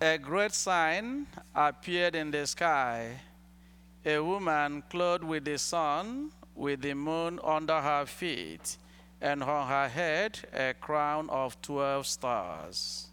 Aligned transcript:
a 0.00 0.16
great 0.16 0.52
sign 0.52 1.26
appeared 1.54 2.14
in 2.14 2.30
the 2.30 2.46
sky 2.46 3.20
a 4.06 4.18
woman 4.20 4.82
clothed 4.88 5.24
with 5.24 5.44
the 5.44 5.58
sun, 5.58 6.30
with 6.54 6.80
the 6.80 6.94
moon 6.94 7.40
under 7.44 7.80
her 7.80 8.06
feet, 8.06 8.78
and 9.20 9.42
on 9.42 9.68
her 9.68 9.88
head 9.88 10.38
a 10.54 10.72
crown 10.80 11.28
of 11.28 11.60
12 11.60 12.06
stars. 12.06 13.07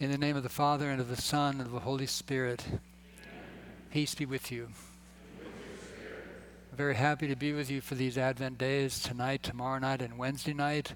In 0.00 0.10
the 0.10 0.16
name 0.16 0.34
of 0.34 0.42
the 0.42 0.48
Father, 0.48 0.88
and 0.88 0.98
of 0.98 1.08
the 1.08 1.20
Son, 1.20 1.56
and 1.58 1.66
of 1.66 1.72
the 1.72 1.80
Holy 1.80 2.06
Spirit, 2.06 2.64
peace 3.92 4.14
be 4.14 4.24
with 4.24 4.50
you. 4.50 4.68
Very 6.74 6.94
happy 6.94 7.28
to 7.28 7.36
be 7.36 7.52
with 7.52 7.70
you 7.70 7.82
for 7.82 7.96
these 7.96 8.16
Advent 8.16 8.56
days 8.56 9.02
tonight, 9.02 9.42
tomorrow 9.42 9.78
night, 9.78 10.00
and 10.00 10.16
Wednesday 10.16 10.54
night. 10.54 10.94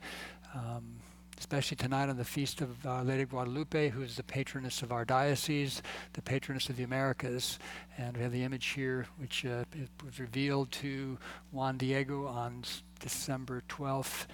Um, 0.55 1.01
especially 1.39 1.77
tonight 1.77 2.09
on 2.09 2.17
the 2.17 2.25
feast 2.25 2.63
of 2.63 2.87
Our 2.87 3.05
Lady 3.05 3.25
of 3.25 3.29
Guadalupe, 3.29 3.91
who 3.91 4.01
is 4.01 4.17
the 4.17 4.23
patroness 4.23 4.81
of 4.81 4.91
our 4.91 5.05
diocese, 5.05 5.83
the 6.15 6.23
patroness 6.23 6.71
of 6.71 6.79
the 6.79 6.85
Americas. 6.85 7.59
And 7.99 8.17
we 8.17 8.23
have 8.23 8.33
the 8.33 8.45
image 8.45 8.69
here, 8.69 9.07
which 9.19 9.45
uh, 9.45 9.65
was 10.03 10.19
revealed 10.19 10.73
to 10.73 11.19
Juan 11.53 11.77
Diego 11.77 12.27
on 12.27 12.65
December 13.01 13.63
12th, 13.69 14.25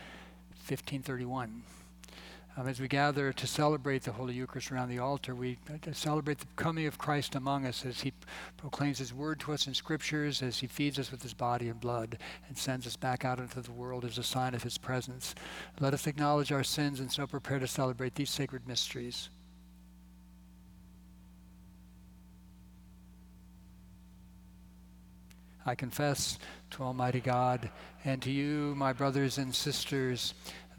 1531. 0.69 1.65
Um, 2.61 2.69
as 2.69 2.79
we 2.79 2.89
gather 2.89 3.33
to 3.33 3.47
celebrate 3.47 4.03
the 4.03 4.13
Holy 4.13 4.35
Eucharist 4.35 4.71
around 4.71 4.91
the 4.91 4.99
altar, 4.99 5.35
we 5.35 5.57
uh, 5.71 5.93
celebrate 5.93 6.41
the 6.41 6.47
coming 6.57 6.85
of 6.85 6.99
Christ 6.99 7.35
among 7.35 7.65
us 7.65 7.87
as 7.87 8.03
he 8.03 8.13
proclaims 8.59 8.99
his 8.99 9.15
word 9.15 9.41
to 9.41 9.55
us 9.55 9.67
in 9.67 9.73
scriptures, 9.73 10.43
as 10.43 10.59
he 10.59 10.67
feeds 10.67 10.99
us 10.99 11.11
with 11.11 11.23
his 11.23 11.33
body 11.33 11.71
and 11.71 11.81
blood, 11.81 12.19
and 12.49 12.59
sends 12.59 12.87
us 12.87 12.97
back 12.97 13.25
out 13.25 13.39
into 13.39 13.63
the 13.63 13.73
world 13.73 14.05
as 14.05 14.19
a 14.19 14.23
sign 14.23 14.55
of 14.55 14.63
his 14.63 14.77
presence. 14.77 15.35
Let 15.81 15.95
us 15.95 16.07
acknowledge 16.07 16.53
our 16.53 16.63
sins 16.63 17.01
and 17.01 17.11
so 17.11 17.27
prepare 17.27 17.61
to 17.61 17.67
celebrate 17.67 18.15
these 18.15 18.29
sacred 18.29 18.69
mysteries. 18.69 19.31
I 25.65 25.75
confess 25.75 26.39
to 26.73 26.83
Almighty 26.83 27.21
God 27.21 27.71
and 28.05 28.21
to 28.23 28.31
you, 28.31 28.75
my 28.77 28.93
brothers 28.93 29.39
and 29.39 29.55
sisters, 29.55 30.35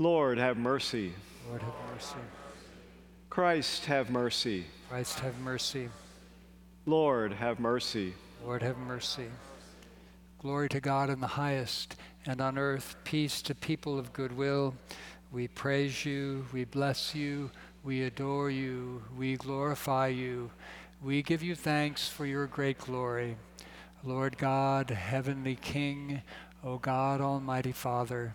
Lord, 0.00 0.38
have 0.38 0.56
mercy. 0.56 1.12
Lord, 1.48 1.60
have 1.60 1.74
mercy. 1.92 2.18
Christ, 3.30 3.84
have 3.86 4.10
mercy. 4.10 4.64
Christ, 4.88 5.18
have 5.18 5.36
mercy. 5.40 5.88
Lord, 6.86 7.32
have 7.32 7.58
mercy. 7.58 8.14
Lord, 8.44 8.62
have 8.62 8.78
mercy. 8.78 9.26
Glory 10.38 10.68
to 10.68 10.78
God 10.78 11.10
in 11.10 11.18
the 11.18 11.26
highest, 11.26 11.96
and 12.24 12.40
on 12.40 12.58
earth 12.58 12.94
peace 13.02 13.42
to 13.42 13.56
people 13.56 13.98
of 13.98 14.12
good 14.12 14.36
will. 14.36 14.72
We 15.32 15.48
praise 15.48 16.04
you, 16.04 16.46
we 16.52 16.64
bless 16.64 17.12
you, 17.12 17.50
we 17.82 18.04
adore 18.04 18.50
you, 18.50 19.02
we 19.16 19.36
glorify 19.36 20.06
you. 20.06 20.52
We 21.02 21.22
give 21.24 21.42
you 21.42 21.56
thanks 21.56 22.08
for 22.08 22.24
your 22.24 22.46
great 22.46 22.78
glory. 22.78 23.36
Lord 24.04 24.38
God, 24.38 24.90
heavenly 24.90 25.56
King, 25.56 26.22
O 26.62 26.78
God, 26.78 27.20
Almighty 27.20 27.72
Father, 27.72 28.34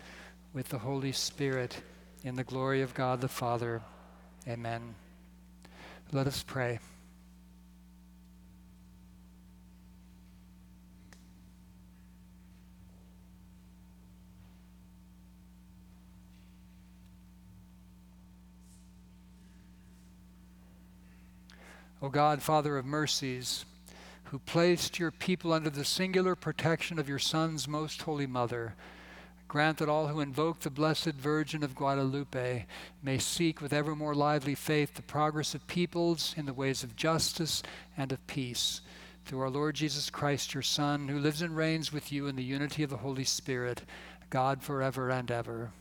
with 0.53 0.69
the 0.69 0.79
Holy 0.79 1.11
Spirit, 1.11 1.81
in 2.23 2.35
the 2.35 2.43
glory 2.43 2.81
of 2.81 2.93
God 2.93 3.21
the 3.21 3.27
Father. 3.27 3.81
Amen. 4.47 4.95
Let 6.11 6.27
us 6.27 6.43
pray. 6.43 6.79
O 22.03 22.09
God, 22.09 22.41
Father 22.41 22.77
of 22.77 22.85
mercies, 22.85 23.63
who 24.25 24.39
placed 24.39 24.97
your 24.97 25.11
people 25.11 25.53
under 25.53 25.69
the 25.69 25.85
singular 25.85 26.35
protection 26.35 26.97
of 26.97 27.07
your 27.07 27.19
Son's 27.19 27.67
most 27.67 28.01
holy 28.01 28.25
mother, 28.25 28.75
Grant 29.51 29.79
that 29.79 29.89
all 29.89 30.07
who 30.07 30.21
invoke 30.21 30.61
the 30.61 30.69
Blessed 30.69 31.11
Virgin 31.11 31.61
of 31.61 31.75
Guadalupe 31.75 32.65
may 33.03 33.17
seek 33.17 33.59
with 33.59 33.73
ever 33.73 33.97
more 33.97 34.15
lively 34.15 34.55
faith 34.55 34.93
the 34.93 35.01
progress 35.01 35.53
of 35.53 35.67
peoples 35.67 36.33
in 36.37 36.45
the 36.45 36.53
ways 36.53 36.85
of 36.85 36.95
justice 36.95 37.61
and 37.97 38.13
of 38.13 38.27
peace. 38.27 38.79
Through 39.25 39.41
our 39.41 39.49
Lord 39.49 39.75
Jesus 39.75 40.09
Christ, 40.09 40.53
your 40.53 40.63
Son, 40.63 41.09
who 41.09 41.19
lives 41.19 41.41
and 41.41 41.53
reigns 41.53 41.91
with 41.91 42.13
you 42.13 42.27
in 42.27 42.37
the 42.37 42.45
unity 42.45 42.81
of 42.81 42.91
the 42.91 42.95
Holy 42.95 43.25
Spirit, 43.25 43.81
God 44.29 44.63
forever 44.63 45.09
and 45.09 45.29
ever. 45.29 45.71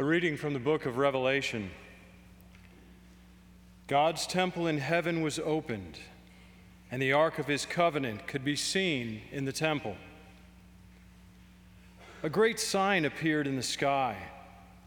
A 0.00 0.02
reading 0.02 0.38
from 0.38 0.54
the 0.54 0.58
book 0.58 0.86
of 0.86 0.96
Revelation. 0.96 1.70
God's 3.86 4.26
temple 4.26 4.66
in 4.66 4.78
heaven 4.78 5.20
was 5.20 5.38
opened, 5.38 5.98
and 6.90 7.02
the 7.02 7.12
ark 7.12 7.38
of 7.38 7.46
his 7.46 7.66
covenant 7.66 8.26
could 8.26 8.42
be 8.42 8.56
seen 8.56 9.20
in 9.30 9.44
the 9.44 9.52
temple. 9.52 9.98
A 12.22 12.30
great 12.30 12.58
sign 12.58 13.04
appeared 13.04 13.46
in 13.46 13.56
the 13.56 13.62
sky 13.62 14.16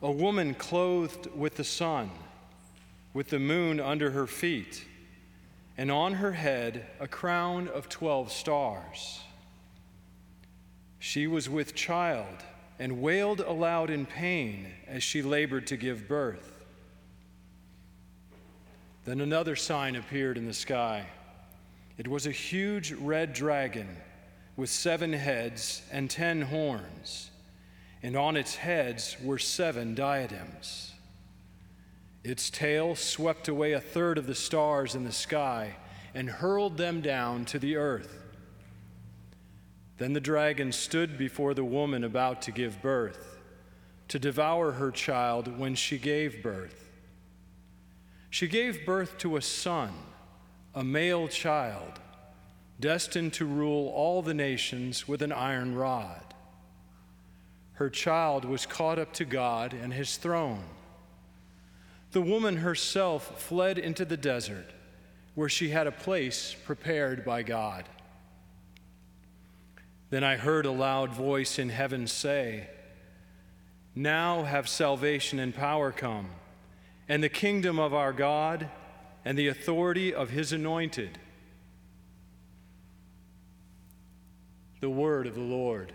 a 0.01 0.11
woman 0.11 0.55
clothed 0.55 1.27
with 1.35 1.57
the 1.57 1.63
sun, 1.63 2.09
with 3.13 3.29
the 3.29 3.37
moon 3.37 3.79
under 3.79 4.09
her 4.09 4.25
feet, 4.25 4.83
and 5.77 5.91
on 5.91 6.13
her 6.13 6.31
head 6.31 6.87
a 6.99 7.07
crown 7.07 7.67
of 7.67 7.87
12 7.87 8.31
stars. 8.31 9.21
She 10.97 11.27
was 11.27 11.47
with 11.47 11.75
child 11.75 12.43
and 12.79 13.01
wailed 13.01 13.39
aloud 13.39 13.89
in 13.89 14.05
pain 14.05 14.67
as 14.87 15.03
she 15.03 15.21
labored 15.21 15.67
to 15.67 15.77
give 15.77 16.07
birth. 16.07 16.65
Then 19.05 19.21
another 19.21 19.55
sign 19.55 19.95
appeared 19.95 20.37
in 20.37 20.45
the 20.45 20.53
sky 20.53 21.07
It 21.97 22.07
was 22.07 22.25
a 22.25 22.31
huge 22.31 22.91
red 22.93 23.33
dragon 23.33 23.97
with 24.55 24.69
seven 24.69 25.13
heads 25.13 25.83
and 25.91 26.09
ten 26.09 26.41
horns, 26.41 27.29
and 28.01 28.15
on 28.15 28.35
its 28.35 28.55
heads 28.55 29.15
were 29.21 29.37
seven 29.37 29.93
diadems. 29.93 30.93
Its 32.23 32.49
tail 32.49 32.95
swept 32.95 33.47
away 33.47 33.73
a 33.73 33.81
third 33.81 34.17
of 34.17 34.27
the 34.27 34.35
stars 34.35 34.95
in 34.95 35.03
the 35.03 35.11
sky 35.11 35.75
and 36.15 36.29
hurled 36.29 36.77
them 36.77 37.01
down 37.01 37.45
to 37.45 37.59
the 37.59 37.75
earth. 37.75 38.22
Then 39.97 40.13
the 40.13 40.19
dragon 40.19 40.71
stood 40.71 41.17
before 41.17 41.53
the 41.53 41.63
woman 41.63 42.03
about 42.03 42.41
to 42.43 42.51
give 42.51 42.81
birth, 42.81 43.39
to 44.07 44.19
devour 44.19 44.73
her 44.73 44.91
child 44.91 45.57
when 45.57 45.75
she 45.75 45.97
gave 45.97 46.43
birth. 46.43 46.89
She 48.29 48.47
gave 48.47 48.85
birth 48.85 49.17
to 49.19 49.37
a 49.37 49.41
son, 49.41 49.91
a 50.73 50.83
male 50.83 51.27
child, 51.27 51.99
destined 52.79 53.33
to 53.33 53.45
rule 53.45 53.89
all 53.89 54.21
the 54.21 54.33
nations 54.33 55.07
with 55.07 55.21
an 55.21 55.31
iron 55.31 55.75
rod. 55.75 56.33
Her 57.73 57.89
child 57.89 58.45
was 58.45 58.65
caught 58.65 58.99
up 58.99 59.13
to 59.13 59.25
God 59.25 59.73
and 59.73 59.93
his 59.93 60.17
throne. 60.17 60.63
The 62.11 62.21
woman 62.21 62.57
herself 62.57 63.41
fled 63.41 63.77
into 63.77 64.05
the 64.05 64.17
desert, 64.17 64.71
where 65.35 65.49
she 65.49 65.69
had 65.69 65.87
a 65.87 65.91
place 65.91 66.55
prepared 66.65 67.25
by 67.25 67.43
God. 67.43 67.85
Then 70.13 70.23
I 70.23 70.35
heard 70.35 70.67
a 70.67 70.71
loud 70.71 71.09
voice 71.09 71.57
in 71.57 71.69
heaven 71.69 72.05
say, 72.05 72.67
Now 73.95 74.43
have 74.43 74.69
salvation 74.69 75.39
and 75.39 75.55
power 75.55 75.91
come, 75.91 76.27
and 77.09 77.23
the 77.23 77.29
kingdom 77.29 77.79
of 77.79 77.95
our 77.95 78.13
God, 78.13 78.69
and 79.25 79.39
the 79.39 79.47
authority 79.47 80.13
of 80.13 80.29
his 80.29 80.53
anointed. 80.53 81.17
The 84.81 84.89
word 84.91 85.25
of 85.25 85.33
the 85.33 85.41
Lord. 85.41 85.93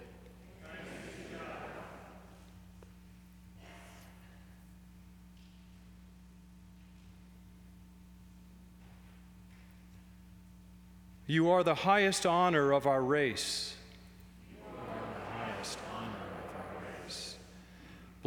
You 11.29 11.51
are 11.51 11.63
the 11.63 11.77
highest 11.77 12.27
honor 12.27 12.73
of 12.73 12.85
our 12.85 13.01
race. 13.01 13.77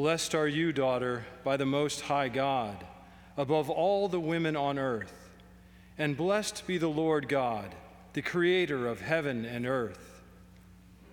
Blessed 0.02 0.34
are 0.34 0.48
you, 0.48 0.74
daughter, 0.74 1.28
by 1.44 1.58
the 1.58 1.66
Most 1.68 2.02
High 2.02 2.28
God, 2.28 2.76
above 3.38 3.70
all 3.70 4.08
the 4.08 4.20
women 4.20 4.56
on 4.56 4.80
earth. 4.80 5.30
And 5.96 6.18
blessed 6.18 6.66
be 6.66 6.80
the 6.80 6.90
Lord 6.90 7.30
God, 7.30 7.76
the 8.14 8.24
Creator 8.24 8.88
of 8.88 9.00
heaven 9.00 9.46
and 9.46 9.68
earth. 9.68 10.24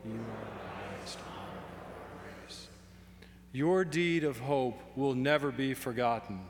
You 0.07 0.13
are 0.13 0.15
the 0.15 0.97
highest 0.97 1.19
honor 1.29 1.59
of 1.59 2.01
our 2.01 2.47
race. 2.47 2.69
Your 3.53 3.85
deed 3.85 4.25
of 4.25 4.39
hope 4.39 4.81
will 4.97 5.15
never 5.15 5.51
be 5.53 5.75
forgotten 5.75 6.41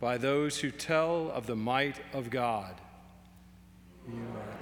by 0.00 0.16
those 0.16 0.60
who 0.60 0.70
tell 0.70 1.30
of 1.30 1.46
the 1.46 1.56
might 1.56 2.00
of 2.14 2.30
God. 2.30 2.74
You 4.08 4.14
are 4.14 4.61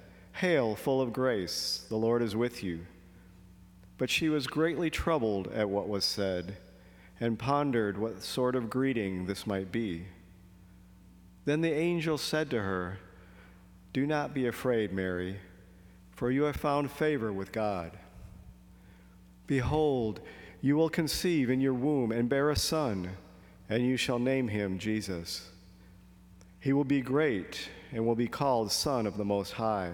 Hail, 0.33 0.75
full 0.75 1.01
of 1.01 1.13
grace, 1.13 1.85
the 1.89 1.97
Lord 1.97 2.21
is 2.21 2.35
with 2.35 2.63
you. 2.63 2.85
But 3.97 4.09
she 4.09 4.29
was 4.29 4.47
greatly 4.47 4.89
troubled 4.89 5.47
at 5.49 5.69
what 5.69 5.87
was 5.87 6.05
said, 6.05 6.57
and 7.19 7.37
pondered 7.37 7.97
what 7.97 8.23
sort 8.23 8.55
of 8.55 8.69
greeting 8.69 9.25
this 9.25 9.45
might 9.45 9.71
be. 9.71 10.05
Then 11.45 11.61
the 11.61 11.73
angel 11.73 12.17
said 12.17 12.49
to 12.51 12.61
her, 12.61 12.99
Do 13.93 14.07
not 14.07 14.33
be 14.33 14.47
afraid, 14.47 14.91
Mary, 14.91 15.37
for 16.11 16.31
you 16.31 16.43
have 16.43 16.55
found 16.55 16.91
favor 16.91 17.31
with 17.31 17.51
God. 17.51 17.91
Behold, 19.47 20.21
you 20.61 20.75
will 20.75 20.89
conceive 20.89 21.49
in 21.49 21.59
your 21.59 21.73
womb 21.73 22.11
and 22.11 22.29
bear 22.29 22.49
a 22.49 22.55
son, 22.55 23.17
and 23.69 23.85
you 23.85 23.97
shall 23.97 24.19
name 24.19 24.47
him 24.47 24.79
Jesus. 24.79 25.49
He 26.59 26.73
will 26.73 26.83
be 26.83 27.01
great 27.01 27.69
and 27.91 28.05
will 28.05 28.15
be 28.15 28.27
called 28.27 28.71
Son 28.71 29.07
of 29.07 29.17
the 29.17 29.25
Most 29.25 29.53
High. 29.53 29.93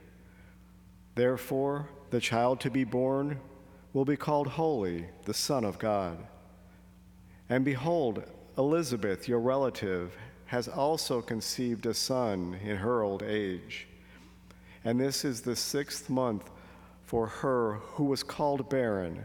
Therefore, 1.15 1.89
the 2.09 2.19
child 2.19 2.59
to 2.61 2.69
be 2.69 2.83
born 2.83 3.39
will 3.93 4.05
be 4.05 4.15
called 4.15 4.47
Holy, 4.47 5.05
the 5.25 5.33
Son 5.33 5.65
of 5.65 5.79
God. 5.79 6.17
And 7.49 7.65
behold, 7.65 8.23
Elizabeth, 8.57 9.27
your 9.27 9.39
relative, 9.39 10.15
has 10.45 10.67
also 10.67 11.21
conceived 11.21 11.85
a 11.85 11.93
son 11.93 12.57
in 12.63 12.77
her 12.77 13.01
old 13.01 13.23
age. 13.23 13.87
And 14.83 14.99
this 14.99 15.23
is 15.23 15.41
the 15.41 15.55
sixth 15.55 16.09
month 16.09 16.49
for 17.03 17.27
her 17.27 17.73
who 17.93 18.05
was 18.05 18.23
called 18.23 18.69
barren, 18.69 19.23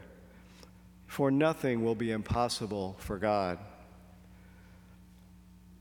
for 1.07 1.31
nothing 1.31 1.85
will 1.85 1.95
be 1.95 2.11
impossible 2.11 2.97
for 2.99 3.19
God. 3.19 3.59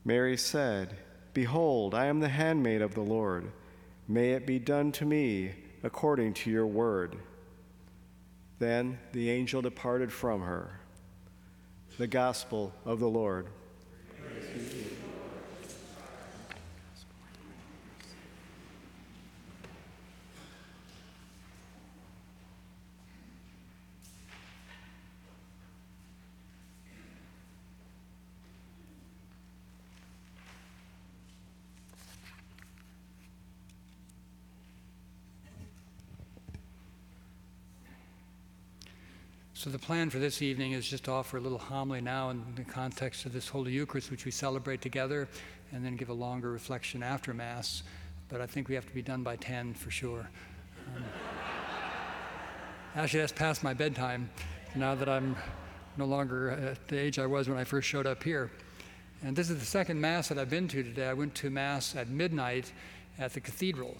Mary 0.04 0.36
said, 0.36 0.96
Behold, 1.34 1.94
I 1.94 2.06
am 2.06 2.20
the 2.20 2.28
handmaid 2.28 2.80
of 2.80 2.94
the 2.94 3.00
Lord. 3.00 3.50
May 4.08 4.32
it 4.32 4.46
be 4.46 4.60
done 4.60 4.92
to 4.92 5.04
me 5.04 5.52
according 5.82 6.34
to 6.34 6.50
your 6.50 6.66
word. 6.66 7.16
Then 8.58 8.98
the 9.12 9.30
angel 9.30 9.62
departed 9.62 10.12
from 10.12 10.42
her. 10.42 10.80
The 11.98 12.06
Gospel 12.06 12.72
of 12.84 13.00
the 13.00 13.08
Lord. 13.08 13.46
So 39.66 39.72
the 39.72 39.80
plan 39.80 40.10
for 40.10 40.20
this 40.20 40.42
evening 40.42 40.74
is 40.74 40.86
just 40.86 41.06
to 41.06 41.10
offer 41.10 41.38
a 41.38 41.40
little 41.40 41.58
homily 41.58 42.00
now 42.00 42.30
in 42.30 42.40
the 42.54 42.62
context 42.62 43.26
of 43.26 43.32
this 43.32 43.48
Holy 43.48 43.72
Eucharist, 43.72 44.12
which 44.12 44.24
we 44.24 44.30
celebrate 44.30 44.80
together, 44.80 45.26
and 45.72 45.84
then 45.84 45.96
give 45.96 46.08
a 46.08 46.12
longer 46.12 46.52
reflection 46.52 47.02
after 47.02 47.34
Mass. 47.34 47.82
But 48.28 48.40
I 48.40 48.46
think 48.46 48.68
we 48.68 48.76
have 48.76 48.86
to 48.86 48.94
be 48.94 49.02
done 49.02 49.24
by 49.24 49.34
10 49.34 49.74
for 49.74 49.90
sure. 49.90 50.30
Um, 50.94 51.02
actually, 52.94 53.18
that's 53.18 53.32
past 53.32 53.64
my 53.64 53.74
bedtime 53.74 54.30
now 54.76 54.94
that 54.94 55.08
I'm 55.08 55.34
no 55.96 56.04
longer 56.04 56.50
at 56.50 56.86
the 56.86 57.00
age 57.00 57.18
I 57.18 57.26
was 57.26 57.48
when 57.48 57.58
I 57.58 57.64
first 57.64 57.88
showed 57.88 58.06
up 58.06 58.22
here. 58.22 58.52
And 59.24 59.34
this 59.34 59.50
is 59.50 59.58
the 59.58 59.66
second 59.66 60.00
Mass 60.00 60.28
that 60.28 60.38
I've 60.38 60.48
been 60.48 60.68
to 60.68 60.84
today. 60.84 61.08
I 61.08 61.12
went 61.12 61.34
to 61.36 61.50
Mass 61.50 61.96
at 61.96 62.08
midnight 62.08 62.70
at 63.18 63.32
the 63.32 63.40
cathedral. 63.40 63.96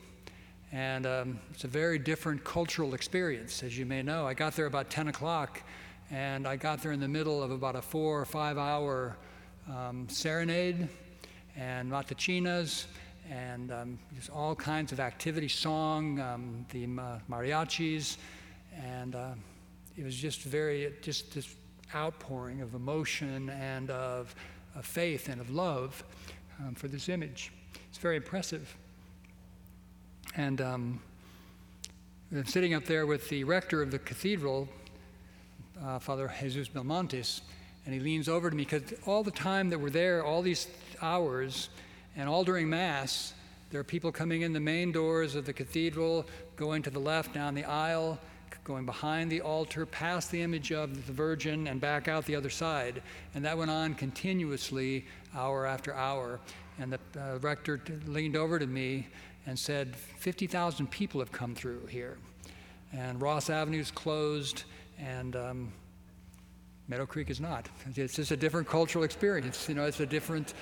And 0.76 1.06
um, 1.06 1.40
it's 1.54 1.64
a 1.64 1.68
very 1.68 1.99
different 1.99 2.45
cultural 2.45 2.92
experience, 2.92 3.62
as 3.62 3.78
you 3.78 3.87
may 3.87 4.02
know. 4.02 4.26
I 4.26 4.35
got 4.35 4.54
there 4.54 4.66
about 4.66 4.90
10 4.90 5.09
o'clock, 5.09 5.62
and 6.11 6.47
I 6.47 6.56
got 6.56 6.83
there 6.83 6.92
in 6.92 7.00
the 7.00 7.09
middle 7.09 7.42
of 7.42 7.50
about 7.50 7.76
a 7.76 7.80
four 7.80 8.21
or 8.21 8.26
five 8.26 8.59
hour 8.59 9.16
um, 9.75 10.06
serenade 10.11 10.87
and 11.56 11.90
matatinas 11.90 12.85
and 13.30 13.73
um, 13.73 13.99
just 14.14 14.28
all 14.28 14.54
kinds 14.54 14.92
of 14.92 15.00
activity, 15.00 15.49
song, 15.49 16.21
um, 16.21 16.66
the 16.73 16.87
mariachis, 16.87 18.18
and 18.75 19.14
uh, 19.14 19.30
it 19.97 20.04
was 20.04 20.14
just 20.14 20.42
very, 20.42 20.92
just 21.00 21.33
this 21.33 21.56
outpouring 21.95 22.61
of 22.61 22.75
emotion 22.75 23.49
and 23.49 23.90
of, 23.90 24.35
of 24.75 24.85
faith 24.85 25.30
and 25.30 25.40
of 25.40 25.49
love 25.49 26.04
um, 26.61 26.75
for 26.75 26.88
this 26.88 27.09
image. 27.09 27.50
It's 27.88 27.97
very 27.97 28.16
impressive. 28.16 28.76
And 30.35 30.61
um, 30.61 31.00
I'm 32.33 32.47
sitting 32.47 32.75
up 32.75 32.85
there 32.85 33.06
with 33.06 33.28
the 33.28 33.45
rector 33.45 33.83
of 33.83 33.90
the 33.90 33.99
cathedral, 33.99 34.68
uh, 35.83 35.99
Father 35.99 36.33
Jesus 36.40 36.68
Belmontes, 36.68 37.42
and 37.85 37.95
he 37.95 38.00
leans 38.00 38.28
over 38.28 38.50
to 38.50 38.56
me 38.56 38.64
because 38.64 38.83
all 39.06 39.23
the 39.23 39.30
time 39.30 39.71
that 39.71 39.78
we're 39.78 39.90
there, 39.90 40.25
all 40.25 40.42
these 40.42 40.66
hours, 41.00 41.68
and 42.16 42.28
all 42.28 42.45
during 42.45 42.68
Mass, 42.68 43.35
there 43.71 43.80
are 43.80 43.85
people 43.85 44.11
coming 44.11 44.42
in 44.42 44.52
the 44.52 44.61
main 44.61 44.92
doors 44.92 45.35
of 45.35 45.47
the 45.47 45.52
cathedral, 45.52 46.26
going 46.56 46.83
to 46.83 46.90
the 46.90 46.99
left 46.99 47.33
down 47.33 47.54
the 47.54 47.64
aisle, 47.64 48.18
going 48.64 48.85
behind 48.85 49.30
the 49.30 49.40
altar, 49.40 49.87
past 49.87 50.30
the 50.33 50.42
image 50.42 50.73
of 50.73 51.06
the 51.06 51.12
Virgin, 51.12 51.68
and 51.68 51.80
back 51.80 52.09
out 52.09 52.25
the 52.25 52.35
other 52.35 52.50
side. 52.50 53.00
And 53.35 53.45
that 53.45 53.56
went 53.56 53.71
on 53.71 53.95
continuously, 53.95 55.06
hour 55.35 55.66
after 55.66 55.95
hour. 55.95 56.40
And 56.78 56.92
the 56.92 56.99
uh, 57.16 57.38
rector 57.38 57.80
leaned 58.06 58.37
over 58.37 58.59
to 58.59 58.66
me 58.66 59.06
and 59.47 59.59
said, 59.59 59.97
50,000 59.97 60.91
people 60.91 61.21
have 61.21 61.33
come 61.33 61.55
through 61.55 61.87
here. 61.87 62.19
And 62.93 63.21
Ross 63.21 63.49
Avenue 63.50 63.81
is 63.81 63.91
closed, 63.91 64.65
and 64.99 65.37
um, 65.37 65.73
Meadow 66.88 67.07
Creek 67.07 67.31
is 67.31 67.41
not. 67.41 67.69
It's 67.95 68.15
just 68.15 68.31
a 68.31 68.37
different 68.37 68.69
cultural 68.69 69.05
experience. 69.05 69.69
You 69.69 69.75
know, 69.75 69.85
it's 69.85 70.00
a 70.00 70.07
different. 70.07 70.55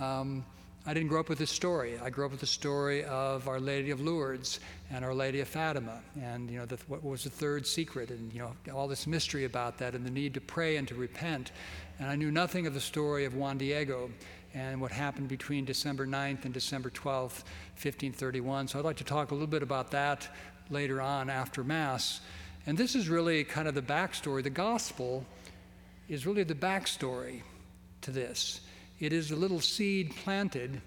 Um, 0.00 0.44
I 0.84 0.94
didn't 0.94 1.10
grow 1.10 1.20
up 1.20 1.28
with 1.28 1.38
this 1.38 1.50
story. 1.50 1.98
I 2.00 2.10
grew 2.10 2.24
up 2.24 2.32
with 2.32 2.40
the 2.40 2.46
story 2.46 3.04
of 3.04 3.46
Our 3.46 3.60
Lady 3.60 3.90
of 3.92 4.00
Lourdes 4.00 4.58
and 4.90 5.04
Our 5.04 5.14
Lady 5.14 5.38
of 5.38 5.46
Fatima, 5.46 6.00
and 6.20 6.50
you 6.50 6.58
know 6.58 6.66
the, 6.66 6.76
what 6.88 7.04
was 7.04 7.22
the 7.22 7.30
third 7.30 7.66
secret, 7.66 8.10
and 8.10 8.32
you 8.32 8.40
know 8.40 8.52
all 8.74 8.88
this 8.88 9.06
mystery 9.06 9.44
about 9.44 9.78
that, 9.78 9.94
and 9.94 10.04
the 10.04 10.10
need 10.10 10.34
to 10.34 10.40
pray 10.40 10.76
and 10.76 10.88
to 10.88 10.94
repent. 10.94 11.52
And 11.98 12.08
I 12.08 12.16
knew 12.16 12.32
nothing 12.32 12.66
of 12.66 12.74
the 12.74 12.80
story 12.80 13.24
of 13.24 13.34
Juan 13.34 13.58
Diego 13.58 14.10
and 14.54 14.80
what 14.80 14.90
happened 14.90 15.28
between 15.28 15.64
December 15.64 16.06
9th 16.06 16.44
and 16.44 16.52
December 16.52 16.90
12th, 16.90 17.44
1531. 17.80 18.68
So 18.68 18.78
I'd 18.78 18.84
like 18.84 18.96
to 18.96 19.04
talk 19.04 19.30
a 19.30 19.34
little 19.34 19.46
bit 19.46 19.62
about 19.62 19.90
that 19.92 20.28
later 20.70 21.00
on 21.00 21.30
after 21.30 21.64
Mass. 21.64 22.20
And 22.66 22.76
this 22.76 22.94
is 22.94 23.08
really 23.08 23.44
kind 23.44 23.66
of 23.66 23.74
the 23.74 23.82
backstory. 23.82 24.42
The 24.42 24.50
gospel 24.50 25.24
is 26.08 26.26
really 26.26 26.44
the 26.44 26.54
backstory 26.54 27.42
to 28.02 28.10
this. 28.10 28.60
It 29.00 29.12
is 29.12 29.30
a 29.30 29.36
little 29.36 29.60
seed 29.60 30.14
planted 30.16 30.80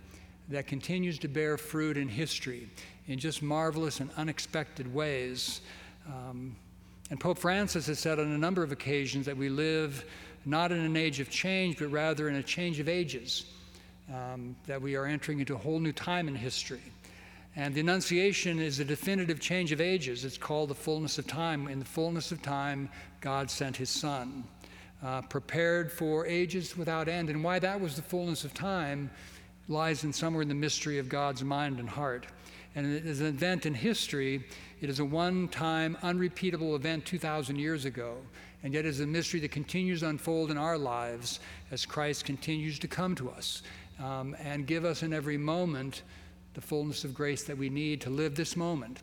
that 0.50 0.67
continues 0.67 1.17
to 1.19 1.27
bear 1.27 1.57
fruit 1.57 1.98
in 1.98 2.07
history 2.07 2.69
in 3.07 3.19
just 3.19 3.41
marvelous 3.41 4.00
and 4.00 4.10
unexpected 4.17 4.93
ways. 4.93 5.62
Um, 6.07 6.55
and 7.10 7.19
Pope 7.19 7.38
Francis 7.38 7.88
has 7.88 8.00
said 8.00 8.19
on 8.19 8.31
a 8.31 8.38
number 8.38 8.63
of 8.63 8.72
occasions 8.72 9.25
that 9.25 9.38
we 9.38 9.50
live 9.50 10.05
not 10.45 10.72
in 10.72 10.79
an 10.79 10.95
age 10.95 11.19
of 11.19 11.29
change, 11.29 11.77
but 11.79 11.88
rather 11.88 12.29
in 12.29 12.36
a 12.36 12.43
change 12.43 12.79
of 12.79 12.88
ages, 12.88 13.45
um, 14.13 14.55
that 14.67 14.81
we 14.81 14.95
are 14.95 15.05
entering 15.05 15.39
into 15.39 15.55
a 15.55 15.57
whole 15.57 15.79
new 15.79 15.91
time 15.91 16.27
in 16.27 16.35
history. 16.35 16.81
And 17.57 17.74
the 17.74 17.79
Annunciation 17.79 18.59
is 18.59 18.79
a 18.79 18.85
definitive 18.85 19.39
change 19.39 19.71
of 19.71 19.79
ages. 19.79 20.25
It's 20.25 20.38
called 20.38 20.69
the 20.69 20.75
fullness 20.75 21.17
of 21.17 21.25
time. 21.25 21.67
In 21.69 21.79
the 21.79 21.85
fullness 21.85 22.31
of 22.31 22.41
time, 22.41 22.89
God 23.21 23.50
sent 23.50 23.77
his 23.77 23.89
Son 23.89 24.43
uh, 25.01 25.21
prepared 25.21 25.91
for 25.91 26.25
ages 26.25 26.75
without 26.75 27.07
end. 27.07 27.29
And 27.29 27.43
why 27.43 27.59
that 27.59 27.79
was 27.79 27.95
the 27.95 28.01
fullness 28.01 28.43
of 28.43 28.53
time 28.53 29.09
lies 29.67 30.03
in 30.03 30.12
somewhere 30.12 30.41
in 30.41 30.50
the 30.50 30.55
mystery 30.55 31.00
of 31.00 31.07
God's 31.07 31.43
mind 31.43 31.79
and 31.79 31.89
heart. 31.89 32.27
And 32.75 32.93
it 32.93 33.05
is 33.05 33.21
an 33.21 33.27
event 33.27 33.65
in 33.65 33.74
history. 33.74 34.43
It 34.81 34.89
is 34.89 35.00
a 35.00 35.05
one 35.05 35.47
time, 35.47 35.97
unrepeatable 36.03 36.75
event 36.75 37.05
2,000 37.05 37.55
years 37.55 37.85
ago. 37.85 38.17
And 38.63 38.74
yet, 38.74 38.85
it 38.85 38.89
is 38.89 39.00
a 39.00 39.07
mystery 39.07 39.39
that 39.41 39.51
continues 39.51 40.00
to 40.00 40.09
unfold 40.09 40.50
in 40.50 40.57
our 40.57 40.77
lives 40.77 41.39
as 41.71 41.85
Christ 41.85 42.25
continues 42.25 42.79
to 42.79 42.88
come 42.88 43.15
to 43.15 43.29
us 43.29 43.62
um, 43.99 44.35
and 44.39 44.67
give 44.67 44.85
us 44.85 45.03
in 45.03 45.13
every 45.13 45.37
moment 45.37 46.03
the 46.53 46.61
fullness 46.61 47.03
of 47.03 47.13
grace 47.13 47.43
that 47.43 47.57
we 47.57 47.69
need 47.69 48.01
to 48.01 48.09
live 48.09 48.35
this 48.35 48.55
moment. 48.55 49.01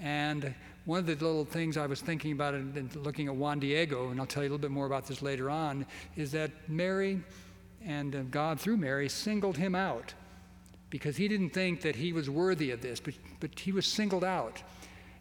And 0.00 0.54
one 0.84 0.98
of 0.98 1.06
the 1.06 1.14
little 1.14 1.44
things 1.44 1.76
I 1.76 1.86
was 1.86 2.00
thinking 2.00 2.32
about 2.32 2.54
and 2.54 2.96
looking 2.96 3.28
at 3.28 3.34
Juan 3.34 3.58
Diego, 3.58 4.10
and 4.10 4.20
I'll 4.20 4.26
tell 4.26 4.42
you 4.42 4.48
a 4.48 4.50
little 4.50 4.62
bit 4.62 4.70
more 4.70 4.86
about 4.86 5.06
this 5.06 5.22
later 5.22 5.50
on, 5.50 5.86
is 6.16 6.32
that 6.32 6.50
Mary 6.68 7.20
and 7.84 8.14
uh, 8.14 8.22
God 8.30 8.60
through 8.60 8.76
Mary 8.76 9.08
singled 9.08 9.56
him 9.56 9.74
out 9.74 10.14
because 10.90 11.16
he 11.16 11.28
didn't 11.28 11.50
think 11.50 11.82
that 11.82 11.96
he 11.96 12.12
was 12.12 12.28
worthy 12.28 12.70
of 12.70 12.80
this, 12.80 12.98
but, 13.00 13.14
but 13.38 13.58
he 13.58 13.72
was 13.72 13.86
singled 13.86 14.24
out. 14.24 14.62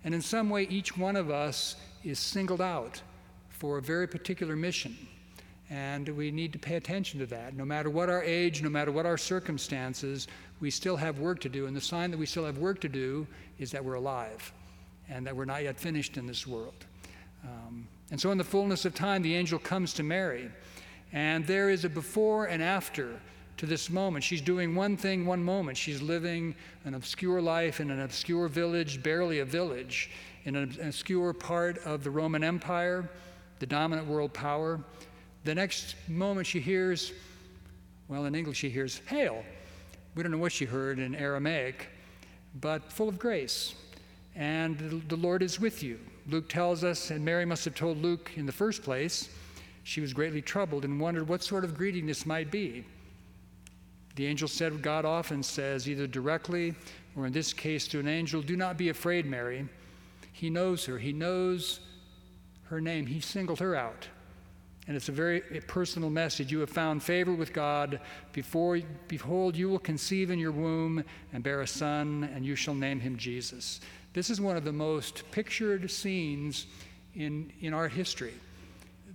And 0.03 0.15
in 0.15 0.21
some 0.21 0.49
way, 0.49 0.63
each 0.63 0.97
one 0.97 1.15
of 1.15 1.29
us 1.29 1.75
is 2.03 2.19
singled 2.19 2.61
out 2.61 3.01
for 3.49 3.77
a 3.77 3.81
very 3.81 4.07
particular 4.07 4.55
mission. 4.55 4.97
And 5.69 6.09
we 6.09 6.31
need 6.31 6.51
to 6.53 6.59
pay 6.59 6.75
attention 6.75 7.19
to 7.19 7.25
that. 7.27 7.55
No 7.55 7.63
matter 7.63 7.89
what 7.89 8.09
our 8.09 8.23
age, 8.23 8.63
no 8.63 8.69
matter 8.69 8.91
what 8.91 9.05
our 9.05 9.17
circumstances, 9.17 10.27
we 10.59 10.71
still 10.71 10.97
have 10.97 11.19
work 11.19 11.39
to 11.41 11.49
do. 11.49 11.67
And 11.67 11.75
the 11.75 11.81
sign 11.81 12.09
that 12.11 12.17
we 12.17 12.25
still 12.25 12.45
have 12.45 12.57
work 12.57 12.81
to 12.81 12.89
do 12.89 13.27
is 13.59 13.71
that 13.71 13.83
we're 13.85 13.93
alive 13.93 14.51
and 15.09 15.25
that 15.25 15.35
we're 15.35 15.45
not 15.45 15.63
yet 15.63 15.79
finished 15.79 16.17
in 16.17 16.25
this 16.25 16.47
world. 16.47 16.85
Um, 17.43 17.88
and 18.11 18.19
so, 18.19 18.31
in 18.31 18.38
the 18.38 18.43
fullness 18.43 18.85
of 18.85 18.93
time, 18.93 19.21
the 19.21 19.35
angel 19.35 19.59
comes 19.59 19.93
to 19.93 20.03
Mary, 20.03 20.49
and 21.13 21.45
there 21.45 21.69
is 21.69 21.85
a 21.85 21.89
before 21.89 22.45
and 22.45 22.61
after 22.61 23.19
to 23.57 23.65
this 23.65 23.89
moment. 23.89 24.23
She's 24.23 24.41
doing 24.41 24.73
one 24.73 24.97
thing, 24.97 25.25
one 25.25 25.43
moment. 25.43 25.77
She's 25.77 26.01
living 26.01 26.55
an 26.85 26.93
obscure 26.93 27.41
life 27.41 27.79
in 27.79 27.91
an 27.91 28.01
obscure 28.01 28.47
village, 28.47 29.03
barely 29.03 29.39
a 29.39 29.45
village, 29.45 30.09
in 30.45 30.55
an 30.55 30.77
obscure 30.81 31.33
part 31.33 31.77
of 31.79 32.03
the 32.03 32.09
Roman 32.09 32.43
Empire, 32.43 33.09
the 33.59 33.65
dominant 33.65 34.07
world 34.07 34.33
power. 34.33 34.79
The 35.43 35.55
next 35.55 35.96
moment, 36.08 36.48
she 36.48 36.60
hears, 36.60 37.13
well, 38.08 38.25
in 38.25 38.36
English, 38.36 38.58
she 38.58 38.69
hears, 38.69 39.01
Hail. 39.08 39.43
We 40.15 40.24
don't 40.24 40.31
know 40.31 40.38
what 40.38 40.51
she 40.51 40.65
heard 40.65 41.00
in 41.00 41.15
Aramaic, 41.15 41.88
but 42.60 42.91
full 42.91 43.08
of 43.08 43.17
grace 43.17 43.75
and 44.39 45.03
the 45.10 45.17
Lord 45.17 45.43
is 45.43 45.60
with 45.60 45.84
you. 45.84 46.00
Luke 46.27 46.48
tells 46.48 46.84
us, 46.84 47.12
and 47.12 47.24
Mary 47.24 47.46
must 47.46 47.65
have 47.65 47.75
told 47.75 48.01
Luke 48.01 48.31
in 48.36 48.46
the 48.46 48.51
first 48.51 48.84
place, 48.84 49.29
she 49.84 50.00
was 50.00 50.13
greatly 50.13 50.41
troubled 50.41 50.86
and 50.86 51.00
wondered 51.00 51.27
what 51.27 51.43
sort 51.43 51.65
of 51.65 51.75
greeting 51.75 52.05
this 52.05 52.25
might 52.25 52.50
be. 52.50 52.86
The 54.15 54.25
angel 54.27 54.48
said, 54.48 54.81
God 54.81 55.05
often 55.05 55.43
says, 55.43 55.89
either 55.89 56.08
directly 56.08 56.74
or 57.15 57.25
in 57.25 57.34
this 57.34 57.51
case 57.51 57.88
to 57.89 58.00
an 58.00 58.08
angel, 58.08 58.41
Do 58.41 58.55
not 58.55 58.77
be 58.77 58.89
afraid, 58.89 59.25
Mary. 59.25 59.67
He 60.31 60.50
knows 60.50 60.86
her, 60.86 60.98
He 60.98 61.12
knows 61.12 61.81
her 62.65 62.79
name, 62.79 63.08
He 63.08 63.19
singled 63.19 63.60
her 63.60 63.75
out. 63.75 64.08
And 64.89 64.96
it's 64.96 65.08
a 65.08 65.12
very 65.12 65.41
personal 65.67 66.10
message. 66.10 66.51
You 66.51 66.62
have 66.62 66.69
found 66.72 67.03
favor 67.03 67.31
with 67.31 67.53
God. 67.53 68.01
Before, 68.34 68.79
behold, 69.08 69.55
you 69.55 69.69
will 69.69 69.77
conceive 69.77 70.31
in 70.31 70.39
your 70.39 70.51
womb 70.51 71.03
and 71.31 71.43
bear 71.43 71.62
a 71.62 71.67
son, 71.67 72.27
and 72.34 72.43
you 72.43 72.55
shall 72.55 72.74
name 72.74 73.00
him 73.00 73.15
Jesus. 73.15 73.81
This 74.13 74.31
is 74.31 74.41
one 74.41 74.58
of 74.58 74.63
the 74.63 74.74
most 74.74 75.29
pictured 75.29 75.91
scenes 75.91 76.65
in, 77.13 77.53
in 77.62 77.72
art 77.72 77.91
history. 77.91 78.34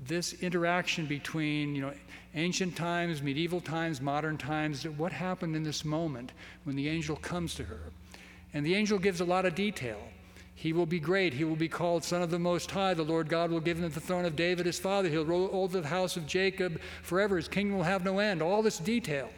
This 0.07 0.35
interaction 0.35 1.07
between 1.07 1.75
you 1.75 1.83
know, 1.83 1.93
ancient 2.37 2.77
times, 2.77 3.21
medieval 3.21 3.61
times, 3.61 4.01
modern 4.01 4.39
times, 4.39 4.87
what 4.87 5.11
happened 5.11 5.57
in 5.57 5.65
this 5.65 5.85
moment 5.85 6.31
when 6.63 6.77
the 6.77 6.89
angel 6.89 7.17
comes 7.17 7.53
to 7.57 7.65
her. 7.65 7.81
And 8.53 8.65
the 8.65 8.77
angel 8.77 9.01
gives 9.01 9.21
a 9.21 9.25
lot 9.25 9.45
of 9.45 9.57
detail. 9.57 9.99
He 10.55 10.73
will 10.73 10.87
be 10.87 11.01
great. 11.01 11.35
He 11.35 11.45
will 11.45 11.57
be 11.57 11.69
called 11.69 12.05
Son 12.05 12.23
of 12.23 12.31
the 12.31 12.39
Most 12.39 12.71
High. 12.71 12.95
The 12.95 13.03
Lord 13.03 13.29
God 13.29 13.51
will 13.51 13.61
give 13.61 13.79
him 13.79 13.91
the 13.91 14.01
throne 14.01 14.25
of 14.25 14.37
David 14.37 14.67
his 14.67 14.79
father. 14.79 15.09
He'll 15.09 15.25
rule 15.25 15.51
over 15.53 15.81
the 15.81 15.89
house 15.89 16.17
of 16.17 16.27
Jacob 16.27 16.81
forever. 17.03 17.37
His 17.37 17.49
kingdom 17.49 17.77
will 17.77 17.85
have 17.85 18.05
no 18.05 18.19
end. 18.19 18.41
All 18.41 18.63
this 18.63 18.79
detail. 18.79 19.29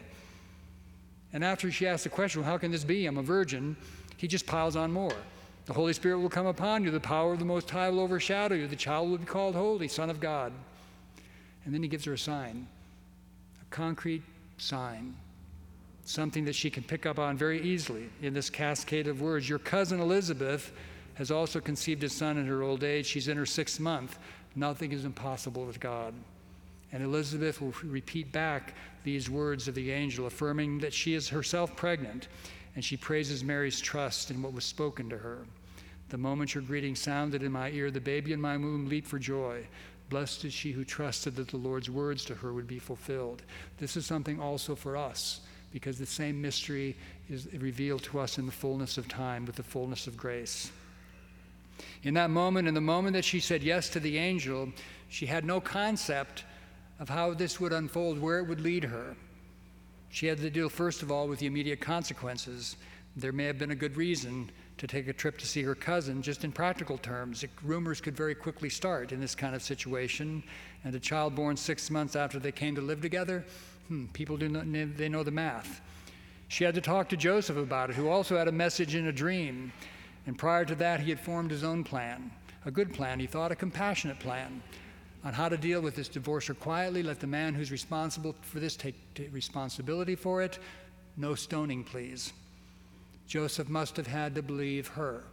And 1.33 1.43
after 1.43 1.71
she 1.71 1.87
asks 1.87 2.03
the 2.03 2.09
question, 2.09 2.41
well, 2.41 2.51
how 2.51 2.57
can 2.57 2.71
this 2.71 2.83
be? 2.83 3.05
I'm 3.05 3.17
a 3.17 3.23
virgin. 3.23 3.75
He 4.15 4.27
just 4.27 4.45
piles 4.45 4.75
on 4.75 4.91
more. 4.91 5.15
The 5.65 5.73
Holy 5.73 5.91
Spirit 5.91 6.19
will 6.19 6.29
come 6.29 6.45
upon 6.45 6.83
you. 6.83 6.91
The 6.91 6.99
power 6.99 7.33
of 7.33 7.39
the 7.39 7.45
Most 7.45 7.69
High 7.69 7.89
will 7.89 7.99
overshadow 7.99 8.55
you. 8.55 8.67
The 8.67 8.75
child 8.75 9.09
will 9.09 9.17
be 9.17 9.25
called 9.25 9.55
Holy, 9.55 9.87
Son 9.87 10.09
of 10.09 10.19
God. 10.19 10.53
And 11.65 11.73
then 11.73 11.83
he 11.83 11.89
gives 11.89 12.05
her 12.05 12.13
a 12.13 12.17
sign, 12.17 12.67
a 13.61 13.65
concrete 13.75 14.23
sign, 14.57 15.13
something 16.05 16.45
that 16.45 16.55
she 16.55 16.69
can 16.69 16.83
pick 16.83 17.05
up 17.05 17.19
on 17.19 17.35
very 17.35 17.61
easily 17.61 18.09
in 18.21 18.33
this 18.33 18.49
cascade 18.49 19.07
of 19.07 19.19
words. 19.19 19.49
Your 19.49 19.59
cousin 19.59 19.99
Elizabeth 19.99 20.71
has 21.17 21.31
also 21.31 21.59
conceived 21.59 22.03
a 22.03 22.09
son 22.09 22.37
in 22.37 22.45
her 22.45 22.61
old 22.61 22.83
age. 22.83 23.07
She's 23.07 23.27
in 23.27 23.37
her 23.37 23.45
sixth 23.45 23.79
month. 23.79 24.19
Nothing 24.55 24.91
is 24.91 25.03
impossible 25.03 25.65
with 25.65 25.79
God. 25.79 26.13
And 26.91 27.03
Elizabeth 27.03 27.59
will 27.59 27.73
repeat 27.83 28.31
back 28.31 28.75
these 29.03 29.29
words 29.29 29.67
of 29.67 29.75
the 29.75 29.91
angel, 29.91 30.27
affirming 30.27 30.79
that 30.79 30.93
she 30.93 31.15
is 31.15 31.27
herself 31.27 31.75
pregnant, 31.75 32.27
and 32.75 32.85
she 32.85 32.95
praises 32.97 33.43
Mary's 33.43 33.81
trust 33.81 34.29
in 34.29 34.41
what 34.41 34.53
was 34.53 34.63
spoken 34.63 35.09
to 35.09 35.17
her. 35.17 35.39
The 36.09 36.17
moment 36.17 36.53
your 36.53 36.63
greeting 36.63 36.95
sounded 36.95 37.41
in 37.41 37.51
my 37.51 37.71
ear, 37.71 37.89
the 37.89 37.99
baby 37.99 38.31
in 38.31 38.39
my 38.39 38.55
womb 38.55 38.87
leaped 38.87 39.07
for 39.07 39.19
joy. 39.19 39.65
Blessed 40.09 40.45
is 40.45 40.53
she 40.53 40.71
who 40.71 40.85
trusted 40.85 41.35
that 41.35 41.49
the 41.49 41.57
Lord's 41.57 41.89
words 41.89 42.23
to 42.25 42.35
her 42.35 42.53
would 42.53 42.67
be 42.67 42.79
fulfilled. 42.79 43.41
This 43.77 43.97
is 43.97 44.05
something 44.05 44.39
also 44.39 44.75
for 44.75 44.95
us, 44.95 45.41
because 45.73 45.97
the 45.97 46.05
same 46.05 46.41
mystery 46.41 46.95
is 47.29 47.47
revealed 47.53 48.03
to 48.03 48.19
us 48.19 48.37
in 48.37 48.45
the 48.45 48.51
fullness 48.51 48.97
of 48.97 49.07
time 49.07 49.45
with 49.45 49.55
the 49.55 49.63
fullness 49.63 50.07
of 50.07 50.15
grace. 50.15 50.71
In 52.03 52.13
that 52.15 52.29
moment, 52.29 52.67
in 52.67 52.73
the 52.73 52.81
moment 52.81 53.13
that 53.13 53.25
she 53.25 53.39
said 53.39 53.63
yes 53.63 53.89
to 53.89 53.99
the 53.99 54.17
angel, 54.17 54.71
she 55.09 55.25
had 55.25 55.45
no 55.45 55.59
concept 55.59 56.43
of 56.99 57.09
how 57.09 57.33
this 57.33 57.59
would 57.59 57.73
unfold, 57.73 58.19
where 58.19 58.39
it 58.39 58.47
would 58.47 58.61
lead 58.61 58.83
her. 58.83 59.15
She 60.09 60.27
had 60.27 60.39
to 60.39 60.49
deal, 60.49 60.69
first 60.69 61.03
of 61.03 61.11
all, 61.11 61.27
with 61.27 61.39
the 61.39 61.45
immediate 61.45 61.79
consequences. 61.79 62.77
There 63.15 63.31
may 63.31 63.45
have 63.45 63.57
been 63.57 63.71
a 63.71 63.75
good 63.75 63.97
reason 63.97 64.49
to 64.77 64.87
take 64.87 65.07
a 65.07 65.13
trip 65.13 65.37
to 65.39 65.47
see 65.47 65.63
her 65.63 65.75
cousin, 65.75 66.21
just 66.21 66.43
in 66.43 66.51
practical 66.51 66.97
terms. 66.97 67.43
Rumors 67.63 67.99
could 67.99 68.15
very 68.15 68.35
quickly 68.35 68.69
start 68.69 69.11
in 69.11 69.19
this 69.19 69.35
kind 69.35 69.55
of 69.55 69.61
situation. 69.61 70.43
And 70.83 70.95
a 70.95 70.99
child 70.99 71.35
born 71.35 71.57
six 71.57 71.89
months 71.89 72.15
after 72.15 72.39
they 72.39 72.51
came 72.51 72.75
to 72.75 72.81
live 72.81 73.01
together, 73.01 73.43
hmm, 73.87 74.05
people 74.07 74.37
do 74.37 74.49
not, 74.49 74.65
they 74.97 75.09
know 75.09 75.23
the 75.23 75.31
math. 75.31 75.81
She 76.47 76.63
had 76.63 76.75
to 76.75 76.81
talk 76.81 77.09
to 77.09 77.17
Joseph 77.17 77.57
about 77.57 77.89
it, 77.89 77.95
who 77.95 78.07
also 78.07 78.37
had 78.37 78.47
a 78.47 78.51
message 78.51 78.95
in 78.95 79.07
a 79.07 79.11
dream. 79.11 79.73
And 80.27 80.37
prior 80.37 80.65
to 80.65 80.75
that, 80.75 80.99
he 80.99 81.09
had 81.09 81.19
formed 81.19 81.49
his 81.49 81.63
own 81.63 81.83
plan, 81.83 82.29
a 82.65 82.71
good 82.71 82.93
plan, 82.93 83.19
he 83.19 83.27
thought, 83.27 83.51
a 83.51 83.55
compassionate 83.55 84.19
plan 84.19 84.61
on 85.23 85.33
how 85.33 85.49
to 85.49 85.57
deal 85.57 85.81
with 85.81 85.95
this 85.95 86.09
divorce 86.09 86.49
or 86.49 86.53
quietly 86.53 87.01
let 87.01 87.19
the 87.19 87.27
man 87.27 87.53
who's 87.53 87.71
responsible 87.71 88.35
for 88.41 88.59
this 88.59 88.75
take, 88.75 88.95
responsibility 89.31 90.15
for 90.15 90.41
it. 90.41 90.59
No 91.15 91.33
stoning, 91.33 91.83
please. 91.83 92.33
Joseph 93.27 93.69
must 93.69 93.97
have 93.97 94.07
had 94.07 94.35
to 94.35 94.41
believe 94.41 94.87
her 94.87 95.23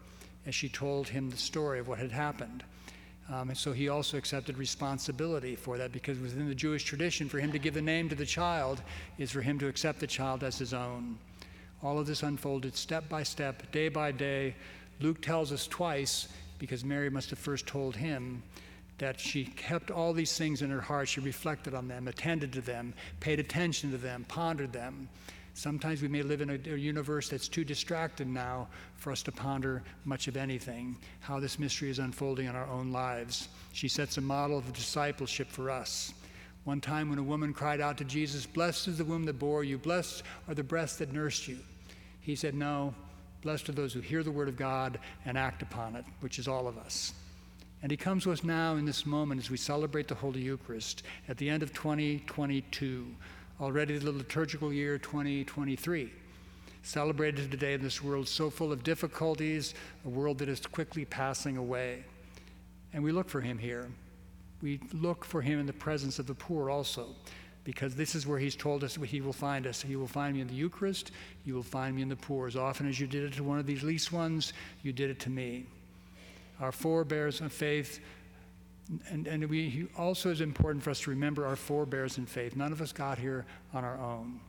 as 0.46 0.54
she 0.54 0.68
told 0.68 1.08
him 1.08 1.30
the 1.30 1.36
story 1.36 1.78
of 1.78 1.88
what 1.88 1.98
had 1.98 2.10
happened. 2.10 2.64
Um, 3.32 3.48
and 3.48 3.58
so 3.58 3.72
he 3.72 3.88
also 3.88 4.18
accepted 4.18 4.58
responsibility 4.58 5.56
for 5.56 5.78
that 5.78 5.92
because 5.92 6.18
within 6.18 6.48
the 6.48 6.54
Jewish 6.54 6.84
tradition, 6.84 7.28
for 7.28 7.38
him 7.38 7.52
to 7.52 7.58
give 7.58 7.76
a 7.76 7.82
name 7.82 8.08
to 8.10 8.14
the 8.14 8.26
child 8.26 8.82
is 9.18 9.30
for 9.30 9.40
him 9.40 9.58
to 9.60 9.68
accept 9.68 10.00
the 10.00 10.06
child 10.06 10.44
as 10.44 10.58
his 10.58 10.74
own. 10.74 11.18
All 11.82 11.98
of 11.98 12.06
this 12.06 12.22
unfolded 12.22 12.76
step 12.76 13.08
by 13.08 13.22
step, 13.22 13.70
day 13.70 13.88
by 13.88 14.12
day. 14.12 14.54
Luke 15.00 15.20
tells 15.20 15.52
us 15.52 15.66
twice, 15.66 16.28
because 16.58 16.84
Mary 16.84 17.10
must 17.10 17.30
have 17.30 17.38
first 17.38 17.66
told 17.66 17.96
him, 17.96 18.42
that 18.98 19.18
she 19.18 19.44
kept 19.44 19.90
all 19.90 20.12
these 20.12 20.36
things 20.38 20.62
in 20.62 20.70
her 20.70 20.80
heart. 20.80 21.08
She 21.08 21.20
reflected 21.20 21.74
on 21.74 21.88
them, 21.88 22.06
attended 22.08 22.52
to 22.52 22.60
them, 22.60 22.94
paid 23.20 23.40
attention 23.40 23.90
to 23.90 23.98
them, 23.98 24.24
pondered 24.28 24.72
them. 24.72 25.08
Sometimes 25.54 26.02
we 26.02 26.08
may 26.08 26.22
live 26.22 26.40
in 26.40 26.50
a, 26.50 26.76
universe 26.76 27.28
that's 27.28 27.46
too 27.46 27.64
distracted 27.64 28.26
now 28.26 28.68
for 28.96 29.12
us 29.12 29.22
to 29.22 29.32
ponder 29.32 29.84
much 30.04 30.26
of 30.26 30.36
anything, 30.36 30.96
how 31.20 31.38
this 31.38 31.60
mystery 31.60 31.90
is 31.90 32.00
unfolding 32.00 32.46
in 32.46 32.56
our 32.56 32.66
own 32.66 32.90
lives. 32.90 33.48
She 33.72 33.86
sets 33.86 34.16
a 34.16 34.20
model 34.20 34.58
of 34.58 34.72
discipleship 34.72 35.48
for 35.48 35.70
us. 35.70 36.12
One 36.64 36.80
time 36.80 37.09
when 37.09 37.18
a 37.18 37.22
woman 37.22 37.52
cried 37.52 37.80
out 37.80 37.98
to 37.98 38.04
Jesus, 38.04 38.46
Blessed 38.46 38.88
is 38.88 38.98
the 38.98 39.04
womb 39.04 39.24
that 39.24 39.38
bore 39.38 39.62
you, 39.62 39.78
blessed 39.78 40.24
are 40.48 40.54
the 40.54 40.64
breasts 40.64 40.98
that 40.98 41.12
nursed 41.12 41.46
you. 41.46 41.59
He 42.20 42.35
said, 42.35 42.54
No, 42.54 42.94
blessed 43.44 43.68
are 43.68 43.72
those 43.72 43.92
who 43.92 44.00
hear 44.00 44.22
the 44.22 44.30
word 44.30 44.48
of 44.48 44.57
God 44.57 44.98
and 45.26 45.38
act 45.38 45.62
upon 45.62 45.94
it, 45.94 46.04
which 46.20 46.38
is 46.38 46.48
all 46.48 46.66
of 46.66 46.78
us. 46.78 47.12
And 47.83 47.90
he 47.90 47.96
comes 47.98 48.24
to 48.24 48.33
us 48.33 48.42
now 48.42 48.76
in 48.76 48.87
this 48.87 49.04
moment 49.04 49.38
as 49.38 49.50
we 49.50 49.59
celebrate 49.59 50.09
the 50.09 50.14
Holy 50.14 50.40
Eucharist 50.40 51.02
at 51.28 51.37
the 51.37 51.50
end 51.50 51.62
of 51.62 51.74
2022, 51.74 53.07
already 53.61 53.98
the 53.98 54.11
liturgical 54.11 54.72
year 54.72 54.96
2023. 54.96 56.11
Celebrated 56.83 57.50
today 57.50 57.74
in 57.74 57.83
this 57.83 58.02
world 58.02 58.26
so 58.26 58.48
full 58.48 58.72
of 58.72 58.83
difficulties, 58.83 59.74
a 60.07 60.09
world 60.09 60.38
that 60.38 60.48
is 60.48 60.61
quickly 60.61 61.04
passing 61.04 61.59
away. 61.59 62.02
And 62.94 63.04
we 63.04 63.12
look 63.12 63.28
for 63.28 63.42
him 63.42 63.59
here. 63.59 63.90
We 64.62 64.80
look 64.94 65.22
for 65.22 65.42
him 65.42 65.61
in 65.61 65.66
the 65.66 65.74
presence 65.74 66.18
of 66.18 66.26
the 66.26 66.35
poor 66.35 66.70
also, 66.70 67.09
because 67.64 67.94
this 67.94 68.14
is 68.14 68.27
where 68.27 68.38
he's 68.38 68.55
told 68.55 68.85
us 68.85 68.96
he 68.96 69.20
will 69.20 69.33
find 69.33 69.66
us. 69.66 69.83
He 69.83 69.96
will 69.96 70.07
find 70.07 70.35
me 70.35 70.42
in 70.42 70.46
the 70.46 70.55
Eucharist, 70.55 71.11
you 71.44 71.55
will 71.55 71.62
find 71.62 71.96
me 71.96 72.03
in 72.03 72.09
the 72.09 72.16
poor. 72.16 72.46
As 72.46 72.57
often 72.57 72.88
as 72.88 73.00
you 73.00 73.07
did 73.07 73.24
it 73.24 73.33
to 73.35 73.44
one 73.44 73.59
of 73.59 73.66
these 73.66 73.83
least 73.83 74.12
ones, 74.12 74.53
you 74.83 74.92
did 74.92 75.11
it 75.11 75.18
to 75.20 75.31
me 75.31 75.66
our 76.61 76.72
forebears 76.72 77.40
in 77.40 77.48
faith. 77.48 78.00
And, 79.09 79.27
and 79.27 79.48
we 79.48 79.88
also 79.96 80.31
is 80.31 80.40
important 80.40 80.85
for 80.85 80.90
us 80.90 81.00
to 81.00 81.11
remember 81.11 81.46
our 81.46 81.57
forebears 81.57 82.18
in 82.18 82.27
faith. 82.27 82.55
None 82.55 82.72
of 82.72 82.81
us 82.83 82.92
got 82.92 83.18
here 83.18 83.46
on 83.72 83.83
our 83.83 83.98
own. 83.98 84.40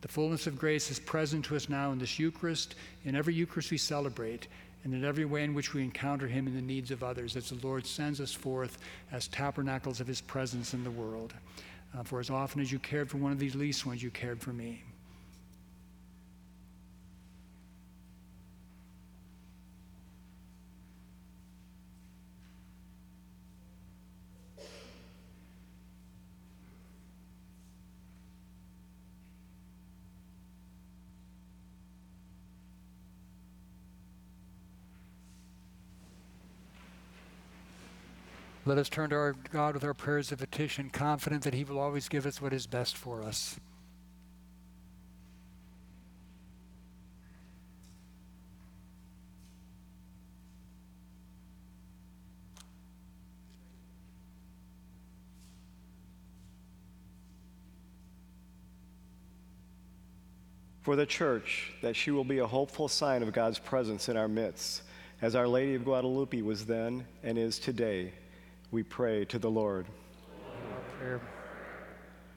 The 0.00 0.08
fullness 0.08 0.46
of 0.46 0.58
grace 0.58 0.90
is 0.90 0.98
present 0.98 1.44
to 1.46 1.56
us 1.56 1.68
now 1.68 1.92
in 1.92 1.98
this 1.98 2.18
Eucharist, 2.18 2.74
in 3.04 3.16
every 3.16 3.34
Eucharist 3.34 3.70
we 3.70 3.78
celebrate, 3.78 4.48
and 4.84 4.94
in 4.94 5.04
every 5.04 5.24
way 5.24 5.42
in 5.42 5.54
which 5.54 5.74
we 5.74 5.82
encounter 5.82 6.26
Him 6.26 6.46
in 6.46 6.54
the 6.54 6.62
needs 6.62 6.90
of 6.90 7.02
others 7.02 7.36
as 7.36 7.50
the 7.50 7.66
Lord 7.66 7.84
sends 7.86 8.20
us 8.20 8.32
forth 8.32 8.78
as 9.10 9.26
tabernacles 9.28 10.00
of 10.00 10.06
His 10.06 10.20
presence 10.20 10.74
in 10.74 10.84
the 10.84 10.90
world. 10.90 11.34
Uh, 11.96 12.02
for 12.02 12.20
as 12.20 12.30
often 12.30 12.60
as 12.60 12.70
you 12.70 12.78
cared 12.78 13.10
for 13.10 13.16
one 13.16 13.32
of 13.32 13.38
these 13.38 13.54
least 13.54 13.86
ones, 13.86 14.02
you 14.02 14.10
cared 14.10 14.40
for 14.40 14.52
me. 14.52 14.82
Let 38.68 38.76
us 38.76 38.90
turn 38.90 39.08
to 39.08 39.16
our 39.16 39.32
God 39.32 39.72
with 39.72 39.82
our 39.82 39.94
prayers 39.94 40.30
of 40.30 40.40
petition, 40.40 40.90
confident 40.90 41.42
that 41.44 41.54
He 41.54 41.64
will 41.64 41.78
always 41.78 42.06
give 42.06 42.26
us 42.26 42.42
what 42.42 42.52
is 42.52 42.66
best 42.66 42.98
for 42.98 43.22
us. 43.22 43.58
For 60.82 60.94
the 60.94 61.06
church, 61.06 61.72
that 61.80 61.96
she 61.96 62.10
will 62.10 62.22
be 62.22 62.40
a 62.40 62.46
hopeful 62.46 62.88
sign 62.88 63.22
of 63.22 63.32
God's 63.32 63.58
presence 63.58 64.10
in 64.10 64.18
our 64.18 64.28
midst, 64.28 64.82
as 65.22 65.34
Our 65.34 65.48
Lady 65.48 65.74
of 65.74 65.84
Guadalupe 65.84 66.42
was 66.42 66.66
then 66.66 67.06
and 67.22 67.38
is 67.38 67.58
today 67.58 68.12
we 68.70 68.82
pray 68.82 69.24
to 69.26 69.38
the 69.38 69.50
Lord. 69.50 69.86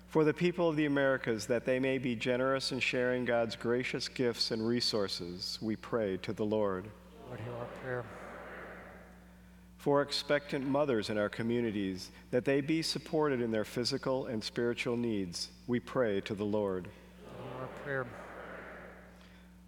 For 0.08 0.24
the 0.24 0.34
people 0.34 0.68
of 0.68 0.76
the 0.76 0.86
Americas, 0.86 1.46
that 1.48 1.66
they 1.66 1.80
may 1.80 1.98
be 1.98 2.16
generous 2.16 2.72
in 2.72 2.80
sharing 2.80 3.24
God's 3.24 3.56
gracious 3.56 4.08
gifts 4.08 4.52
and 4.52 4.68
resources, 4.68 5.58
we 5.62 5.76
pray 5.76 6.18
to 6.18 6.34
the 6.34 6.46
Lord. 6.46 6.86
Lord, 7.28 7.40
hear 7.40 7.54
our 7.54 7.66
prayer. 7.82 8.06
For 9.78 10.02
expectant 10.02 10.68
mothers 10.68 11.10
in 11.10 11.18
our 11.18 11.30
communities, 11.30 12.12
that 12.30 12.46
they 12.46 12.62
be 12.62 12.82
supported 12.82 13.42
in 13.42 13.52
their 13.52 13.64
physical 13.64 14.28
and 14.28 14.44
spiritual 14.44 14.96
needs, 14.98 15.50
we 15.66 15.80
pray 15.80 16.22
to 16.22 16.36
the 16.36 16.44
Lord. 16.46 16.88
Our 17.60 17.68
prayer. 17.84 18.06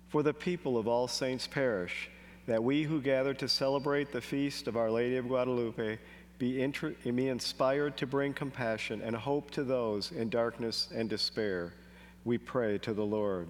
For 0.09 0.23
the 0.23 0.33
people 0.33 0.77
of 0.77 0.87
All 0.87 1.07
Saints 1.07 1.47
Parish, 1.47 2.09
that 2.47 2.63
we 2.63 2.83
who 2.83 3.01
gather 3.01 3.33
to 3.35 3.47
celebrate 3.47 4.11
the 4.11 4.21
feast 4.21 4.67
of 4.67 4.75
Our 4.75 4.91
Lady 4.91 5.15
of 5.15 5.27
Guadalupe 5.27 5.97
be, 6.43 6.55
intr- 6.55 7.15
be 7.15 7.29
inspired 7.29 7.95
to 7.95 8.05
bring 8.05 8.33
compassion 8.33 9.01
and 9.01 9.15
hope 9.15 9.49
to 9.49 9.63
those 9.63 10.11
in 10.11 10.27
darkness 10.27 10.89
and 10.93 11.09
despair. 11.09 11.71
We 12.25 12.37
pray 12.37 12.77
to 12.79 12.93
the 12.93 13.05
Lord. 13.05 13.47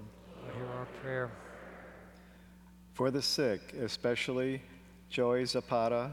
Hear 0.55 0.67
our 0.77 0.85
prayer. 1.01 1.31
For 2.93 3.09
the 3.09 3.19
sick, 3.19 3.73
especially 3.81 4.61
Joy 5.09 5.43
Zapata, 5.45 6.11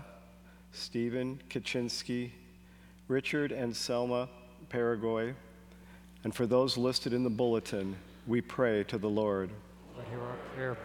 Stephen 0.72 1.38
Kaczynski, 1.50 2.30
Richard 3.08 3.52
and 3.52 3.76
Selma 3.76 4.30
Paraguay, 4.70 5.34
and 6.24 6.34
for 6.34 6.46
those 6.46 6.78
listed 6.78 7.12
in 7.12 7.24
the 7.24 7.28
bulletin, 7.28 7.94
we 8.26 8.40
pray 8.40 8.84
to 8.84 8.96
the 8.96 9.10
Lord. 9.10 9.50
Hear 10.08 10.20
our 10.22 10.36
prayer. 10.56 10.78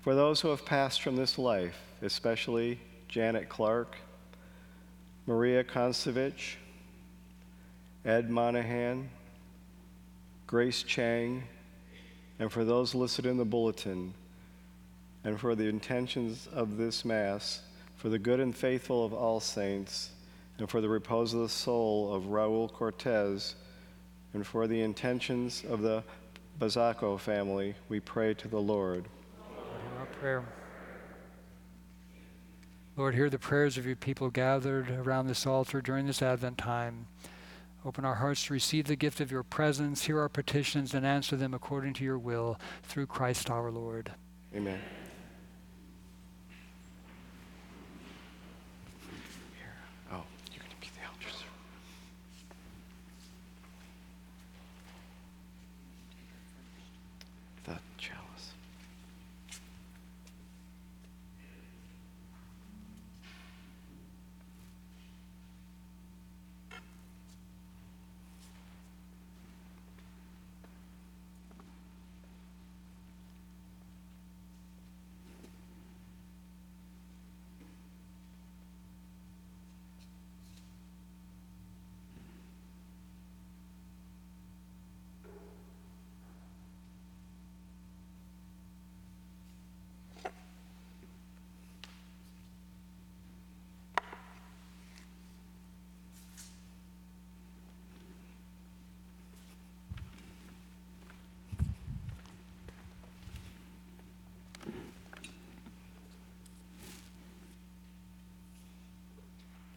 For 0.00 0.16
those 0.16 0.40
who 0.40 0.48
have 0.48 0.64
passed 0.64 1.02
from 1.02 1.14
this 1.14 1.38
life, 1.38 1.78
especially 2.02 2.80
Janet 3.06 3.48
Clark, 3.48 3.96
Maria 5.30 5.62
Konstovich, 5.62 6.56
Ed 8.04 8.28
Monahan, 8.28 9.08
Grace 10.48 10.82
Chang, 10.82 11.44
and 12.40 12.50
for 12.50 12.64
those 12.64 12.96
listed 12.96 13.26
in 13.26 13.36
the 13.36 13.44
bulletin, 13.44 14.12
and 15.22 15.38
for 15.38 15.54
the 15.54 15.68
intentions 15.68 16.48
of 16.52 16.78
this 16.78 17.04
Mass, 17.04 17.62
for 17.94 18.08
the 18.08 18.18
good 18.18 18.40
and 18.40 18.56
faithful 18.56 19.04
of 19.04 19.14
all 19.14 19.38
saints, 19.38 20.10
and 20.58 20.68
for 20.68 20.80
the 20.80 20.88
repose 20.88 21.32
of 21.32 21.42
the 21.42 21.48
soul 21.48 22.12
of 22.12 22.24
Raul 22.24 22.68
Cortez, 22.68 23.54
and 24.34 24.44
for 24.44 24.66
the 24.66 24.80
intentions 24.80 25.62
of 25.70 25.80
the 25.80 26.02
Bazaco 26.58 27.16
family, 27.20 27.76
we 27.88 28.00
pray 28.00 28.34
to 28.34 28.48
the 28.48 28.60
Lord. 28.60 29.04
Prayer. 30.20 30.42
Lord, 32.96 33.14
hear 33.14 33.30
the 33.30 33.38
prayers 33.38 33.78
of 33.78 33.86
your 33.86 33.96
people 33.96 34.28
gathered 34.28 34.90
around 34.90 35.26
this 35.26 35.46
altar 35.46 35.80
during 35.80 36.06
this 36.06 36.20
Advent 36.20 36.58
time. 36.58 37.06
Open 37.82 38.04
our 38.04 38.16
hearts 38.16 38.44
to 38.44 38.52
receive 38.52 38.86
the 38.88 38.96
gift 38.96 39.20
of 39.22 39.30
your 39.30 39.42
presence, 39.42 40.04
hear 40.04 40.20
our 40.20 40.28
petitions, 40.28 40.92
and 40.92 41.06
answer 41.06 41.34
them 41.34 41.54
according 41.54 41.94
to 41.94 42.04
your 42.04 42.18
will 42.18 42.60
through 42.82 43.06
Christ 43.06 43.48
our 43.48 43.70
Lord. 43.70 44.12
Amen. 44.54 44.80
Oh, 50.12 50.24
you're 50.52 50.62
going 50.62 50.70
to 50.70 50.80
be 50.80 50.88
the 50.94 51.06
elders. 51.06 51.44
The 57.64 57.78
chalice. 57.96 58.52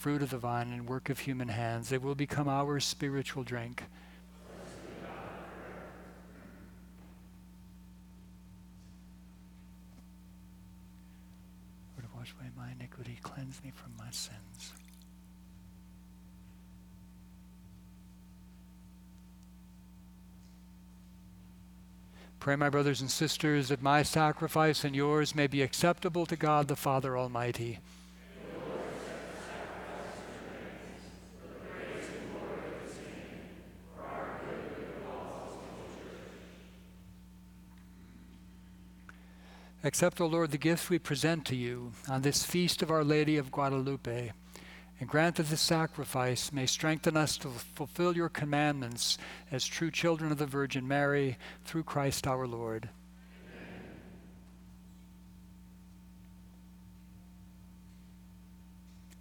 fruit 0.00 0.22
of 0.22 0.30
the 0.30 0.38
vine 0.38 0.72
and 0.72 0.88
work 0.88 1.10
of 1.10 1.18
human 1.18 1.48
hands. 1.48 1.92
It 1.92 2.00
will 2.00 2.14
become 2.14 2.48
our 2.48 2.80
spiritual 2.80 3.42
drink. 3.42 3.84
Lord, 11.98 12.08
wash 12.16 12.32
away 12.40 12.48
my 12.56 12.72
iniquity, 12.72 13.18
cleanse 13.22 13.62
me 13.62 13.72
from 13.74 13.92
my 13.98 14.10
sins. 14.10 14.72
Pray, 22.38 22.56
my 22.56 22.70
brothers 22.70 23.02
and 23.02 23.10
sisters, 23.10 23.68
that 23.68 23.82
my 23.82 24.02
sacrifice 24.02 24.82
and 24.82 24.96
yours 24.96 25.34
may 25.34 25.46
be 25.46 25.60
acceptable 25.60 26.24
to 26.24 26.36
God 26.36 26.68
the 26.68 26.74
Father 26.74 27.18
Almighty. 27.18 27.80
Accept, 39.82 40.20
O 40.20 40.26
Lord, 40.26 40.50
the 40.50 40.58
gifts 40.58 40.90
we 40.90 40.98
present 40.98 41.46
to 41.46 41.56
you 41.56 41.92
on 42.06 42.20
this 42.20 42.44
feast 42.44 42.82
of 42.82 42.90
Our 42.90 43.02
Lady 43.02 43.38
of 43.38 43.50
Guadalupe, 43.50 44.30
and 45.00 45.08
grant 45.08 45.36
that 45.36 45.48
this 45.48 45.62
sacrifice 45.62 46.52
may 46.52 46.66
strengthen 46.66 47.16
us 47.16 47.38
to 47.38 47.48
fulfill 47.48 48.14
your 48.14 48.28
commandments 48.28 49.16
as 49.50 49.64
true 49.64 49.90
children 49.90 50.30
of 50.30 50.36
the 50.36 50.44
Virgin 50.44 50.86
Mary 50.86 51.38
through 51.64 51.84
Christ 51.84 52.26
our 52.26 52.46
Lord. 52.46 52.90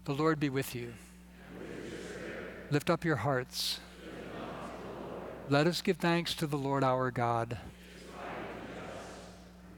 The 0.04 0.14
Lord 0.14 0.42
be 0.42 0.50
with 0.50 0.76
you. 0.76 0.94
Lift 2.70 2.90
up 2.90 3.06
your 3.06 3.16
hearts. 3.16 3.80
Let 5.48 5.68
us 5.68 5.82
give 5.82 5.98
thanks 5.98 6.34
to 6.34 6.48
the 6.48 6.58
Lord 6.58 6.84
our 6.84 7.12
God. 7.12 7.58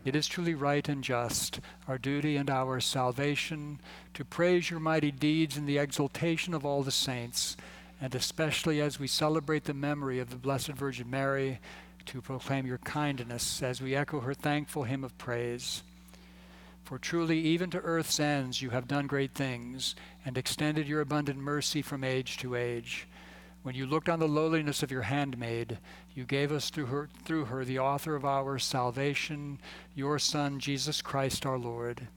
It 0.03 0.15
is 0.15 0.27
truly 0.27 0.55
right 0.55 0.87
and 0.89 1.03
just, 1.03 1.59
our 1.87 1.99
duty 1.99 2.35
and 2.35 2.49
our 2.49 2.79
salvation, 2.79 3.79
to 4.15 4.25
praise 4.25 4.71
your 4.71 4.79
mighty 4.79 5.11
deeds 5.11 5.57
in 5.57 5.67
the 5.67 5.77
exaltation 5.77 6.55
of 6.55 6.65
all 6.65 6.81
the 6.81 6.91
saints, 6.91 7.55
and 8.01 8.15
especially 8.15 8.81
as 8.81 8.99
we 8.99 9.05
celebrate 9.05 9.65
the 9.65 9.75
memory 9.75 10.17
of 10.17 10.31
the 10.31 10.37
Blessed 10.37 10.69
Virgin 10.69 11.07
Mary, 11.07 11.59
to 12.07 12.19
proclaim 12.19 12.65
your 12.65 12.79
kindness 12.79 13.61
as 13.61 13.79
we 13.79 13.95
echo 13.95 14.21
her 14.21 14.33
thankful 14.33 14.85
hymn 14.85 15.03
of 15.03 15.15
praise. 15.19 15.83
For 16.83 16.97
truly, 16.97 17.39
even 17.39 17.69
to 17.69 17.79
earth's 17.79 18.19
ends, 18.19 18.59
you 18.59 18.71
have 18.71 18.87
done 18.87 19.05
great 19.05 19.35
things, 19.35 19.93
and 20.25 20.35
extended 20.35 20.87
your 20.87 21.01
abundant 21.01 21.37
mercy 21.37 21.83
from 21.83 22.03
age 22.03 22.37
to 22.39 22.55
age. 22.55 23.07
When 23.63 23.75
you 23.75 23.85
looked 23.85 24.09
on 24.09 24.19
the 24.19 24.27
lowliness 24.27 24.81
of 24.81 24.89
your 24.89 25.03
handmaid, 25.03 25.77
you 26.15 26.23
gave 26.23 26.51
us 26.51 26.71
through 26.71 26.87
her, 26.87 27.09
through 27.25 27.45
her 27.45 27.63
the 27.63 27.77
author 27.77 28.15
of 28.15 28.25
our 28.25 28.57
salvation, 28.57 29.59
your 29.93 30.17
Son, 30.17 30.59
Jesus 30.59 31.01
Christ 31.01 31.45
our 31.45 31.59
Lord. 31.59 32.07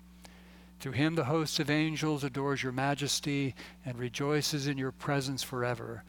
Through 0.80 0.92
him 0.92 1.14
the 1.14 1.24
host 1.24 1.61
of 1.61 1.70
angels 1.70 2.24
adores 2.24 2.62
your 2.62 2.72
majesty 2.72 3.54
and 3.85 3.98
rejoices 3.98 4.66
in 4.66 4.78
your 4.78 4.92
presence 4.92 5.42
forever. 5.42 6.02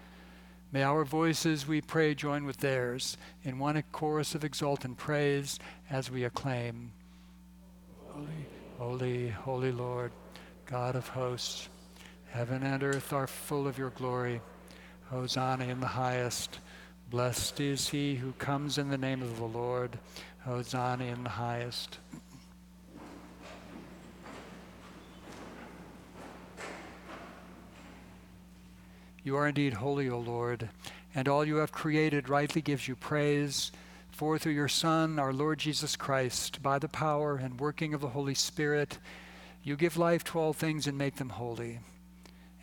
May 0.72 0.84
our 0.84 1.04
voices, 1.04 1.68
we 1.68 1.82
pray, 1.82 2.16
join 2.16 2.46
with 2.46 2.58
theirs 2.58 3.18
in 3.44 3.60
one 3.60 3.82
chorus 3.92 4.36
of 4.36 4.44
exultant 4.44 4.98
praise 4.98 5.60
as 5.90 6.10
we 6.10 6.24
acclaim 6.24 6.92
Holy, 8.08 8.28
holy, 8.78 9.30
holy 9.30 9.72
Lord, 9.74 10.12
God 10.66 10.96
of 10.96 11.08
hosts, 11.10 11.68
heaven 12.30 12.64
and 12.64 12.82
earth 12.84 13.12
are 13.12 13.28
full 13.28 13.68
of 13.68 13.78
your 13.78 13.90
glory. 13.92 14.42
Hosanna 15.10 15.66
in 15.66 15.80
the 15.80 15.88
highest. 15.88 16.60
Blessed 17.10 17.60
is 17.60 17.90
he 17.90 18.16
who 18.16 18.32
comes 18.34 18.78
in 18.78 18.90
the 18.90 18.98
name 18.98 19.22
of 19.22 19.38
the 19.38 19.46
Lord. 19.46 19.98
Hosanna 20.40 21.06
in 21.06 21.24
the 21.24 21.30
highest. 21.30 22.00
You 29.24 29.36
are 29.38 29.48
indeed 29.48 29.74
holy, 29.74 30.08
O 30.08 30.20
Lord, 30.20 30.70
and 31.16 31.28
all 31.28 31.44
you 31.44 31.56
have 31.56 31.72
created 31.72 32.30
rightly 32.30 32.62
gives 32.62 32.88
you 32.88 32.96
praise. 32.96 33.72
For 34.12 34.38
through 34.38 34.54
your 34.54 34.68
Son, 34.68 35.20
our 35.20 35.34
Lord 35.34 35.60
Jesus 35.60 35.96
Christ, 35.96 36.62
by 36.62 36.80
the 36.80 36.88
power 36.88 37.36
and 37.36 37.60
working 37.60 37.94
of 37.94 38.02
the 38.02 38.10
Holy 38.10 38.36
Spirit, 38.36 38.98
you 39.64 39.76
give 39.76 39.98
life 39.98 40.24
to 40.26 40.40
all 40.40 40.54
things 40.54 40.88
and 40.88 40.98
make 40.98 41.16
them 41.16 41.30
holy. 41.30 41.80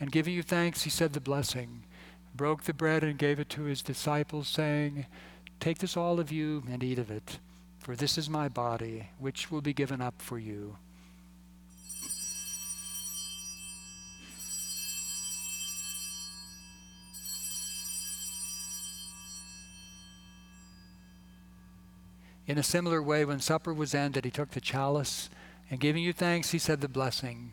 and 0.00 0.12
giving 0.12 0.34
you 0.34 0.42
thanks, 0.42 0.82
he 0.82 0.90
said 0.90 1.12
the 1.12 1.20
blessing, 1.20 1.82
broke 2.34 2.64
the 2.64 2.72
bread, 2.72 3.02
and 3.02 3.18
gave 3.18 3.40
it 3.40 3.48
to 3.50 3.62
his 3.62 3.82
disciples, 3.82 4.48
saying, 4.48 5.06
Take 5.60 5.78
this, 5.78 5.96
all 5.96 6.20
of 6.20 6.30
you, 6.30 6.62
and 6.70 6.84
eat 6.84 6.98
of 6.98 7.10
it, 7.10 7.38
for 7.78 7.96
this 7.96 8.16
is 8.16 8.30
my 8.30 8.48
body, 8.48 9.08
which 9.18 9.50
will 9.50 9.60
be 9.60 9.72
given 9.72 10.00
up 10.00 10.22
for 10.22 10.38
you. 10.38 10.76
In 22.46 22.56
a 22.56 22.62
similar 22.62 23.02
way, 23.02 23.26
when 23.26 23.40
supper 23.40 23.74
was 23.74 23.94
ended, 23.94 24.24
he 24.24 24.30
took 24.30 24.52
the 24.52 24.60
chalice, 24.60 25.28
and 25.70 25.78
giving 25.78 26.02
you 26.02 26.14
thanks, 26.14 26.52
he 26.52 26.58
said 26.58 26.80
the 26.80 26.88
blessing, 26.88 27.52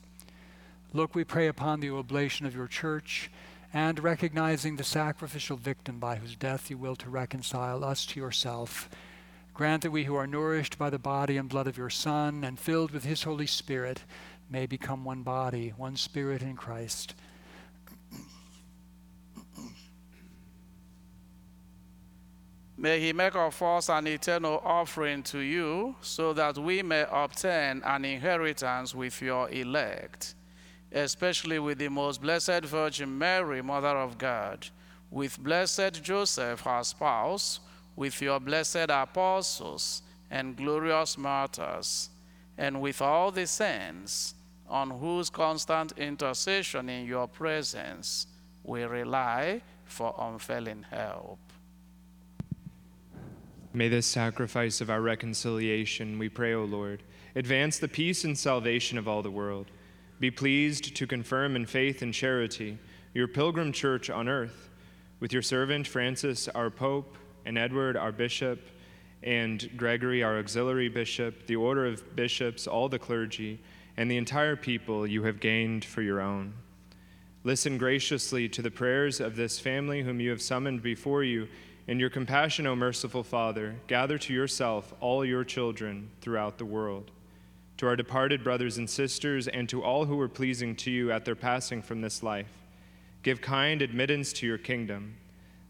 Look, 0.93 1.15
we 1.15 1.23
pray 1.23 1.47
upon 1.47 1.79
the 1.79 1.89
oblation 1.89 2.45
of 2.45 2.53
your 2.53 2.67
church 2.67 3.31
and 3.73 3.97
recognizing 3.97 4.75
the 4.75 4.83
sacrificial 4.83 5.55
victim 5.55 5.99
by 5.99 6.17
whose 6.17 6.35
death 6.35 6.69
you 6.69 6.77
will 6.77 6.97
to 6.97 7.09
reconcile 7.09 7.85
us 7.85 8.05
to 8.07 8.19
yourself. 8.19 8.89
Grant 9.53 9.83
that 9.83 9.91
we 9.91 10.03
who 10.03 10.15
are 10.15 10.27
nourished 10.27 10.77
by 10.77 10.89
the 10.89 10.99
body 10.99 11.37
and 11.37 11.47
blood 11.47 11.67
of 11.67 11.77
your 11.77 11.89
Son 11.89 12.43
and 12.43 12.59
filled 12.59 12.91
with 12.91 13.05
his 13.05 13.23
Holy 13.23 13.47
Spirit 13.47 14.03
may 14.49 14.65
become 14.65 15.05
one 15.05 15.23
body, 15.23 15.69
one 15.77 15.95
spirit 15.95 16.41
in 16.41 16.57
Christ. 16.57 17.13
May 22.75 22.99
he 22.99 23.13
make 23.13 23.35
of 23.35 23.61
us 23.61 23.87
an 23.87 24.07
eternal 24.07 24.61
offering 24.65 25.23
to 25.23 25.39
you, 25.39 25.95
so 26.01 26.33
that 26.33 26.57
we 26.57 26.81
may 26.81 27.05
obtain 27.09 27.81
an 27.85 28.03
inheritance 28.03 28.93
with 28.93 29.21
your 29.21 29.49
elect 29.51 30.35
especially 30.91 31.59
with 31.59 31.77
the 31.77 31.89
most 31.89 32.21
blessed 32.21 32.65
Virgin 32.65 33.17
Mary, 33.17 33.61
Mother 33.61 33.97
of 33.97 34.17
God, 34.17 34.67
with 35.09 35.39
blessed 35.39 36.01
Joseph, 36.03 36.61
her 36.61 36.83
spouse, 36.83 37.59
with 37.95 38.21
your 38.21 38.39
blessed 38.39 38.89
apostles 38.89 40.01
and 40.29 40.55
glorious 40.55 41.17
martyrs, 41.17 42.09
and 42.57 42.81
with 42.81 43.01
all 43.01 43.31
the 43.31 43.47
saints, 43.47 44.35
on 44.67 44.89
whose 44.89 45.29
constant 45.29 45.91
intercession 45.97 46.87
in 46.87 47.05
your 47.05 47.27
presence 47.27 48.27
we 48.63 48.83
rely 48.83 49.61
for 49.83 50.15
unfailing 50.17 50.85
help. 50.89 51.39
May 53.73 53.89
this 53.89 54.07
sacrifice 54.07 54.81
of 54.81 54.89
our 54.89 55.01
reconciliation, 55.01 56.19
we 56.19 56.29
pray, 56.29 56.53
O 56.53 56.63
Lord, 56.63 57.03
advance 57.35 57.79
the 57.79 57.87
peace 57.87 58.23
and 58.23 58.37
salvation 58.37 58.97
of 58.97 59.07
all 59.07 59.21
the 59.21 59.31
world 59.31 59.67
be 60.21 60.29
pleased 60.29 60.95
to 60.95 61.07
confirm 61.07 61.55
in 61.55 61.65
faith 61.65 62.03
and 62.03 62.13
charity 62.13 62.77
your 63.11 63.27
pilgrim 63.27 63.71
church 63.71 64.07
on 64.07 64.29
earth, 64.29 64.69
with 65.19 65.33
your 65.33 65.41
servant 65.41 65.87
Francis, 65.87 66.47
our 66.49 66.69
Pope, 66.69 67.17
and 67.43 67.57
Edward, 67.57 67.97
our 67.97 68.11
Bishop, 68.11 68.69
and 69.23 69.67
Gregory, 69.75 70.21
our 70.21 70.37
auxiliary 70.37 70.89
bishop, 70.89 71.47
the 71.47 71.55
order 71.55 71.87
of 71.87 72.15
bishops, 72.15 72.67
all 72.67 72.87
the 72.87 72.99
clergy, 72.99 73.59
and 73.97 74.11
the 74.11 74.17
entire 74.17 74.55
people 74.55 75.07
you 75.07 75.23
have 75.23 75.39
gained 75.39 75.83
for 75.83 76.03
your 76.03 76.21
own. 76.21 76.53
Listen 77.43 77.79
graciously 77.79 78.47
to 78.47 78.61
the 78.61 78.69
prayers 78.69 79.19
of 79.19 79.35
this 79.35 79.59
family 79.59 80.03
whom 80.03 80.19
you 80.19 80.29
have 80.29 80.41
summoned 80.41 80.83
before 80.83 81.23
you. 81.23 81.47
In 81.87 81.99
your 81.99 82.11
compassion, 82.11 82.67
O 82.67 82.75
merciful 82.75 83.23
Father, 83.23 83.75
gather 83.87 84.19
to 84.19 84.33
yourself 84.33 84.93
all 84.99 85.25
your 85.25 85.43
children 85.43 86.11
throughout 86.21 86.59
the 86.59 86.65
world 86.65 87.09
to 87.81 87.87
our 87.87 87.95
departed 87.95 88.43
brothers 88.43 88.77
and 88.77 88.87
sisters, 88.87 89.47
and 89.47 89.67
to 89.67 89.81
all 89.81 90.05
who 90.05 90.15
were 90.15 90.27
pleasing 90.27 90.75
to 90.75 90.91
you 90.91 91.11
at 91.11 91.25
their 91.25 91.33
passing 91.33 91.81
from 91.81 91.99
this 91.99 92.21
life. 92.21 92.51
Give 93.23 93.41
kind 93.41 93.81
admittance 93.81 94.31
to 94.33 94.45
your 94.45 94.59
kingdom. 94.59 95.15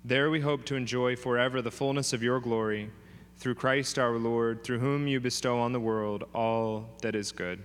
There 0.04 0.30
we 0.30 0.42
hope 0.42 0.66
to 0.66 0.76
enjoy 0.76 1.16
forever 1.16 1.62
the 1.62 1.72
fullness 1.72 2.12
of 2.12 2.22
your 2.22 2.42
glory, 2.42 2.92
through 3.38 3.56
Christ 3.56 3.98
our 3.98 4.18
Lord, 4.18 4.62
through 4.62 4.80
whom 4.80 5.08
you 5.08 5.22
bestow 5.22 5.58
on 5.58 5.72
the 5.72 5.80
world 5.80 6.26
all 6.36 6.90
that 7.02 7.16
is 7.16 7.32
good. 7.32 7.64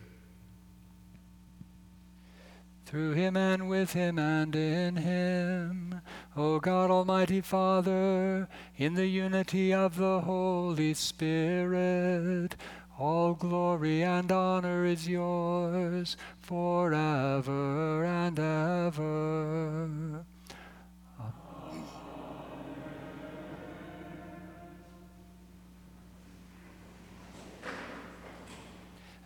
Through 2.84 3.14
him 3.14 3.36
and 3.36 3.68
with 3.68 3.94
him 3.94 4.16
and 4.16 4.54
in 4.54 4.94
him, 4.94 6.02
O 6.36 6.60
God 6.60 6.88
Almighty 6.88 7.40
Father, 7.40 8.48
in 8.76 8.94
the 8.94 9.08
unity 9.08 9.74
of 9.74 9.96
the 9.96 10.20
Holy 10.20 10.94
Spirit, 10.94 12.54
all 12.98 13.34
glory 13.34 14.02
and 14.02 14.32
honor 14.32 14.84
is 14.84 15.06
yours 15.08 16.16
forever 16.40 18.04
and 18.04 18.38
ever. 18.38 20.24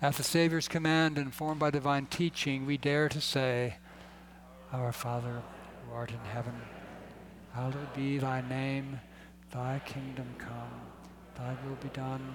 At 0.03 0.15
the 0.15 0.23
Savior's 0.23 0.67
command, 0.67 1.19
informed 1.19 1.61
by 1.61 1.69
divine 1.71 2.07
teaching, 2.07 2.65
we 2.65 2.79
dare 2.79 3.11
to 3.11 3.21
say, 3.21 3.77
Our 4.73 4.93
Father, 4.93 5.43
who 5.85 5.95
art 5.95 6.11
in 6.11 6.19
heaven, 6.33 6.55
hallowed 7.53 7.93
be 7.95 8.17
thy 8.17 8.41
name, 8.41 8.99
thy 9.53 9.83
kingdom 9.85 10.35
come, 10.39 10.81
thy 11.37 11.55
will 11.67 11.77
be 11.83 11.91
done 11.91 12.35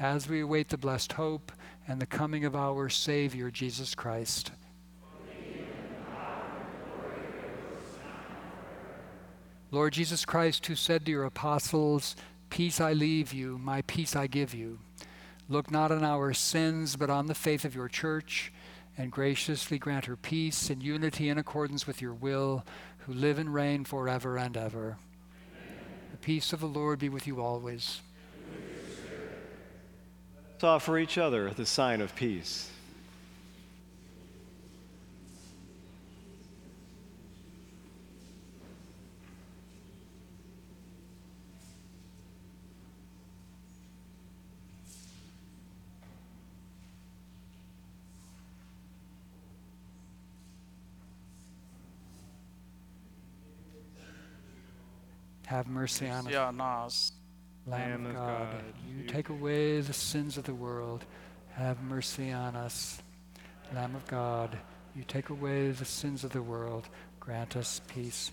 as 0.00 0.26
we 0.26 0.40
await 0.40 0.70
the 0.70 0.78
blessed 0.78 1.12
hope 1.12 1.52
and 1.86 2.00
the 2.00 2.06
coming 2.06 2.46
of 2.46 2.56
our 2.56 2.88
Savior, 2.88 3.50
Jesus 3.50 3.94
Christ. 3.94 4.50
Lord 9.70 9.92
Jesus 9.92 10.24
Christ, 10.24 10.66
who 10.66 10.74
said 10.74 11.04
to 11.04 11.12
your 11.12 11.24
apostles, 11.24 12.16
Peace 12.48 12.80
I 12.80 12.94
leave 12.94 13.32
you, 13.32 13.58
my 13.58 13.82
peace 13.82 14.16
I 14.16 14.26
give 14.26 14.52
you, 14.52 14.80
look 15.48 15.70
not 15.70 15.92
on 15.92 16.02
our 16.02 16.32
sins, 16.32 16.96
but 16.96 17.10
on 17.10 17.26
the 17.26 17.34
faith 17.34 17.64
of 17.64 17.74
your 17.74 17.88
church, 17.88 18.52
and 18.98 19.12
graciously 19.12 19.78
grant 19.78 20.06
her 20.06 20.16
peace 20.16 20.70
and 20.70 20.82
unity 20.82 21.28
in 21.28 21.38
accordance 21.38 21.86
with 21.86 22.02
your 22.02 22.14
will, 22.14 22.64
who 22.98 23.12
live 23.12 23.38
and 23.38 23.54
reign 23.54 23.84
forever 23.84 24.36
and 24.36 24.56
ever. 24.56 24.96
The 26.10 26.16
peace 26.16 26.52
of 26.52 26.60
the 26.60 26.66
Lord 26.66 26.98
be 26.98 27.08
with 27.08 27.28
you 27.28 27.40
always. 27.40 28.00
Let's 30.60 30.66
offer 30.66 30.98
each 30.98 31.16
other 31.16 31.48
the 31.48 31.64
sign 31.64 32.02
of 32.02 32.14
peace. 32.14 32.68
Have 55.46 55.68
mercy 55.68 56.06
on 56.06 56.60
us, 56.60 57.12
Us. 57.72 57.78
Lamb 57.78 58.06
of 58.06 58.14
God. 58.14 58.62
You 58.88 59.04
take 59.04 59.28
away 59.28 59.80
the 59.80 59.92
sins 59.92 60.36
of 60.36 60.44
the 60.44 60.54
world. 60.54 61.04
Have 61.54 61.82
mercy 61.82 62.30
on 62.32 62.56
us, 62.56 63.02
Lamb 63.74 63.94
of 63.94 64.06
God. 64.06 64.56
You 64.94 65.04
take 65.04 65.30
away 65.30 65.70
the 65.70 65.84
sins 65.84 66.24
of 66.24 66.32
the 66.32 66.42
world. 66.42 66.88
Grant 67.20 67.56
us 67.56 67.80
peace. 67.86 68.32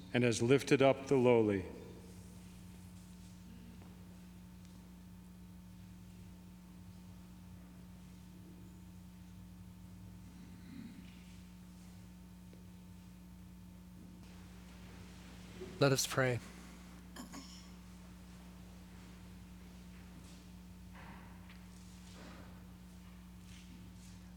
and 0.13 0.23
has 0.23 0.41
lifted 0.41 0.81
up 0.81 1.07
the 1.07 1.15
lowly. 1.15 1.63
Let 15.79 15.91
us 15.91 16.05
pray. 16.05 16.39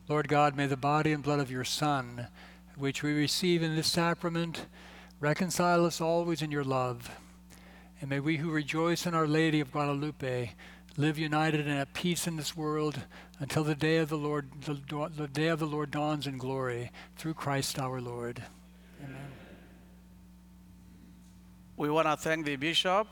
Lord 0.09 0.29
God, 0.29 0.57
may 0.57 0.67
the 0.67 0.77
body 0.77 1.13
and 1.13 1.23
blood 1.23 1.41
of 1.41 1.51
your 1.51 1.65
Son, 1.65 2.29
which 2.77 3.03
we 3.03 3.13
receive 3.13 3.63
in 3.63 3.77
this 3.77 3.91
sacrament, 3.91 4.67
reconcile 5.25 5.87
us 5.87 6.03
always 6.03 6.43
in 6.43 6.51
your 6.51 6.63
love. 6.63 7.11
And 7.99 8.11
may 8.11 8.21
we 8.21 8.37
who 8.37 8.51
rejoice 8.51 9.07
in 9.07 9.15
Our 9.15 9.27
Lady 9.27 9.59
of 9.59 9.73
Guadalupe 9.73 10.53
live 10.99 11.19
united 11.19 11.67
and 11.67 11.79
at 11.79 11.95
peace 11.95 12.27
in 12.27 12.37
this 12.37 12.55
world 12.55 13.01
until 13.39 13.65
the 13.65 13.75
day 13.75 13.97
of 13.97 14.11
the 14.11 14.19
Lord 14.19 14.51
the, 14.67 14.75
the 15.17 15.27
day 15.27 15.49
of 15.49 15.61
the 15.61 15.67
Lord 15.67 15.91
dawns 15.91 16.27
in 16.27 16.37
glory 16.37 16.91
through 17.17 17.33
Christ 17.33 17.79
our 17.79 18.03
Lord. 18.03 18.43
Amen. 19.03 19.17
We 21.79 21.89
want 21.89 22.07
to 22.07 22.17
thank 22.19 22.45
the 22.45 22.57
bishop 22.57 23.07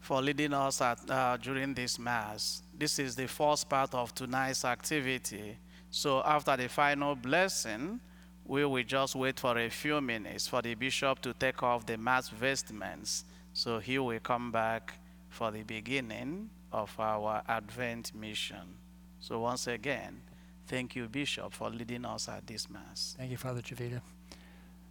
for 0.00 0.20
leading 0.20 0.52
us 0.52 0.82
at, 0.82 0.98
uh, 1.08 1.38
during 1.38 1.72
this 1.72 1.98
mass. 1.98 2.62
This 2.78 2.98
is 2.98 3.16
the 3.16 3.26
first 3.26 3.70
part 3.70 3.94
of 3.94 4.14
tonight's 4.14 4.66
activity. 4.66 5.56
So 5.90 6.22
after 6.26 6.58
the 6.58 6.68
final 6.68 7.14
blessing, 7.14 8.00
we 8.46 8.64
will 8.64 8.82
just 8.82 9.14
wait 9.14 9.38
for 9.38 9.56
a 9.58 9.68
few 9.68 10.00
minutes 10.00 10.48
for 10.48 10.62
the 10.62 10.74
bishop 10.74 11.20
to 11.22 11.32
take 11.32 11.62
off 11.62 11.86
the 11.86 11.96
mass 11.96 12.28
vestments. 12.28 13.24
So 13.52 13.78
he 13.78 13.98
will 13.98 14.20
come 14.20 14.50
back 14.50 14.94
for 15.28 15.50
the 15.50 15.62
beginning 15.62 16.50
of 16.72 16.98
our 16.98 17.42
Advent 17.48 18.14
mission. 18.14 18.76
So 19.20 19.40
once 19.40 19.66
again, 19.66 20.20
thank 20.66 20.96
you, 20.96 21.08
Bishop, 21.08 21.52
for 21.52 21.70
leading 21.70 22.04
us 22.04 22.28
at 22.28 22.46
this 22.46 22.68
mass. 22.68 23.14
Thank 23.16 23.30
you, 23.30 23.36
Father 23.36 23.60
Javita. 23.60 24.02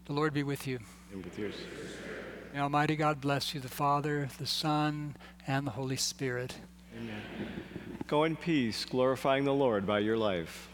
The 0.06 0.14
Lord 0.14 0.34
be 0.34 0.44
with 0.44 0.66
you. 0.68 0.80
And 1.12 1.24
with 1.24 1.38
yours. 1.38 1.56
May 2.54 2.60
Almighty 2.60 2.96
God 2.96 3.22
bless 3.22 3.54
you, 3.54 3.60
the 3.60 3.70
Father, 3.70 4.30
the 4.38 4.48
Son, 4.48 5.16
and 5.48 5.68
the 5.68 5.72
Holy 5.72 5.96
Spirit. 5.96 6.56
Amen. 6.98 7.22
Go 8.08 8.24
in 8.26 8.36
peace, 8.36 8.84
glorifying 8.86 9.46
the 9.46 9.54
Lord 9.54 9.86
by 9.86 10.00
your 10.00 10.18
life. 10.18 10.71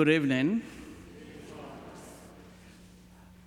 Good 0.00 0.08
evening. 0.08 0.62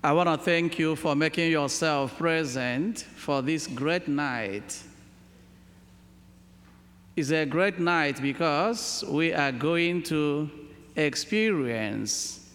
I 0.04 0.14
want 0.14 0.30
to 0.30 0.38
thank 0.38 0.78
you 0.78 0.96
for 0.96 1.16
making 1.16 1.52
yourself 1.52 2.16
present 2.16 3.00
for 3.00 3.42
this 3.42 3.66
great 3.66 4.08
night. 4.08 4.80
It's 7.16 7.32
a 7.32 7.48
great 7.48 7.80
night 7.80 8.22
because 8.22 9.04
we 9.10 9.34
are 9.34 9.52
going 9.52 10.04
to 10.04 10.48
experience 10.96 12.48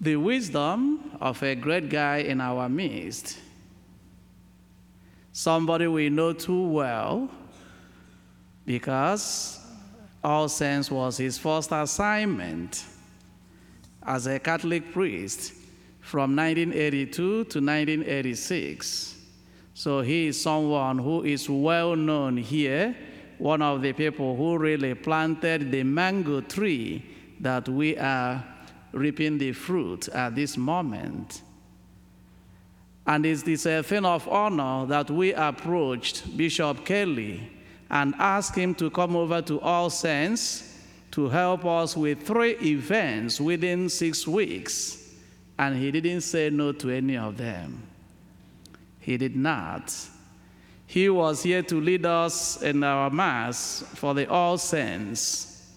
the 0.00 0.16
wisdom 0.16 1.12
of 1.20 1.40
a 1.44 1.54
great 1.54 1.88
guy 1.88 2.16
in 2.16 2.40
our 2.40 2.68
midst. 2.68 3.38
Somebody 5.32 5.86
we 5.86 6.08
know 6.08 6.32
too 6.32 6.66
well 6.66 7.30
because 8.64 9.60
all 10.26 10.48
Saints 10.48 10.90
was 10.90 11.18
his 11.18 11.38
first 11.38 11.70
assignment 11.70 12.84
as 14.02 14.26
a 14.26 14.40
Catholic 14.40 14.92
priest 14.92 15.52
from 16.00 16.34
1982 16.34 17.12
to 17.12 17.32
1986. 17.60 19.14
So 19.72 20.00
he 20.00 20.26
is 20.26 20.40
someone 20.42 20.98
who 20.98 21.22
is 21.22 21.48
well 21.48 21.94
known 21.94 22.38
here, 22.38 22.96
one 23.38 23.62
of 23.62 23.82
the 23.82 23.92
people 23.92 24.34
who 24.34 24.58
really 24.58 24.94
planted 24.94 25.70
the 25.70 25.84
mango 25.84 26.40
tree 26.40 27.04
that 27.38 27.68
we 27.68 27.96
are 27.96 28.44
reaping 28.90 29.38
the 29.38 29.52
fruit 29.52 30.08
at 30.08 30.34
this 30.34 30.56
moment. 30.56 31.42
And 33.06 33.24
it's 33.24 33.44
this 33.44 33.64
a 33.66 33.80
thing 33.84 34.04
of 34.04 34.26
honor 34.26 34.86
that 34.86 35.08
we 35.08 35.32
approached 35.34 36.36
Bishop 36.36 36.84
Kelly 36.84 37.48
and 37.90 38.14
asked 38.18 38.56
him 38.56 38.74
to 38.74 38.90
come 38.90 39.16
over 39.16 39.40
to 39.42 39.60
All 39.60 39.90
Saints 39.90 40.74
to 41.12 41.28
help 41.28 41.64
us 41.64 41.96
with 41.96 42.22
three 42.22 42.56
events 42.62 43.40
within 43.40 43.88
six 43.88 44.26
weeks. 44.26 45.14
And 45.58 45.76
he 45.76 45.90
didn't 45.90 46.20
say 46.22 46.50
no 46.50 46.72
to 46.72 46.90
any 46.90 47.16
of 47.16 47.36
them. 47.36 47.82
He 49.00 49.16
did 49.16 49.36
not. 49.36 49.94
He 50.86 51.08
was 51.08 51.42
here 51.42 51.62
to 51.62 51.80
lead 51.80 52.04
us 52.04 52.62
in 52.62 52.82
our 52.84 53.08
Mass 53.08 53.84
for 53.94 54.14
the 54.14 54.28
All 54.28 54.58
Saints. 54.58 55.72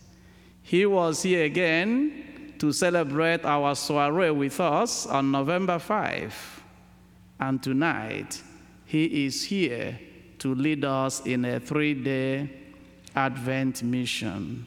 He 0.62 0.86
was 0.86 1.24
here 1.24 1.46
again 1.46 2.54
to 2.60 2.72
celebrate 2.72 3.46
our 3.46 3.76
soiree 3.76 4.32
with 4.32 4.60
us 4.60 5.08
on 5.08 5.32
November 5.32 5.80
5. 5.80 6.64
And 7.40 7.64
tonight, 7.64 8.42
he 8.86 9.26
is 9.26 9.44
here 9.44 9.98
to 10.40 10.56
lead 10.56 10.86
us 10.86 11.22
in 11.26 11.46
a 11.46 11.60
three 11.60 11.94
day 11.94 12.50
Advent 13.16 13.84
mission. 13.84 14.66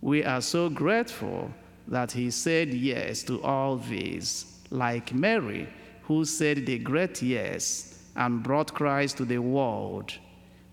We 0.00 0.22
are 0.24 0.40
so 0.40 0.68
grateful 0.68 1.50
that 1.88 2.12
he 2.12 2.30
said 2.30 2.72
yes 2.72 3.22
to 3.24 3.42
all 3.42 3.76
these, 3.76 4.60
like 4.70 5.12
Mary, 5.14 5.68
who 6.02 6.24
said 6.24 6.66
the 6.66 6.78
great 6.78 7.22
yes 7.22 8.02
and 8.16 8.42
brought 8.42 8.74
Christ 8.74 9.16
to 9.18 9.24
the 9.24 9.38
world. 9.38 10.12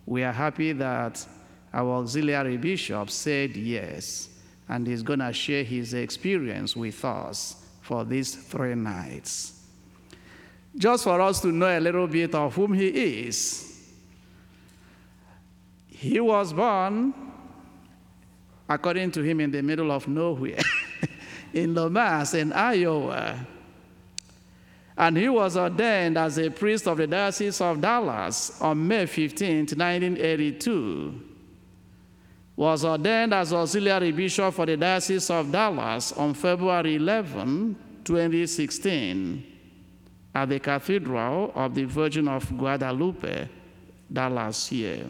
We 0.05 0.23
are 0.23 0.33
happy 0.33 0.73
that 0.73 1.25
our 1.73 2.01
auxiliary 2.01 2.57
bishop 2.57 3.09
said 3.09 3.55
yes 3.55 4.29
and 4.67 4.87
is 4.87 5.03
going 5.03 5.19
to 5.19 5.33
share 5.33 5.63
his 5.63 5.93
experience 5.93 6.75
with 6.75 7.03
us 7.03 7.55
for 7.81 8.03
these 8.05 8.35
three 8.35 8.75
nights. 8.75 9.61
Just 10.77 11.03
for 11.03 11.19
us 11.19 11.41
to 11.41 11.51
know 11.51 11.77
a 11.77 11.79
little 11.79 12.07
bit 12.07 12.33
of 12.35 12.55
whom 12.55 12.73
he 12.73 12.87
is. 13.27 13.70
He 16.01 16.19
was 16.19 16.51
born, 16.51 17.13
according 18.67 19.11
to 19.11 19.21
him, 19.21 19.39
in 19.39 19.51
the 19.51 19.61
middle 19.61 19.91
of 19.91 20.07
nowhere, 20.07 20.57
in 21.53 21.75
Lomas, 21.75 22.33
in 22.33 22.51
Iowa. 22.51 23.45
And 24.97 25.15
he 25.15 25.29
was 25.29 25.55
ordained 25.55 26.17
as 26.17 26.39
a 26.39 26.49
priest 26.49 26.87
of 26.87 26.97
the 26.97 27.05
Diocese 27.05 27.61
of 27.61 27.79
Dallas 27.79 28.59
on 28.59 28.87
May 28.87 29.05
15, 29.05 29.67
1982 29.77 31.21
was 32.55 32.83
ordained 32.83 33.33
as 33.33 33.53
auxiliary 33.53 34.11
bishop 34.11 34.55
for 34.55 34.65
the 34.65 34.77
Diocese 34.77 35.29
of 35.29 35.51
Dallas 35.51 36.13
on 36.13 36.33
February 36.33 36.95
11, 36.95 37.75
2016, 38.03 39.45
at 40.33 40.49
the 40.49 40.59
Cathedral 40.59 41.51
of 41.53 41.75
the 41.75 41.85
Virgin 41.85 42.27
of 42.27 42.57
Guadalupe, 42.57 43.47
Dallas 44.11 44.67
here. 44.67 45.05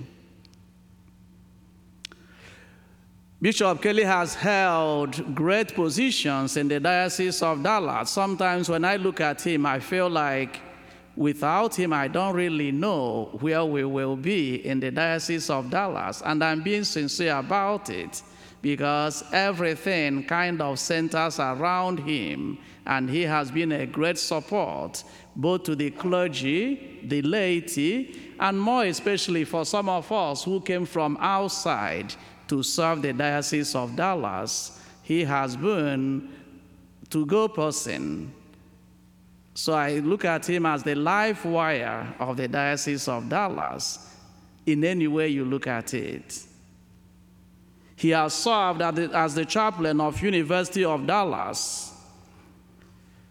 Bishop 3.42 3.82
Kelly 3.82 4.04
has 4.04 4.36
held 4.36 5.34
great 5.34 5.74
positions 5.74 6.58
in 6.58 6.68
the 6.68 6.80
Diocese 6.80 7.42
of 7.42 7.64
Dallas. 7.64 8.12
Sometimes 8.12 8.70
when 8.70 8.86
I 8.86 8.98
look 8.98 9.20
at 9.20 9.42
him, 9.42 9.66
I 9.66 9.80
feel 9.80 10.12
like 10.12 10.60
without 11.16 11.74
him, 11.74 11.92
I 11.92 12.08
don't 12.08 12.36
really 12.36 12.72
know 12.72 13.36
where 13.39 13.66
we 13.66 13.84
will 13.84 14.16
be 14.16 14.64
in 14.64 14.80
the 14.80 14.92
Diocese 14.92 15.50
of 15.50 15.72
Dallas. 15.72 16.22
And 16.24 16.44
I'm 16.44 16.62
being 16.62 16.84
sincere 16.84 17.38
about 17.38 17.89
it 17.89 18.22
because 18.62 19.24
everything 19.34 20.24
kind 20.26 20.62
of 20.62 20.78
centers 20.78 21.39
around 21.39 21.98
him, 21.98 22.60
and 22.86 23.10
he 23.10 23.24
has 23.24 23.50
been 23.50 23.72
a 23.72 23.88
great 23.88 24.20
support 24.20 25.04
both 25.36 25.64
to 25.64 25.76
the 25.76 25.89
clergy, 25.89 27.00
the 27.06 27.24
laity, 27.24 28.36
and 28.39 28.62
more 28.62 28.84
especially 28.84 29.46
for 29.46 29.66
some 29.66 29.89
of 29.89 30.12
us 30.12 30.44
who 30.44 30.62
came 30.62 30.86
from 30.86 31.18
outside 31.20 32.14
to 32.52 32.62
serve 32.62 33.02
the 33.02 33.14
Diocese 33.14 33.74
of 33.76 33.95
Dallas. 33.95 34.78
He 35.04 35.24
has 35.24 35.56
been 35.56 36.30
to 37.10 37.26
go 37.26 37.47
person 37.47 38.34
so 39.54 39.74
I 39.74 39.99
look 39.99 40.26
at 40.26 40.49
him 40.49 40.66
as 40.66 40.84
the 40.84 40.95
life 40.95 41.45
wire 41.45 42.14
of 42.20 42.38
the 42.38 42.47
Diocese 42.47 43.08
of 43.08 43.30
Dallas, 43.30 44.08
in 44.66 44.84
any 44.84 45.08
way 45.08 45.28
you 45.28 45.45
look 45.45 45.68
at 45.68 45.93
it. 45.93 46.43
He 47.95 48.10
has 48.10 48.34
served 48.34 48.82
as 48.82 49.36
the 49.36 49.45
chaplain 49.45 49.99
of 50.02 50.22
University 50.22 50.86
of 50.86 51.06
Dallas. 51.06 51.93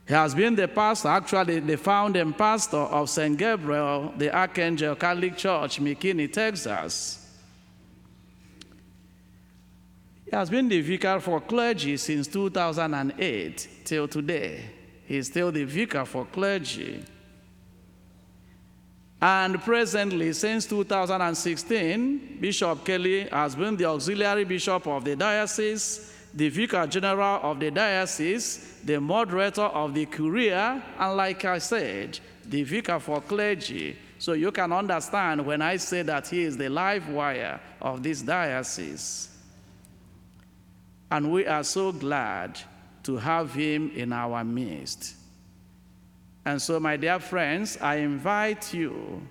He 0.07 0.15
has 0.15 0.35
been 0.35 0.55
the 0.55 0.69
pastor, 0.69 1.09
actually 1.09 1.61
the 1.61 1.77
founding 1.77 2.33
pastor 2.33 2.77
of 2.77 3.09
St. 3.09 3.37
Gabriel, 3.37 4.13
the 4.17 4.35
Archangel 4.35 4.95
Catholic 4.97 5.37
Church, 5.37 5.81
McKinney, 5.81 6.33
Texas. 6.33 7.20
He 10.31 10.37
has 10.37 10.49
been 10.49 10.69
the 10.69 10.81
vicar 10.81 11.19
for 11.19 11.41
clergy 11.41 11.97
since 11.97 12.29
2008 12.29 13.69
till 13.85 14.07
today. 14.07 14.61
He's 15.05 15.27
still 15.27 15.51
the 15.51 15.65
vicar 15.65 16.05
for 16.05 16.25
clergy. 16.25 17.03
And 19.21 19.61
presently, 19.61 20.33
since 20.33 20.67
2016, 20.67 22.39
Bishop 22.41 22.85
Kelly 22.85 23.29
has 23.29 23.57
been 23.57 23.77
the 23.77 23.87
auxiliary 23.87 24.45
bishop 24.45 24.87
of 24.87 25.05
the 25.05 25.17
diocese, 25.17 26.15
the 26.33 26.49
vicar 26.49 26.87
general 26.87 27.41
of 27.43 27.59
the 27.59 27.73
diocese, 27.73 28.79
the 28.85 29.01
moderator 29.01 29.63
of 29.63 29.95
the 29.95 30.07
curia, 30.07 30.81
and 30.97 31.17
like 31.17 31.45
I 31.45 31.59
said, 31.59 32.21
the 32.47 32.63
vicar 32.63 33.01
for 33.01 33.21
clergy. 33.21 33.99
So 34.21 34.35
you 34.35 34.53
can 34.53 34.73
understand 34.73 35.45
when 35.45 35.61
I 35.61 35.77
say 35.77 36.03
that 36.03 36.29
he 36.29 36.43
is 36.45 36.57
the 36.57 36.69
live 36.69 37.09
wire 37.09 37.61
of 37.83 38.05
this 38.05 38.23
diocese. 38.23 39.30
And 41.11 41.33
we 41.33 41.47
are 41.47 41.65
so 41.65 41.91
glad 41.91 42.61
to 43.03 43.17
have 43.17 43.53
him 43.53 43.91
in 43.95 44.13
our 44.13 44.45
midst. 44.45 45.15
And 46.45 46.61
so, 46.61 46.79
my 46.79 46.97
dear 46.97 47.19
friends, 47.19 47.77
I 47.81 47.97
invite 47.97 48.73
you 48.73 49.23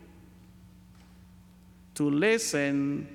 to 1.95 2.09
listen 2.09 3.07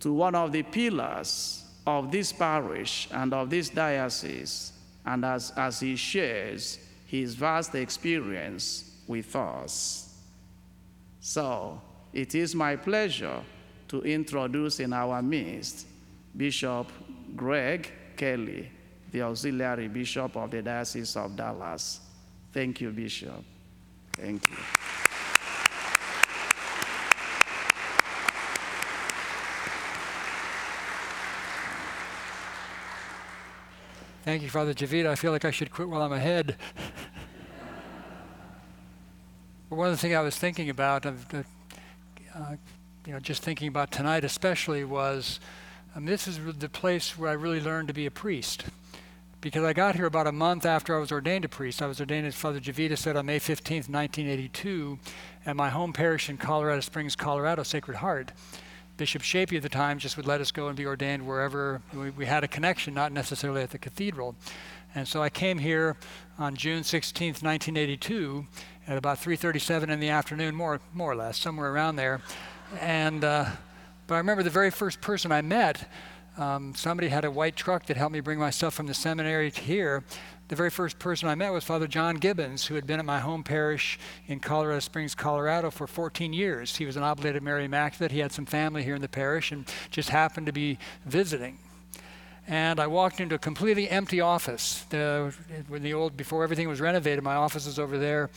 to 0.00 0.12
one 0.12 0.34
of 0.34 0.52
the 0.52 0.62
pillars 0.62 1.64
of 1.86 2.10
this 2.10 2.32
parish 2.32 3.08
and 3.12 3.32
of 3.34 3.50
this 3.50 3.68
diocese, 3.68 4.72
and 5.04 5.24
as, 5.24 5.52
as 5.56 5.80
he 5.80 5.96
shares 5.96 6.78
his 7.06 7.34
vast 7.34 7.74
experience 7.74 8.98
with 9.06 9.34
us. 9.34 10.14
So, 11.20 11.80
it 12.12 12.34
is 12.34 12.54
my 12.54 12.76
pleasure 12.76 13.42
to 13.88 14.02
introduce 14.02 14.80
in 14.80 14.92
our 14.92 15.20
midst 15.20 15.86
Bishop 16.36 16.90
Greg 17.36 17.90
Kelly 18.16 18.70
the 19.12 19.22
auxiliary 19.22 19.88
bishop 19.88 20.36
of 20.36 20.50
the 20.50 20.62
Diocese 20.62 21.16
of 21.16 21.34
Dallas. 21.36 22.00
Thank 22.52 22.80
you, 22.80 22.90
Bishop. 22.90 23.44
Thank 24.12 24.48
you. 24.48 24.56
Thank 34.22 34.42
you, 34.42 34.50
Father 34.50 34.74
Javita. 34.74 35.10
I 35.10 35.14
feel 35.16 35.32
like 35.32 35.44
I 35.44 35.50
should 35.50 35.72
quit 35.72 35.88
while 35.88 36.02
I'm 36.02 36.12
ahead. 36.12 36.56
one 39.70 39.88
of 39.88 39.94
the 39.94 39.98
things 39.98 40.14
I 40.14 40.20
was 40.20 40.36
thinking 40.36 40.68
about, 40.70 41.06
uh, 41.06 41.12
you 43.06 43.12
know, 43.12 43.18
just 43.18 43.42
thinking 43.42 43.68
about 43.68 43.90
tonight 43.90 44.24
especially, 44.24 44.84
was 44.84 45.40
um, 45.94 46.06
this 46.06 46.28
is 46.28 46.38
the 46.58 46.68
place 46.68 47.18
where 47.18 47.30
I 47.30 47.34
really 47.34 47.60
learned 47.60 47.88
to 47.88 47.94
be 47.94 48.06
a 48.06 48.10
priest 48.10 48.64
because 49.40 49.64
I 49.64 49.72
got 49.72 49.96
here 49.96 50.06
about 50.06 50.26
a 50.26 50.32
month 50.32 50.66
after 50.66 50.94
I 50.94 51.00
was 51.00 51.10
ordained 51.10 51.44
a 51.44 51.48
priest. 51.48 51.80
I 51.80 51.86
was 51.86 51.98
ordained, 51.98 52.26
as 52.26 52.34
Father 52.34 52.60
Javita 52.60 52.96
said, 52.96 53.16
on 53.16 53.26
May 53.26 53.38
15th, 53.38 53.88
1982, 53.88 54.98
at 55.46 55.56
my 55.56 55.70
home 55.70 55.92
parish 55.92 56.28
in 56.28 56.36
Colorado 56.36 56.80
Springs, 56.80 57.16
Colorado, 57.16 57.62
Sacred 57.62 57.96
Heart. 57.96 58.32
Bishop 58.98 59.22
Tschoepe 59.22 59.56
at 59.56 59.62
the 59.62 59.68
time 59.70 59.98
just 59.98 60.18
would 60.18 60.26
let 60.26 60.42
us 60.42 60.52
go 60.52 60.68
and 60.68 60.76
be 60.76 60.84
ordained 60.84 61.26
wherever 61.26 61.80
we, 61.94 62.10
we 62.10 62.26
had 62.26 62.44
a 62.44 62.48
connection, 62.48 62.92
not 62.92 63.12
necessarily 63.12 63.62
at 63.62 63.70
the 63.70 63.78
cathedral. 63.78 64.36
And 64.94 65.08
so 65.08 65.22
I 65.22 65.30
came 65.30 65.58
here 65.58 65.96
on 66.38 66.54
June 66.54 66.82
16th, 66.82 67.42
1982, 67.42 68.46
at 68.86 68.98
about 68.98 69.18
3:37 69.18 69.88
in 69.88 70.00
the 70.00 70.10
afternoon, 70.10 70.54
more 70.54 70.80
more 70.92 71.12
or 71.12 71.16
less, 71.16 71.38
somewhere 71.38 71.72
around 71.72 71.96
there. 71.96 72.20
And 72.78 73.24
uh, 73.24 73.46
but 74.10 74.16
I 74.16 74.18
remember 74.18 74.42
the 74.42 74.50
very 74.50 74.72
first 74.72 75.00
person 75.00 75.30
I 75.30 75.40
met 75.40 75.88
um, 76.36 76.74
somebody 76.74 77.06
had 77.06 77.24
a 77.24 77.30
white 77.30 77.54
truck 77.54 77.86
that 77.86 77.96
helped 77.96 78.12
me 78.12 78.18
bring 78.18 78.40
my 78.40 78.50
stuff 78.50 78.74
from 78.74 78.88
the 78.88 78.94
seminary 78.94 79.52
to 79.52 79.60
here. 79.60 80.02
The 80.48 80.56
very 80.56 80.70
first 80.70 80.98
person 80.98 81.28
I 81.28 81.36
met 81.36 81.52
was 81.52 81.62
Father 81.62 81.86
John 81.86 82.16
Gibbons, 82.16 82.66
who 82.66 82.74
had 82.74 82.88
been 82.88 82.98
at 82.98 83.04
my 83.04 83.20
home 83.20 83.44
parish 83.44 84.00
in 84.26 84.40
Colorado 84.40 84.80
Springs, 84.80 85.14
Colorado 85.14 85.70
for 85.70 85.86
14 85.86 86.32
years. 86.32 86.76
He 86.76 86.86
was 86.86 86.96
an 86.96 87.04
oblated 87.04 87.44
Mary 87.44 87.66
Immaculate. 87.66 88.10
He 88.10 88.18
had 88.18 88.32
some 88.32 88.46
family 88.46 88.82
here 88.82 88.96
in 88.96 89.00
the 89.00 89.08
parish 89.08 89.52
and 89.52 89.64
just 89.92 90.08
happened 90.08 90.46
to 90.46 90.52
be 90.52 90.76
visiting. 91.06 91.58
And 92.48 92.80
I 92.80 92.88
walked 92.88 93.20
into 93.20 93.36
a 93.36 93.38
completely 93.38 93.88
empty 93.88 94.20
office. 94.20 94.86
The, 94.90 95.32
when 95.68 95.84
the 95.84 95.94
old, 95.94 96.16
before 96.16 96.42
everything 96.42 96.68
was 96.68 96.80
renovated, 96.80 97.22
my 97.22 97.36
office 97.36 97.64
was 97.64 97.78
over 97.78 97.96
there 97.96 98.28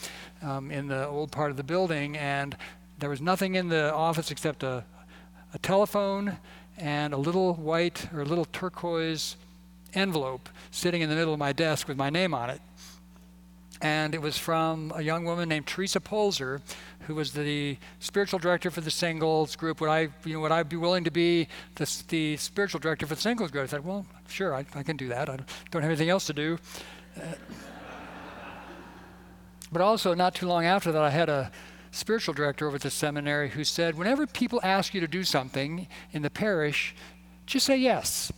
um, 0.44 0.70
in 0.70 0.88
the 0.88 1.08
old 1.08 1.32
part 1.32 1.50
of 1.50 1.58
the 1.58 1.64
building, 1.64 2.16
and 2.16 2.56
there 3.00 3.10
was 3.10 3.22
nothing 3.22 3.56
in 3.56 3.70
the 3.70 3.92
office 3.92 4.30
except 4.30 4.62
a, 4.62 4.84
a 5.54 5.60
telephone 5.60 6.38
and 6.78 7.14
a 7.14 7.18
little 7.18 7.54
white 7.54 8.08
or 8.14 8.26
little 8.26 8.46
turquoise 8.46 9.38
envelope 9.94 10.50
sitting 10.72 11.02
in 11.02 11.10
the 11.10 11.16
middle 11.16 11.34
of 11.34 11.40
my 11.40 11.54
desk 11.54 11.88
with 11.88 11.98
my 11.98 12.10
name 12.10 12.34
on 12.34 12.50
it. 12.50 12.62
And 13.82 14.16
it 14.16 14.22
was 14.22 14.38
from 14.38 14.94
a 14.96 15.02
young 15.02 15.26
woman 15.26 15.50
named 15.50 15.68
Teresa 15.68 16.00
Polzer, 16.00 16.62
who 17.02 17.16
was 17.16 17.34
the 17.34 17.78
spiritual 18.00 18.40
director 18.40 18.72
for 18.72 18.80
the 18.80 18.90
singles 18.90 19.58
group. 19.58 19.82
Would 19.82 19.90
I, 19.90 20.08
you 20.24 20.36
know, 20.36 20.40
would 20.40 20.54
I 20.54 20.64
be 20.64 20.78
willing 20.78 21.04
to 21.04 21.12
be 21.12 21.50
the, 21.76 22.04
the 22.08 22.38
spiritual 22.38 22.80
director 22.80 23.06
for 23.06 23.16
the 23.16 23.22
singles 23.22 23.52
group? 23.52 23.66
I 23.66 23.68
said, 23.68 23.86
well, 23.86 24.06
sure, 24.30 24.56
I, 24.56 24.66
I 24.74 24.84
can 24.84 24.96
do 24.96 25.10
that. 25.10 25.30
I 25.30 25.38
don't 25.72 25.82
have 25.82 25.92
anything 25.92 26.10
else 26.10 26.26
to 26.28 26.34
do. 26.34 26.58
Uh, 27.18 27.22
But 29.74 29.82
also, 29.82 30.14
not 30.14 30.36
too 30.36 30.46
long 30.46 30.66
after 30.66 30.92
that, 30.92 31.02
I 31.02 31.10
had 31.10 31.30
a 31.30 31.52
spiritual 31.94 32.34
director 32.34 32.68
over 32.68 32.76
at 32.76 32.82
the 32.82 32.90
seminary 32.90 33.50
who 33.50 33.64
said, 33.64 33.96
whenever 33.96 34.26
people 34.28 34.60
ask 34.64 34.94
you 34.94 35.02
to 35.02 35.08
do 35.08 35.24
something 35.24 35.88
in 36.12 36.22
the 36.22 36.30
parish, 36.30 36.96
just 37.46 37.66
say 37.66 37.78
yes. 37.78 38.32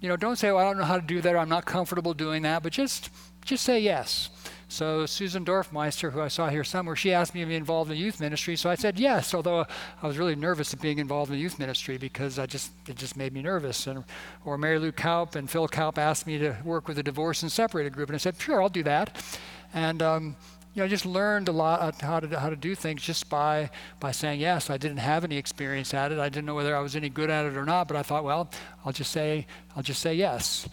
You 0.00 0.08
know, 0.08 0.16
don't 0.16 0.36
say, 0.36 0.52
"Well, 0.52 0.58
I 0.58 0.64
don't 0.64 0.76
know 0.76 0.84
how 0.84 1.00
to 1.00 1.06
do 1.06 1.22
that," 1.22 1.34
or 1.34 1.38
"I'm 1.38 1.48
not 1.48 1.64
comfortable 1.64 2.12
doing 2.12 2.42
that," 2.42 2.62
but 2.62 2.72
just 2.72 3.08
just 3.42 3.64
say 3.64 3.80
yes. 3.80 4.28
So 4.68 5.06
Susan 5.06 5.44
Dorfmeister, 5.44 6.12
who 6.12 6.20
I 6.20 6.28
saw 6.28 6.48
here 6.48 6.64
somewhere, 6.64 6.96
she 6.96 7.12
asked 7.12 7.34
me 7.34 7.40
to 7.40 7.46
be 7.46 7.54
involved 7.54 7.90
in 7.90 7.96
youth 7.96 8.20
ministry. 8.20 8.56
So 8.56 8.68
I 8.68 8.74
said 8.74 8.98
yes, 8.98 9.32
although 9.32 9.66
I 10.02 10.06
was 10.06 10.18
really 10.18 10.34
nervous 10.34 10.72
of 10.72 10.80
being 10.80 10.98
involved 10.98 11.30
in 11.30 11.38
youth 11.38 11.58
ministry 11.58 11.96
because 11.96 12.38
I 12.38 12.46
just 12.46 12.72
it 12.86 12.96
just 12.96 13.16
made 13.16 13.32
me 13.32 13.40
nervous. 13.40 13.86
And 13.86 14.04
or 14.44 14.58
Mary 14.58 14.78
Lou 14.78 14.92
Kaup 14.92 15.36
and 15.36 15.48
Phil 15.48 15.68
Kaup 15.68 15.96
asked 15.96 16.26
me 16.26 16.38
to 16.38 16.56
work 16.64 16.86
with 16.86 16.98
a 16.98 17.02
divorce 17.02 17.42
and 17.42 17.50
separated 17.50 17.94
group, 17.94 18.08
and 18.08 18.16
I 18.16 18.18
said 18.18 18.36
sure, 18.38 18.60
I'll 18.60 18.68
do 18.68 18.82
that. 18.82 19.24
And 19.72 20.02
um, 20.02 20.36
you 20.74 20.80
know, 20.80 20.86
I 20.86 20.88
just 20.88 21.06
learned 21.06 21.48
a 21.48 21.52
lot 21.52 22.00
how 22.00 22.18
to 22.18 22.40
how 22.40 22.50
to 22.50 22.56
do 22.56 22.74
things 22.74 23.00
just 23.00 23.28
by 23.28 23.70
by 24.00 24.10
saying 24.10 24.40
yes. 24.40 24.70
I 24.70 24.76
didn't 24.76 24.98
have 24.98 25.22
any 25.22 25.36
experience 25.36 25.94
at 25.94 26.10
it. 26.10 26.18
I 26.18 26.28
didn't 26.28 26.46
know 26.46 26.56
whether 26.56 26.76
I 26.76 26.80
was 26.80 26.96
any 26.96 27.08
good 27.08 27.30
at 27.30 27.46
it 27.46 27.56
or 27.56 27.64
not. 27.64 27.86
But 27.86 27.96
I 27.96 28.02
thought, 28.02 28.24
well, 28.24 28.50
I'll 28.84 28.92
just 28.92 29.12
say 29.12 29.46
I'll 29.76 29.84
just 29.84 30.02
say 30.02 30.14
yes. 30.14 30.68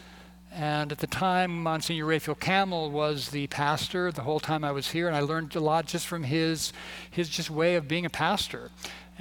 And 0.53 0.91
at 0.91 0.97
the 0.97 1.07
time, 1.07 1.63
Monsignor 1.63 2.05
Raphael 2.05 2.35
Camel 2.35 2.91
was 2.91 3.29
the 3.29 3.47
pastor 3.47 4.11
the 4.11 4.23
whole 4.23 4.41
time 4.41 4.65
I 4.65 4.71
was 4.73 4.91
here, 4.91 5.07
and 5.07 5.15
I 5.15 5.21
learned 5.21 5.55
a 5.55 5.61
lot 5.61 5.85
just 5.85 6.05
from 6.05 6.23
his, 6.23 6.73
his 7.09 7.29
just 7.29 7.49
way 7.49 7.75
of 7.75 7.87
being 7.87 8.05
a 8.05 8.09
pastor. 8.09 8.69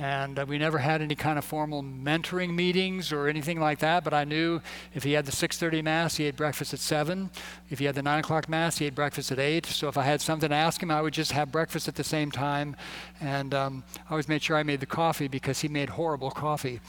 And 0.01 0.38
uh, 0.38 0.46
we 0.48 0.57
never 0.57 0.78
had 0.78 1.03
any 1.03 1.14
kind 1.14 1.36
of 1.36 1.44
formal 1.44 1.82
mentoring 1.82 2.55
meetings 2.55 3.12
or 3.12 3.28
anything 3.28 3.61
like 3.61 3.80
that, 3.80 4.03
but 4.03 4.14
I 4.14 4.24
knew 4.24 4.62
if 4.94 5.03
he 5.03 5.12
had 5.12 5.26
the 5.26 5.30
6.30 5.30 5.84
Mass, 5.84 6.16
he 6.16 6.24
ate 6.24 6.36
breakfast 6.36 6.72
at 6.72 6.80
7. 6.80 7.28
If 7.68 7.80
he 7.80 7.84
had 7.84 7.96
the 7.96 8.03
9 8.03 8.20
o'clock 8.20 8.48
Mass, 8.48 8.78
he 8.78 8.86
ate 8.86 8.94
breakfast 8.94 9.30
at 9.30 9.38
8. 9.38 9.66
So 9.66 9.88
if 9.88 9.98
I 9.98 10.05
had 10.05 10.22
something 10.22 10.48
to 10.48 10.55
ask 10.55 10.82
him, 10.82 10.90
I 10.90 11.03
would 11.03 11.12
just 11.12 11.32
have 11.32 11.53
breakfast 11.53 11.86
at 11.86 11.96
the 11.96 12.03
same 12.03 12.30
time. 12.30 12.76
And 13.20 13.53
um, 13.53 13.84
I 14.09 14.12
always 14.12 14.26
made 14.26 14.42
sure 14.42 14.57
I 14.57 14.62
made 14.62 14.80
the 14.80 14.86
coffee 14.86 15.28
because 15.28 15.61
he 15.61 15.68
made 15.68 15.90
horrible 15.90 16.30
coffee. 16.30 16.80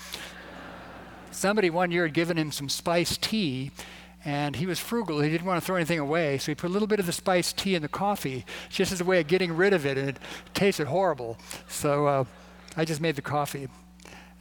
Somebody 1.31 1.69
one 1.69 1.91
year 1.91 2.05
had 2.05 2.13
given 2.13 2.37
him 2.37 2.49
some 2.49 2.69
spiced 2.69 3.21
tea, 3.21 3.71
and 4.23 4.55
he 4.55 4.65
was 4.65 4.79
frugal. 4.79 5.19
He 5.19 5.29
didn't 5.29 5.47
want 5.47 5.61
to 5.61 5.65
throw 5.65 5.75
anything 5.75 5.99
away, 5.99 6.37
so 6.37 6.49
he 6.49 6.55
put 6.55 6.69
a 6.69 6.73
little 6.73 6.87
bit 6.87 7.01
of 7.01 7.07
the 7.07 7.11
spiced 7.11 7.57
tea 7.57 7.75
in 7.75 7.81
the 7.81 7.89
coffee 7.89 8.45
just 8.69 8.93
as 8.93 9.01
a 9.01 9.05
way 9.05 9.19
of 9.19 9.27
getting 9.27 9.57
rid 9.57 9.73
of 9.73 9.85
it, 9.85 9.97
and 9.97 10.07
it 10.07 10.19
tasted 10.53 10.87
horrible. 10.87 11.37
So 11.67 12.07
uh, 12.07 12.23
I 12.77 12.85
just 12.85 13.01
made 13.01 13.15
the 13.15 13.21
coffee. 13.21 13.67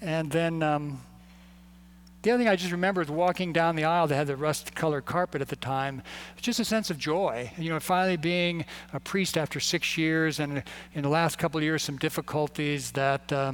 And 0.01 0.31
then 0.31 0.63
um, 0.63 1.01
the 2.23 2.31
other 2.31 2.39
thing 2.43 2.49
I 2.49 2.57
just 2.57 2.73
remember 2.73 3.03
is 3.03 3.11
walking 3.11 3.53
down 3.53 3.77
the 3.77 3.85
aisle 3.85 4.07
that 4.07 4.15
had 4.15 4.27
the 4.27 4.37
rust 4.37 4.75
colored 4.75 5.05
carpet 5.05 5.41
at 5.41 5.49
the 5.49 5.57
time. 5.57 6.03
Just 6.41 6.61
a 6.61 6.65
sense 6.65 6.91
of 6.91 6.99
joy. 6.99 7.51
You 7.59 7.71
know, 7.71 7.81
finally 7.81 8.17
being 8.17 8.65
a 8.93 9.01
priest 9.01 9.37
after 9.37 9.59
six 9.59 9.97
years, 9.97 10.39
and 10.39 10.63
in 10.95 11.03
the 11.03 11.09
last 11.09 11.39
couple 11.39 11.59
of 11.59 11.65
years, 11.65 11.83
some 11.83 11.99
difficulties 11.99 12.93
that. 12.93 13.33
Uh, 13.33 13.53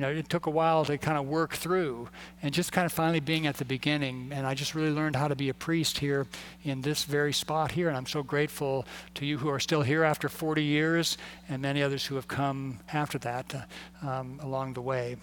you 0.00 0.06
know, 0.06 0.12
it 0.12 0.30
took 0.30 0.46
a 0.46 0.50
while 0.50 0.82
to 0.86 0.96
kind 0.96 1.18
of 1.18 1.26
work 1.26 1.52
through 1.52 2.08
and 2.42 2.54
just 2.54 2.72
kind 2.72 2.86
of 2.86 2.92
finally 2.92 3.20
being 3.20 3.46
at 3.46 3.58
the 3.58 3.66
beginning. 3.66 4.30
And 4.32 4.46
I 4.46 4.54
just 4.54 4.74
really 4.74 4.88
learned 4.88 5.14
how 5.14 5.28
to 5.28 5.36
be 5.36 5.50
a 5.50 5.54
priest 5.54 5.98
here 5.98 6.26
in 6.64 6.80
this 6.80 7.04
very 7.04 7.34
spot 7.34 7.72
here. 7.72 7.88
And 7.88 7.98
I'm 7.98 8.06
so 8.06 8.22
grateful 8.22 8.86
to 9.16 9.26
you 9.26 9.36
who 9.36 9.50
are 9.50 9.60
still 9.60 9.82
here 9.82 10.02
after 10.02 10.30
40 10.30 10.64
years 10.64 11.18
and 11.50 11.60
many 11.60 11.82
others 11.82 12.06
who 12.06 12.14
have 12.14 12.28
come 12.28 12.78
after 12.94 13.18
that 13.18 13.54
uh, 14.02 14.08
um, 14.08 14.40
along 14.42 14.72
the 14.72 14.80
way. 14.80 15.16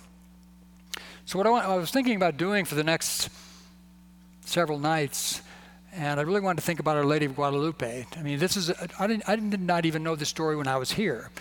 So, 1.26 1.40
what 1.40 1.48
I, 1.48 1.50
want, 1.50 1.66
I 1.66 1.76
was 1.76 1.90
thinking 1.90 2.16
about 2.16 2.38
doing 2.38 2.64
for 2.64 2.76
the 2.76 2.84
next 2.84 3.30
several 4.46 4.78
nights 4.78 5.42
and 5.92 6.20
I 6.20 6.24
really 6.24 6.42
wanted 6.42 6.58
to 6.58 6.66
think 6.68 6.80
about 6.80 6.98
Our 6.98 7.06
Lady 7.06 7.26
of 7.26 7.34
Guadalupe. 7.36 8.06
I 8.16 8.22
mean, 8.22 8.38
this 8.38 8.56
is, 8.56 8.72
I, 9.00 9.08
didn't, 9.08 9.28
I 9.28 9.38
did 9.38 9.60
not 9.60 9.88
even 9.88 10.04
know 10.04 10.16
the 10.16 10.26
story 10.26 10.56
when 10.56 10.68
I 10.68 10.78
was 10.78 10.92
here. 10.92 11.32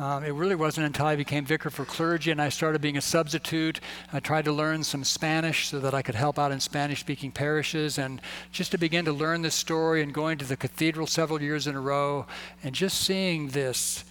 Um, 0.00 0.24
it 0.24 0.32
really 0.32 0.54
wasn't 0.54 0.86
until 0.86 1.04
I 1.04 1.14
became 1.14 1.44
vicar 1.44 1.68
for 1.68 1.84
clergy 1.84 2.30
and 2.30 2.40
I 2.40 2.48
started 2.48 2.80
being 2.80 2.96
a 2.96 3.02
substitute. 3.02 3.80
I 4.14 4.20
tried 4.20 4.46
to 4.46 4.52
learn 4.52 4.82
some 4.82 5.04
Spanish 5.04 5.68
so 5.68 5.78
that 5.78 5.92
I 5.92 6.00
could 6.00 6.14
help 6.14 6.38
out 6.38 6.52
in 6.52 6.58
Spanish 6.58 7.00
speaking 7.00 7.30
parishes 7.30 7.98
and 7.98 8.22
just 8.50 8.70
to 8.70 8.78
begin 8.78 9.04
to 9.04 9.12
learn 9.12 9.42
this 9.42 9.54
story 9.54 10.02
and 10.02 10.14
going 10.14 10.38
to 10.38 10.46
the 10.46 10.56
cathedral 10.56 11.06
several 11.06 11.42
years 11.42 11.66
in 11.66 11.76
a 11.76 11.80
row 11.82 12.24
and 12.64 12.74
just 12.74 12.98
seeing 12.98 13.48
this 13.48 14.06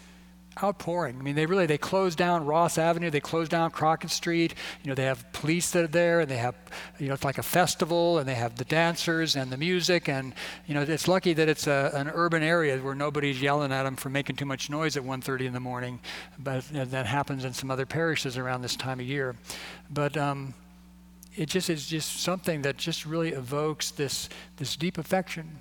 outpouring. 0.62 1.18
I 1.18 1.22
mean, 1.22 1.36
they 1.36 1.46
really 1.46 1.66
they 1.66 1.78
closed 1.78 2.18
down 2.18 2.46
Ross 2.46 2.78
Avenue, 2.78 3.10
they 3.10 3.20
closed 3.20 3.52
down 3.52 3.72
Crockett 3.72 4.10
Street. 4.10 4.56
You 4.84 4.90
know, 4.90 4.96
they 4.96 5.06
have 5.06 5.32
police 5.32 5.72
that 5.72 5.84
are 5.84 5.88
there, 5.88 6.22
and 6.22 6.30
they 6.30 6.38
have 6.38 6.56
you 7.00 7.08
know 7.08 7.14
it's 7.14 7.24
like 7.24 7.38
a 7.38 7.44
festival, 7.44 8.18
and 8.18 8.28
they 8.28 8.36
have 8.36 8.56
the 8.56 8.66
dancers 8.66 9.36
and 9.36 9.52
the 9.52 9.58
music, 9.58 10.10
and 10.10 10.34
you 10.66 10.74
know 10.74 10.82
it's 10.82 11.08
lucky 11.08 11.34
that 11.34 11.48
it's 11.48 11.68
a, 11.68 11.92
an 11.94 12.10
urban 12.14 12.44
area 12.44 12.78
where 12.78 12.96
nobody's 12.96 13.42
yelling 13.42 13.72
at 13.72 13.84
them 13.84 13.96
for 13.96 14.10
making 14.10 14.36
too 14.36 14.46
much 14.46 14.70
noise 14.70 14.98
at 14.98 15.04
1:30 15.04 15.46
in 15.46 15.54
the 15.54 15.60
morning. 15.60 16.00
But 16.38 16.66
that 16.72 17.06
happens 17.06 17.46
in 17.46 17.54
some 17.54 17.72
other 17.72 17.86
parishes 17.86 18.38
around 18.38 18.62
this 18.62 18.76
time 18.76 19.00
of 19.00 19.06
year. 19.06 19.36
But 19.90 20.18
um, 20.18 20.54
it 21.36 21.48
just 21.48 21.70
is 21.70 21.88
just 21.88 22.22
something 22.22 22.64
that 22.64 22.78
just 22.78 23.06
really 23.06 23.30
evokes 23.30 23.92
this 23.92 24.30
this 24.58 24.76
deep 24.76 24.98
affection 24.98 25.60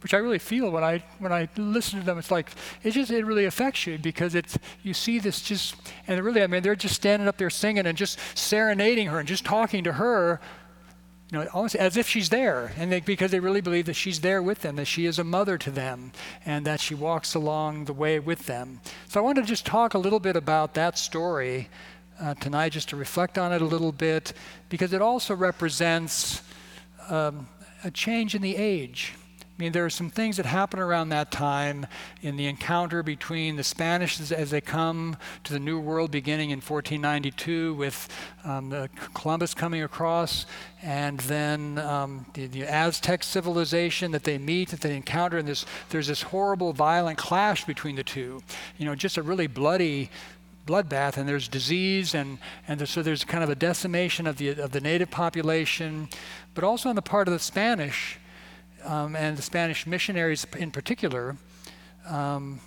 which 0.00 0.14
I 0.14 0.18
really 0.18 0.38
feel 0.38 0.70
when 0.70 0.84
I 0.84 1.02
when 1.18 1.32
I 1.32 1.48
listen 1.56 2.00
to 2.00 2.06
them. 2.06 2.18
It's 2.18 2.30
like 2.30 2.50
it 2.82 2.92
just 2.92 3.10
it 3.10 3.24
really 3.24 3.44
affects 3.44 3.86
you 3.86 3.98
because 3.98 4.34
it's 4.34 4.58
you 4.82 4.94
see 4.94 5.18
this 5.18 5.40
just 5.40 5.76
and 6.06 6.22
really 6.22 6.42
I 6.42 6.46
mean 6.46 6.62
they're 6.62 6.76
just 6.76 6.94
standing 6.94 7.28
up 7.28 7.36
there 7.36 7.50
singing 7.50 7.86
and 7.86 7.96
just 7.96 8.18
serenading 8.34 9.08
her 9.08 9.18
and 9.18 9.28
just 9.28 9.44
talking 9.44 9.84
to 9.84 9.92
her, 9.94 10.40
you 11.30 11.38
know, 11.38 11.46
almost 11.52 11.74
as 11.74 11.96
if 11.96 12.08
she's 12.08 12.30
there, 12.30 12.72
and 12.78 12.90
they, 12.90 13.00
because 13.00 13.30
they 13.30 13.40
really 13.40 13.60
believe 13.60 13.86
that 13.86 13.94
she's 13.94 14.20
there 14.20 14.42
with 14.42 14.62
them, 14.62 14.76
that 14.76 14.86
she 14.86 15.04
is 15.04 15.18
a 15.18 15.24
mother 15.24 15.58
to 15.58 15.70
them, 15.70 16.12
and 16.46 16.64
that 16.66 16.80
she 16.80 16.94
walks 16.94 17.34
along 17.34 17.84
the 17.84 17.92
way 17.92 18.18
with 18.18 18.46
them. 18.46 18.80
So 19.08 19.20
I 19.20 19.22
want 19.22 19.36
to 19.36 19.44
just 19.44 19.66
talk 19.66 19.94
a 19.94 19.98
little 19.98 20.20
bit 20.20 20.36
about 20.36 20.74
that 20.74 20.98
story. 20.98 21.68
Uh, 22.20 22.34
tonight, 22.34 22.70
just 22.70 22.88
to 22.88 22.96
reflect 22.96 23.38
on 23.38 23.52
it 23.52 23.62
a 23.62 23.64
little 23.64 23.92
bit, 23.92 24.32
because 24.70 24.92
it 24.92 25.00
also 25.00 25.36
represents 25.36 26.42
um, 27.08 27.48
a 27.84 27.92
change 27.92 28.34
in 28.34 28.42
the 28.42 28.56
age. 28.56 29.14
I 29.58 29.62
mean, 29.64 29.72
there 29.72 29.84
are 29.84 29.90
some 29.90 30.08
things 30.08 30.36
that 30.36 30.46
happen 30.46 30.78
around 30.78 31.08
that 31.08 31.32
time 31.32 31.88
in 32.22 32.36
the 32.36 32.46
encounter 32.46 33.02
between 33.02 33.56
the 33.56 33.64
Spanish 33.64 34.20
as 34.30 34.50
they 34.50 34.60
come 34.60 35.16
to 35.42 35.52
the 35.52 35.58
New 35.58 35.80
World 35.80 36.12
beginning 36.12 36.50
in 36.50 36.58
1492 36.58 37.74
with 37.74 38.08
um, 38.44 38.88
Columbus 39.14 39.54
coming 39.54 39.82
across, 39.82 40.46
and 40.80 41.18
then 41.20 41.78
um, 41.78 42.24
the, 42.34 42.46
the, 42.46 42.62
Aztec 42.66 43.24
civilization 43.24 44.12
that 44.12 44.22
they 44.22 44.38
meet, 44.38 44.68
that 44.68 44.80
they 44.80 44.94
encounter, 44.94 45.38
and 45.38 45.48
this, 45.48 45.66
there's 45.88 46.06
this 46.06 46.22
horrible, 46.22 46.72
violent 46.72 47.18
clash 47.18 47.64
between 47.64 47.96
the 47.96 48.04
two. 48.04 48.40
You 48.76 48.86
know, 48.86 48.94
just 48.94 49.16
a 49.16 49.22
really 49.22 49.48
bloody 49.48 50.08
bloodbath, 50.68 51.16
and 51.16 51.28
there's 51.28 51.48
disease, 51.48 52.14
and, 52.14 52.38
and 52.68 52.88
so 52.88 53.02
there's 53.02 53.24
kind 53.24 53.42
of 53.42 53.50
a 53.50 53.56
decimation 53.56 54.28
of 54.28 54.36
the, 54.36 54.50
of 54.50 54.70
the 54.70 54.80
native 54.80 55.10
population, 55.10 56.08
but 56.54 56.62
also 56.62 56.88
on 56.88 56.94
the 56.94 57.02
part 57.02 57.26
of 57.26 57.34
the 57.34 57.40
Spanish 57.40 58.20
um, 58.88 59.14
and 59.14 59.36
the 59.36 59.42
Spanish 59.42 59.86
missionaries 59.86 60.46
in 60.56 60.70
particular, 60.70 61.36
um, 62.06 62.58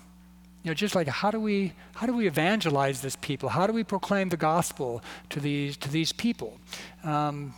you 0.62 0.70
know, 0.70 0.74
just 0.74 0.94
like 0.94 1.08
how 1.08 1.32
do 1.32 1.40
we 1.40 1.72
how 1.96 2.06
do 2.06 2.12
we 2.12 2.28
evangelize 2.28 3.02
this 3.02 3.16
people? 3.16 3.48
How 3.48 3.66
do 3.66 3.72
we 3.72 3.82
proclaim 3.82 4.28
the 4.28 4.36
gospel 4.36 5.02
to 5.30 5.40
these 5.40 5.76
to 5.78 5.90
these 5.90 6.12
people? 6.12 6.58
Um, 7.02 7.54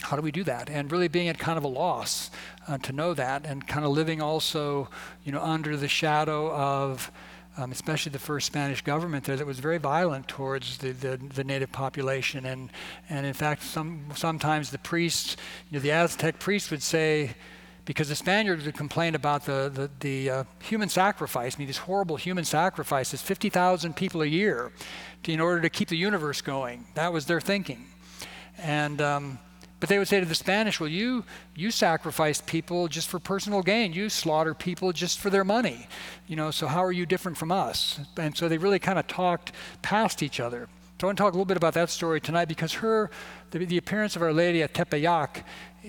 how 0.00 0.16
do 0.16 0.22
we 0.22 0.32
do 0.32 0.42
that? 0.44 0.70
And 0.70 0.90
really 0.90 1.08
being 1.08 1.28
at 1.28 1.38
kind 1.38 1.58
of 1.58 1.64
a 1.64 1.68
loss 1.68 2.30
uh, 2.66 2.78
to 2.78 2.92
know 2.92 3.12
that, 3.14 3.44
and 3.46 3.68
kind 3.68 3.84
of 3.84 3.92
living 3.92 4.22
also, 4.22 4.88
you 5.22 5.30
know, 5.30 5.42
under 5.42 5.76
the 5.76 5.88
shadow 5.88 6.50
of 6.52 7.12
um, 7.56 7.70
especially 7.70 8.10
the 8.10 8.18
first 8.18 8.46
Spanish 8.46 8.82
government 8.82 9.24
there 9.24 9.36
that 9.36 9.46
was 9.46 9.58
very 9.58 9.78
violent 9.78 10.26
towards 10.28 10.78
the, 10.78 10.92
the, 10.92 11.16
the, 11.16 11.44
native 11.44 11.70
population. 11.70 12.46
And, 12.46 12.70
and 13.10 13.26
in 13.26 13.34
fact, 13.34 13.62
some, 13.62 14.06
sometimes 14.14 14.70
the 14.70 14.78
priests, 14.78 15.36
you 15.70 15.78
know, 15.78 15.82
the 15.82 15.92
Aztec 15.92 16.38
priests 16.38 16.70
would 16.70 16.82
say, 16.82 17.34
because 17.84 18.08
the 18.08 18.16
Spaniards 18.16 18.64
would 18.64 18.76
complain 18.76 19.14
about 19.14 19.44
the, 19.44 19.70
the, 19.72 19.90
the 20.00 20.30
uh, 20.30 20.44
human 20.60 20.88
sacrifice, 20.88 21.56
I 21.56 21.58
mean, 21.58 21.66
these 21.66 21.78
horrible 21.78 22.16
human 22.16 22.44
sacrifices, 22.44 23.20
50,000 23.20 23.96
people 23.96 24.22
a 24.22 24.26
year 24.26 24.72
to, 25.24 25.32
in 25.32 25.40
order 25.40 25.60
to 25.60 25.68
keep 25.68 25.88
the 25.88 25.96
universe 25.96 26.40
going. 26.40 26.86
That 26.94 27.12
was 27.12 27.26
their 27.26 27.40
thinking. 27.40 27.86
And 28.58 29.00
um, 29.00 29.38
but 29.82 29.88
they 29.88 29.98
would 29.98 30.06
say 30.06 30.20
to 30.20 30.26
the 30.26 30.36
Spanish, 30.36 30.78
well, 30.78 30.88
you, 30.88 31.24
you 31.56 31.72
sacrifice 31.72 32.40
people 32.40 32.86
just 32.86 33.08
for 33.08 33.18
personal 33.18 33.62
gain. 33.62 33.92
You 33.92 34.10
slaughter 34.10 34.54
people 34.54 34.92
just 34.92 35.18
for 35.18 35.28
their 35.28 35.42
money. 35.42 35.88
You 36.28 36.36
know, 36.36 36.52
so 36.52 36.68
how 36.68 36.84
are 36.84 36.92
you 36.92 37.04
different 37.04 37.36
from 37.36 37.50
us? 37.50 37.98
And 38.16 38.36
so 38.36 38.48
they 38.48 38.58
really 38.58 38.78
kind 38.78 38.96
of 38.96 39.08
talked 39.08 39.50
past 39.82 40.22
each 40.22 40.38
other. 40.38 40.68
So 41.00 41.06
I 41.06 41.08
want 41.08 41.18
to 41.18 41.22
talk 41.24 41.32
a 41.32 41.36
little 41.36 41.46
bit 41.46 41.56
about 41.56 41.74
that 41.74 41.90
story 41.90 42.20
tonight 42.20 42.44
because 42.44 42.74
her, 42.74 43.10
the, 43.50 43.66
the 43.66 43.76
appearance 43.76 44.14
of 44.14 44.22
Our 44.22 44.32
Lady 44.32 44.62
at 44.62 44.72
Tepeyac 44.72 45.42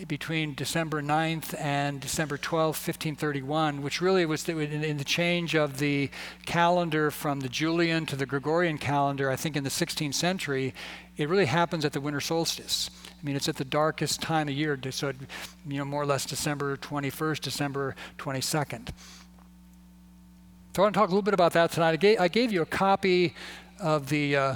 between 0.07 0.55
December 0.55 1.01
9th 1.01 1.59
and 1.59 2.01
December 2.01 2.37
12th, 2.37 2.81
1531, 2.81 3.81
which 3.83 4.01
really 4.01 4.25
was 4.25 4.47
in, 4.49 4.97
the 4.97 5.03
change 5.03 5.55
of 5.55 5.77
the 5.77 6.09
calendar 6.45 7.11
from 7.11 7.41
the 7.41 7.49
Julian 7.49 8.05
to 8.07 8.15
the 8.15 8.25
Gregorian 8.25 8.79
calendar, 8.79 9.29
I 9.29 9.35
think 9.35 9.55
in 9.55 9.63
the 9.63 9.69
16th 9.69 10.15
century, 10.15 10.73
it 11.15 11.29
really 11.29 11.45
happens 11.45 11.85
at 11.85 11.93
the 11.93 12.01
winter 12.01 12.21
solstice. 12.21 12.89
I 13.07 13.25
mean, 13.25 13.35
it's 13.35 13.47
at 13.47 13.57
the 13.57 13.65
darkest 13.65 14.19
time 14.21 14.47
of 14.47 14.55
year, 14.55 14.79
so 14.89 15.09
it, 15.09 15.15
you 15.67 15.77
know, 15.77 15.85
more 15.85 16.01
or 16.01 16.07
less 16.07 16.25
December 16.25 16.75
21st, 16.77 17.41
December 17.41 17.95
22nd. 18.17 18.89
So 20.75 20.81
I 20.81 20.85
want 20.85 20.95
to 20.95 20.99
talk 20.99 21.09
a 21.09 21.11
little 21.11 21.21
bit 21.21 21.35
about 21.35 21.53
that 21.53 21.71
tonight. 21.71 21.91
I 21.91 21.95
gave, 21.97 22.19
I 22.19 22.27
gave 22.27 22.51
you 22.51 22.63
a 22.63 22.65
copy 22.65 23.35
of 23.79 24.09
the, 24.09 24.35
uh, 24.35 24.55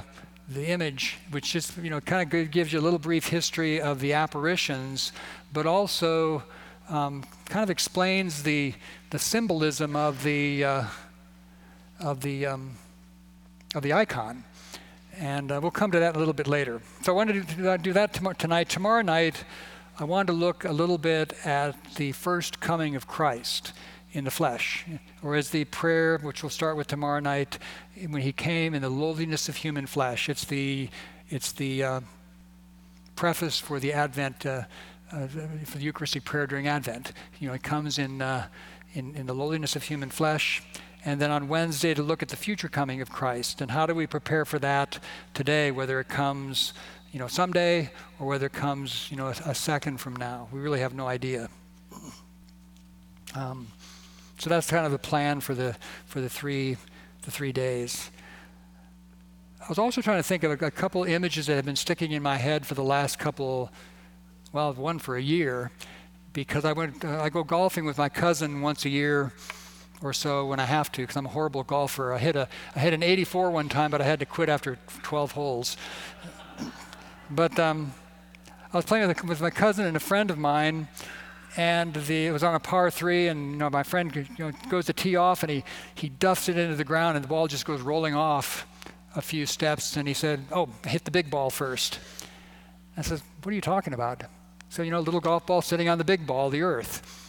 the 0.49 0.67
image, 0.67 1.17
which 1.31 1.51
just, 1.51 1.77
you 1.77 1.89
know, 1.89 1.99
kind 1.99 2.33
of 2.33 2.51
gives 2.51 2.71
you 2.71 2.79
a 2.79 2.81
little 2.81 2.99
brief 2.99 3.27
history 3.27 3.81
of 3.81 3.99
the 3.99 4.13
apparitions, 4.13 5.11
but 5.51 5.65
also 5.65 6.43
um, 6.89 7.23
kind 7.45 7.63
of 7.63 7.69
explains 7.69 8.43
the, 8.43 8.73
the 9.09 9.19
symbolism 9.19 9.95
of 9.95 10.23
the, 10.23 10.63
uh, 10.63 10.83
of 11.99 12.21
the, 12.21 12.45
um, 12.45 12.77
of 13.75 13.83
the 13.83 13.91
icon. 13.91 14.43
And 15.19 15.51
uh, 15.51 15.59
we'll 15.61 15.71
come 15.71 15.91
to 15.91 15.99
that 15.99 16.15
a 16.15 16.19
little 16.19 16.33
bit 16.33 16.47
later. 16.47 16.81
So 17.01 17.11
I 17.11 17.15
wanted 17.15 17.47
to 17.47 17.77
do 17.79 17.93
that, 17.93 18.13
tonight. 18.37 18.69
Tomorrow 18.69 19.01
night, 19.01 19.43
I 19.99 20.03
wanted 20.03 20.27
to 20.27 20.33
look 20.33 20.63
a 20.63 20.71
little 20.71 20.97
bit 20.99 21.33
at 21.43 21.75
the 21.95 22.11
first 22.13 22.59
coming 22.59 22.95
of 22.95 23.07
Christ 23.07 23.73
in 24.17 24.23
the 24.23 24.31
flesh, 24.31 24.83
or 25.21 25.35
as 25.35 25.51
the 25.51 25.63
prayer, 25.65 26.17
which 26.23 26.41
we'll 26.41 26.49
start 26.49 26.75
with 26.75 26.87
tomorrow 26.87 27.19
night, 27.19 27.59
when 28.09 28.23
he 28.23 28.31
came 28.31 28.73
in 28.73 28.81
the 28.81 28.89
lowliness 28.89 29.47
of 29.47 29.57
human 29.57 29.85
flesh. 29.85 30.27
It's 30.27 30.43
the, 30.43 30.89
it's 31.29 31.51
the 31.51 31.83
uh, 31.83 31.99
preface 33.15 33.59
for 33.59 33.79
the 33.79 33.93
Advent, 33.93 34.43
uh, 34.43 34.63
uh, 35.11 35.27
for 35.65 35.77
the 35.77 35.83
Eucharistic 35.83 36.25
prayer 36.25 36.47
during 36.47 36.67
Advent. 36.67 37.11
You 37.39 37.49
know, 37.49 37.53
it 37.53 37.61
comes 37.61 37.99
in, 37.99 38.23
uh, 38.23 38.47
in, 38.95 39.15
in 39.15 39.27
the 39.27 39.35
lowliness 39.35 39.75
of 39.75 39.83
human 39.83 40.09
flesh 40.09 40.63
and 41.05 41.21
then 41.21 41.29
on 41.29 41.47
Wednesday 41.47 41.93
to 41.93 42.01
look 42.01 42.23
at 42.23 42.29
the 42.29 42.35
future 42.35 42.69
coming 42.69 43.01
of 43.01 43.11
Christ 43.11 43.61
and 43.61 43.69
how 43.69 43.85
do 43.85 43.93
we 43.93 44.07
prepare 44.07 44.45
for 44.45 44.57
that 44.59 44.97
today, 45.35 45.69
whether 45.69 45.99
it 45.99 46.07
comes, 46.07 46.73
you 47.11 47.19
know, 47.19 47.27
someday 47.27 47.91
or 48.19 48.25
whether 48.25 48.47
it 48.47 48.53
comes, 48.53 49.11
you 49.11 49.17
know, 49.17 49.27
a, 49.27 49.51
a 49.51 49.53
second 49.53 49.97
from 49.97 50.15
now. 50.15 50.47
We 50.51 50.59
really 50.59 50.79
have 50.79 50.95
no 50.95 51.07
idea. 51.07 51.49
Um, 53.35 53.67
so 54.37 54.49
that's 54.49 54.69
kind 54.69 54.85
of 54.85 54.91
the 54.91 54.99
plan 54.99 55.39
for 55.39 55.53
the 55.53 55.75
for 56.05 56.21
the 56.21 56.29
three 56.29 56.77
the 57.23 57.31
three 57.31 57.51
days. 57.51 58.11
I 59.61 59.69
was 59.69 59.77
also 59.77 60.01
trying 60.01 60.19
to 60.19 60.23
think 60.23 60.43
of 60.43 60.61
a, 60.61 60.65
a 60.67 60.71
couple 60.71 61.03
images 61.03 61.47
that 61.47 61.55
have 61.55 61.65
been 61.65 61.75
sticking 61.75 62.11
in 62.11 62.23
my 62.23 62.37
head 62.37 62.65
for 62.65 62.73
the 62.73 62.83
last 62.83 63.19
couple, 63.19 63.69
well, 64.53 64.71
one 64.73 64.97
for 64.97 65.17
a 65.17 65.21
year, 65.21 65.71
because 66.31 66.63
I 66.63 66.71
went 66.71 67.03
uh, 67.03 67.21
I 67.21 67.29
go 67.29 67.43
golfing 67.43 67.85
with 67.85 67.97
my 67.97 68.09
cousin 68.09 68.61
once 68.61 68.85
a 68.85 68.89
year 68.89 69.33
or 70.01 70.13
so 70.13 70.45
when 70.45 70.59
I 70.59 70.65
have 70.65 70.91
to 70.93 71.01
because 71.01 71.15
I'm 71.15 71.25
a 71.25 71.29
horrible 71.29 71.63
golfer. 71.63 72.13
I 72.13 72.19
hit 72.19 72.35
a 72.35 72.47
I 72.75 72.79
hit 72.79 72.93
an 72.93 73.03
84 73.03 73.51
one 73.51 73.69
time, 73.69 73.91
but 73.91 74.01
I 74.01 74.05
had 74.05 74.19
to 74.19 74.25
quit 74.25 74.49
after 74.49 74.77
12 75.03 75.31
holes. 75.31 75.77
But 77.29 77.59
um, 77.59 77.93
I 78.71 78.77
was 78.77 78.85
playing 78.85 79.07
with, 79.07 79.23
with, 79.23 79.41
my 79.41 79.49
cousin 79.49 79.85
and 79.85 79.97
a 79.97 79.99
friend 79.99 80.31
of 80.31 80.37
mine, 80.37 80.87
and 81.57 81.93
the, 81.93 82.27
it 82.27 82.31
was 82.31 82.43
on 82.43 82.55
a 82.55 82.59
par 82.59 82.89
three, 82.89 83.27
and 83.27 83.51
you 83.51 83.57
know, 83.57 83.69
my 83.69 83.83
friend 83.83 84.15
you 84.15 84.25
know, 84.37 84.51
goes 84.69 84.85
to 84.85 84.93
tee 84.93 85.15
off, 85.15 85.43
and 85.43 85.51
he 85.51 85.63
he 85.95 86.09
duffs 86.09 86.47
it 86.47 86.57
into 86.57 86.75
the 86.75 86.85
ground, 86.85 87.17
and 87.17 87.23
the 87.23 87.29
ball 87.29 87.47
just 87.47 87.65
goes 87.65 87.81
rolling 87.81 88.15
off 88.15 88.65
a 89.15 89.21
few 89.21 89.45
steps, 89.45 89.97
and 89.97 90.07
he 90.07 90.13
said, 90.13 90.45
"Oh, 90.51 90.69
hit 90.85 91.03
the 91.03 91.11
big 91.11 91.29
ball 91.29 91.49
first. 91.49 91.99
I 92.95 93.01
said, 93.01 93.21
"What 93.43 93.51
are 93.51 93.55
you 93.55 93.61
talking 93.61 93.93
about?" 93.93 94.23
So 94.69 94.83
you 94.83 94.91
know, 94.91 94.99
a 94.99 95.01
little 95.07 95.19
golf 95.19 95.45
ball 95.45 95.61
sitting 95.61 95.89
on 95.89 95.97
the 95.97 96.03
big 96.03 96.25
ball, 96.27 96.49
the 96.49 96.61
earth. 96.61 97.25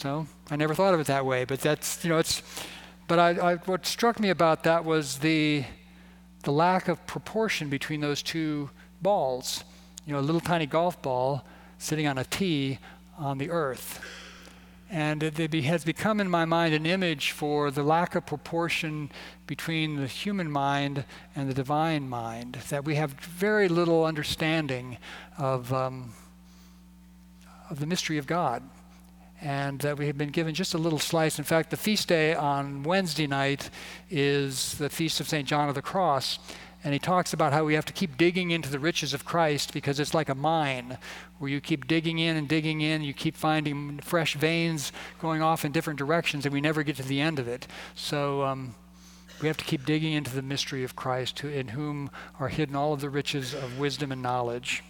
So 0.00 0.26
I 0.50 0.56
never 0.56 0.74
thought 0.74 0.94
of 0.94 1.00
it 1.00 1.08
that 1.08 1.26
way, 1.26 1.44
but 1.44 1.60
that's, 1.60 2.02
you 2.02 2.08
know, 2.08 2.18
it's, 2.18 2.42
but 3.06 3.18
I, 3.18 3.52
I, 3.52 3.56
what 3.56 3.84
struck 3.84 4.18
me 4.18 4.30
about 4.30 4.64
that 4.64 4.84
was 4.84 5.18
the, 5.18 5.64
the 6.44 6.52
lack 6.52 6.88
of 6.88 7.06
proportion 7.06 7.68
between 7.68 8.00
those 8.00 8.22
two 8.22 8.70
balls. 9.02 9.62
You 10.06 10.14
know, 10.14 10.20
a 10.20 10.22
little 10.22 10.40
tiny 10.40 10.64
golf 10.64 11.02
ball 11.02 11.44
sitting 11.76 12.06
on 12.06 12.16
a 12.16 12.24
tee 12.24 12.78
on 13.20 13.38
the 13.38 13.50
earth. 13.50 14.00
And 14.90 15.22
it, 15.22 15.54
has 15.64 15.84
become 15.84 16.18
in 16.18 16.28
my 16.28 16.44
mind 16.44 16.74
an 16.74 16.84
image 16.84 17.30
for 17.30 17.70
the 17.70 17.84
lack 17.84 18.16
of 18.16 18.26
proportion 18.26 19.12
between 19.46 19.96
the 19.96 20.08
human 20.08 20.50
mind 20.50 21.04
and 21.36 21.48
the 21.48 21.54
divine 21.54 22.08
mind, 22.08 22.54
that 22.70 22.84
we 22.84 22.96
have 22.96 23.12
very 23.12 23.68
little 23.68 24.04
understanding 24.04 24.98
of, 25.38 25.72
um, 25.72 26.12
of 27.68 27.78
the 27.78 27.86
mystery 27.86 28.18
of 28.18 28.26
God 28.26 28.64
and 29.40 29.78
that 29.80 29.96
we 29.96 30.06
have 30.06 30.18
been 30.18 30.30
given 30.30 30.54
just 30.54 30.74
a 30.74 30.78
little 30.78 30.98
slice. 30.98 31.38
In 31.38 31.44
fact, 31.44 31.70
the 31.70 31.76
feast 31.76 32.08
day 32.08 32.34
on 32.34 32.82
Wednesday 32.82 33.26
night 33.26 33.70
is 34.10 34.74
the 34.74 34.90
feast 34.90 35.20
of 35.20 35.28
St. 35.28 35.48
John 35.48 35.68
of 35.68 35.74
the 35.74 35.82
Cross. 35.82 36.38
And 36.82 36.94
he 36.94 36.98
talks 36.98 37.32
about 37.32 37.52
how 37.52 37.64
we 37.64 37.74
have 37.74 37.84
to 37.86 37.92
keep 37.92 38.16
digging 38.16 38.50
into 38.50 38.70
the 38.70 38.78
riches 38.78 39.12
of 39.12 39.24
Christ 39.24 39.74
because 39.74 40.00
it's 40.00 40.14
like 40.14 40.30
a 40.30 40.34
mine 40.34 40.96
where 41.38 41.50
you 41.50 41.60
keep 41.60 41.86
digging 41.86 42.18
in 42.18 42.36
and 42.36 42.48
digging 42.48 42.80
in, 42.80 43.02
you 43.02 43.12
keep 43.12 43.36
finding 43.36 43.98
fresh 43.98 44.34
veins 44.34 44.90
going 45.20 45.42
off 45.42 45.64
in 45.64 45.72
different 45.72 45.98
directions, 45.98 46.46
and 46.46 46.54
we 46.54 46.60
never 46.60 46.82
get 46.82 46.96
to 46.96 47.02
the 47.02 47.20
end 47.20 47.38
of 47.38 47.46
it. 47.46 47.66
So 47.94 48.42
um, 48.44 48.74
we 49.40 49.48
have 49.48 49.56
to 49.58 49.64
keep 49.64 49.84
digging 49.84 50.12
into 50.12 50.34
the 50.34 50.42
mystery 50.42 50.84
of 50.84 50.96
Christ, 50.96 51.44
in 51.44 51.68
whom 51.68 52.10
are 52.38 52.48
hidden 52.48 52.76
all 52.76 52.92
of 52.92 53.00
the 53.00 53.10
riches 53.10 53.54
of 53.54 53.78
wisdom 53.78 54.12
and 54.12 54.22
knowledge. 54.22 54.82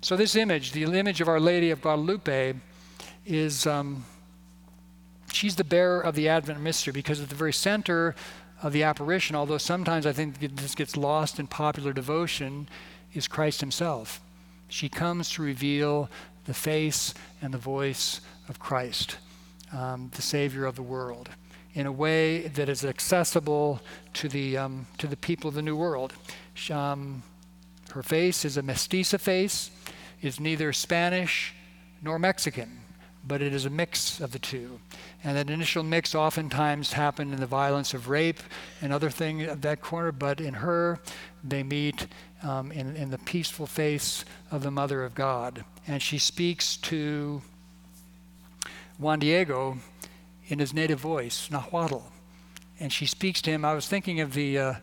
So, 0.00 0.16
this 0.16 0.36
image, 0.36 0.72
the 0.72 0.84
image 0.84 1.20
of 1.20 1.28
Our 1.28 1.40
Lady 1.40 1.70
of 1.70 1.80
Guadalupe, 1.80 2.54
is 3.24 3.66
um, 3.66 4.04
she's 5.32 5.56
the 5.56 5.64
bearer 5.64 6.00
of 6.00 6.14
the 6.14 6.28
Advent 6.28 6.60
mystery 6.60 6.92
because 6.92 7.20
at 7.20 7.28
the 7.28 7.34
very 7.34 7.52
center 7.52 8.14
of 8.64 8.72
the 8.72 8.82
apparition, 8.82 9.36
although 9.36 9.58
sometimes 9.58 10.06
I 10.06 10.12
think 10.12 10.40
this 10.40 10.74
gets 10.74 10.96
lost 10.96 11.38
in 11.38 11.46
popular 11.46 11.92
devotion, 11.92 12.66
is 13.12 13.28
Christ 13.28 13.60
Himself. 13.60 14.22
She 14.68 14.88
comes 14.88 15.28
to 15.32 15.42
reveal 15.42 16.08
the 16.46 16.54
face 16.54 17.12
and 17.42 17.52
the 17.52 17.58
voice 17.58 18.22
of 18.48 18.58
Christ, 18.58 19.18
um, 19.70 20.10
the 20.14 20.22
Savior 20.22 20.64
of 20.64 20.76
the 20.76 20.82
world, 20.82 21.28
in 21.74 21.84
a 21.84 21.92
way 21.92 22.48
that 22.48 22.70
is 22.70 22.86
accessible 22.86 23.82
to 24.14 24.30
the, 24.30 24.56
um, 24.56 24.86
to 24.96 25.06
the 25.06 25.16
people 25.16 25.48
of 25.48 25.54
the 25.54 25.62
New 25.62 25.76
World. 25.76 26.14
Um, 26.70 27.22
her 27.90 28.02
face 28.02 28.46
is 28.46 28.56
a 28.56 28.62
mestiza 28.62 29.20
face, 29.20 29.70
is 30.22 30.40
neither 30.40 30.72
Spanish 30.72 31.54
nor 32.02 32.18
Mexican 32.18 32.80
but 33.26 33.42
it 33.42 33.54
is 33.54 33.64
a 33.64 33.70
mix 33.70 34.20
of 34.20 34.32
the 34.32 34.38
two. 34.38 34.78
And 35.24 35.38
that 35.38 35.48
initial 35.48 35.82
mix 35.82 36.14
oftentimes 36.14 36.92
happened 36.92 37.32
in 37.32 37.40
the 37.40 37.46
violence 37.46 37.94
of 37.94 38.10
rape 38.10 38.40
and 38.82 38.92
other 38.92 39.08
things 39.08 39.48
of 39.48 39.62
that 39.62 39.80
corner, 39.80 40.12
but 40.12 40.38
in 40.38 40.52
her, 40.52 41.00
they 41.42 41.62
meet 41.62 42.06
um, 42.42 42.70
in, 42.70 42.94
in 42.94 43.10
the 43.10 43.16
peaceful 43.16 43.66
face 43.66 44.26
of 44.50 44.62
the 44.62 44.70
Mother 44.70 45.02
of 45.02 45.14
God. 45.14 45.64
And 45.88 46.02
she 46.02 46.18
speaks 46.18 46.76
to 46.78 47.40
Juan 48.98 49.18
Diego 49.18 49.78
in 50.48 50.58
his 50.58 50.74
native 50.74 51.00
voice, 51.00 51.50
Nahuatl. 51.50 52.02
And 52.78 52.92
she 52.92 53.06
speaks 53.06 53.40
to 53.42 53.50
him. 53.50 53.64
I 53.64 53.72
was 53.72 53.88
thinking 53.88 54.20
of 54.20 54.34
the, 54.34 54.58
uh, 54.58 54.74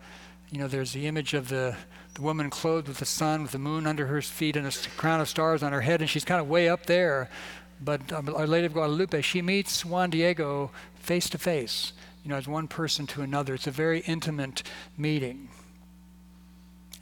you 0.50 0.58
know, 0.58 0.66
there's 0.66 0.92
the 0.92 1.06
image 1.06 1.34
of 1.34 1.50
the, 1.50 1.76
the 2.14 2.22
woman 2.22 2.50
clothed 2.50 2.88
with 2.88 2.98
the 2.98 3.04
sun, 3.04 3.42
with 3.42 3.52
the 3.52 3.58
moon 3.58 3.86
under 3.86 4.06
her 4.06 4.20
feet, 4.20 4.56
and 4.56 4.66
a 4.66 4.72
crown 4.96 5.20
of 5.20 5.28
stars 5.28 5.62
on 5.62 5.72
her 5.72 5.82
head, 5.82 6.00
and 6.00 6.10
she's 6.10 6.24
kind 6.24 6.40
of 6.40 6.48
way 6.48 6.68
up 6.68 6.86
there 6.86 7.30
but 7.84 8.12
um, 8.12 8.32
Our 8.34 8.46
Lady 8.46 8.66
of 8.66 8.72
Guadalupe, 8.72 9.20
she 9.22 9.42
meets 9.42 9.84
Juan 9.84 10.10
Diego 10.10 10.70
face 10.94 11.28
to 11.30 11.38
face, 11.38 11.92
you 12.24 12.30
know, 12.30 12.36
as 12.36 12.46
one 12.46 12.68
person 12.68 13.06
to 13.08 13.22
another. 13.22 13.54
It's 13.54 13.66
a 13.66 13.72
very 13.72 14.00
intimate 14.00 14.62
meeting. 14.96 15.48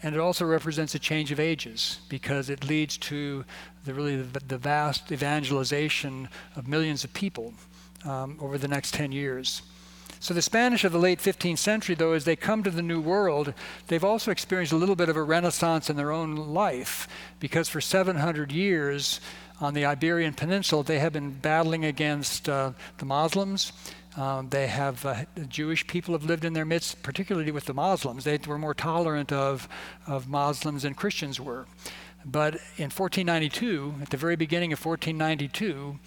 And 0.02 0.14
it 0.14 0.20
also 0.20 0.46
represents 0.46 0.94
a 0.94 0.98
change 0.98 1.30
of 1.30 1.38
ages 1.38 2.00
because 2.08 2.48
it 2.48 2.64
leads 2.64 2.96
to 2.98 3.44
the 3.84 3.92
really 3.92 4.22
the, 4.22 4.40
the 4.40 4.58
vast 4.58 5.12
evangelization 5.12 6.28
of 6.56 6.66
millions 6.66 7.04
of 7.04 7.12
people 7.12 7.52
um, 8.06 8.38
over 8.40 8.56
the 8.56 8.68
next 8.68 8.94
10 8.94 9.12
years. 9.12 9.62
So 10.22 10.34
the 10.34 10.42
Spanish 10.42 10.84
of 10.84 10.92
the 10.92 10.98
late 10.98 11.18
15th 11.18 11.58
century, 11.58 11.94
though, 11.94 12.12
as 12.12 12.26
they 12.26 12.36
come 12.36 12.62
to 12.62 12.70
the 12.70 12.82
New 12.82 13.00
World, 13.00 13.54
they've 13.86 14.04
also 14.04 14.30
experienced 14.30 14.72
a 14.72 14.76
little 14.76 14.96
bit 14.96 15.08
of 15.08 15.16
a 15.16 15.22
renaissance 15.22 15.88
in 15.88 15.96
their 15.96 16.12
own 16.12 16.36
life 16.36 17.08
because 17.38 17.70
for 17.70 17.80
700 17.80 18.52
years 18.52 19.20
on 19.60 19.74
the 19.74 19.84
Iberian 19.84 20.34
Peninsula, 20.34 20.82
they 20.82 20.98
have 20.98 21.12
been 21.12 21.30
battling 21.30 21.84
against 21.84 22.48
uh, 22.48 22.72
the 22.98 23.04
Muslims. 23.04 23.72
Um, 24.16 24.48
they 24.48 24.66
have 24.66 25.04
uh, 25.06 25.24
Jewish 25.48 25.86
people 25.86 26.14
have 26.14 26.24
lived 26.24 26.44
in 26.44 26.52
their 26.52 26.64
midst, 26.64 27.02
particularly 27.02 27.52
with 27.52 27.66
the 27.66 27.74
Muslims. 27.74 28.24
They 28.24 28.38
were 28.46 28.58
more 28.58 28.74
tolerant 28.74 29.32
of, 29.32 29.68
of 30.06 30.28
Muslims 30.28 30.82
than 30.82 30.94
Christians 30.94 31.38
were. 31.38 31.66
But 32.24 32.54
in 32.76 32.90
1492, 32.90 33.94
at 34.02 34.10
the 34.10 34.16
very 34.16 34.36
beginning 34.36 34.72
of 34.72 34.84
1492, 34.84 35.98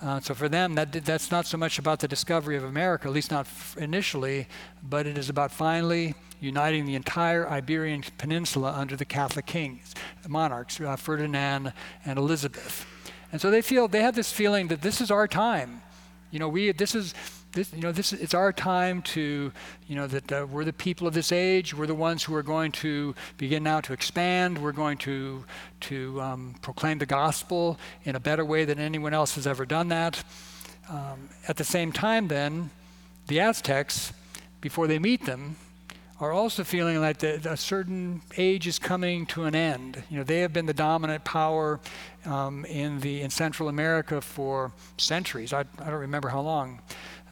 uh, 0.00 0.20
so 0.20 0.34
for 0.34 0.48
them, 0.48 0.74
that, 0.74 0.92
that's 1.04 1.30
not 1.30 1.46
so 1.46 1.56
much 1.56 1.78
about 1.78 2.00
the 2.00 2.08
discovery 2.08 2.56
of 2.56 2.64
America, 2.64 3.06
at 3.06 3.14
least 3.14 3.30
not 3.30 3.46
f- 3.46 3.76
initially, 3.78 4.48
but 4.82 5.06
it 5.06 5.16
is 5.16 5.28
about 5.28 5.52
finally 5.52 6.14
uniting 6.40 6.86
the 6.86 6.96
entire 6.96 7.48
Iberian 7.48 8.02
Peninsula 8.18 8.72
under 8.72 8.96
the 8.96 9.04
Catholic 9.04 9.46
kings, 9.46 9.94
monarchs, 10.26 10.80
uh, 10.80 10.96
Ferdinand 10.96 11.72
and 12.04 12.18
Elizabeth. 12.18 12.84
And 13.32 13.40
so 13.40 13.50
they 13.50 13.62
feel 13.62 13.88
they 13.88 14.02
have 14.02 14.14
this 14.14 14.30
feeling 14.30 14.68
that 14.68 14.82
this 14.82 15.00
is 15.00 15.10
our 15.10 15.26
time. 15.26 15.82
You 16.30 16.38
know, 16.38 16.48
we 16.48 16.72
this 16.72 16.94
is 16.94 17.14
this, 17.52 17.72
you 17.72 17.80
know, 17.80 17.92
this 17.92 18.12
it's 18.12 18.34
our 18.34 18.52
time 18.52 19.02
to, 19.02 19.52
you 19.86 19.96
know, 19.96 20.06
that 20.06 20.32
uh, 20.32 20.46
we're 20.50 20.64
the 20.64 20.72
people 20.72 21.06
of 21.06 21.14
this 21.14 21.32
age. 21.32 21.74
We're 21.74 21.86
the 21.86 21.94
ones 21.94 22.22
who 22.22 22.34
are 22.34 22.42
going 22.42 22.72
to 22.72 23.14
begin 23.36 23.62
now 23.62 23.80
to 23.82 23.92
expand. 23.92 24.62
We're 24.62 24.72
going 24.72 24.98
to 24.98 25.44
to 25.80 26.20
um, 26.20 26.54
proclaim 26.62 26.98
the 26.98 27.06
gospel 27.06 27.78
in 28.04 28.16
a 28.16 28.20
better 28.20 28.44
way 28.44 28.64
than 28.64 28.78
anyone 28.78 29.14
else 29.14 29.34
has 29.34 29.46
ever 29.46 29.66
done 29.66 29.88
that. 29.88 30.22
Um, 30.88 31.28
at 31.48 31.56
the 31.56 31.64
same 31.64 31.92
time, 31.92 32.28
then, 32.28 32.70
the 33.28 33.40
Aztecs, 33.40 34.12
before 34.60 34.86
they 34.86 34.98
meet 34.98 35.26
them, 35.26 35.56
are 36.22 36.32
also 36.32 36.62
feeling 36.62 37.00
like 37.00 37.18
the, 37.18 37.50
a 37.50 37.56
certain 37.56 38.22
age 38.36 38.68
is 38.68 38.78
coming 38.78 39.26
to 39.26 39.42
an 39.42 39.56
end. 39.56 40.04
You 40.08 40.18
know, 40.18 40.22
they 40.22 40.38
have 40.40 40.52
been 40.52 40.66
the 40.66 40.72
dominant 40.72 41.24
power 41.24 41.80
um, 42.24 42.64
in 42.66 43.00
the 43.00 43.22
in 43.22 43.30
Central 43.30 43.68
America 43.68 44.20
for 44.20 44.70
centuries. 44.98 45.52
I, 45.52 45.64
I 45.80 45.90
don't 45.90 45.94
remember 45.94 46.28
how 46.28 46.40
long, 46.40 46.80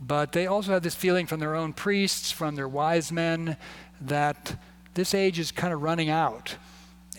but 0.00 0.32
they 0.32 0.48
also 0.48 0.72
have 0.72 0.82
this 0.82 0.96
feeling 0.96 1.26
from 1.26 1.38
their 1.38 1.54
own 1.54 1.72
priests, 1.72 2.32
from 2.32 2.56
their 2.56 2.66
wise 2.66 3.12
men, 3.12 3.56
that 4.00 4.56
this 4.94 5.14
age 5.14 5.38
is 5.38 5.52
kind 5.52 5.72
of 5.72 5.82
running 5.82 6.10
out 6.10 6.56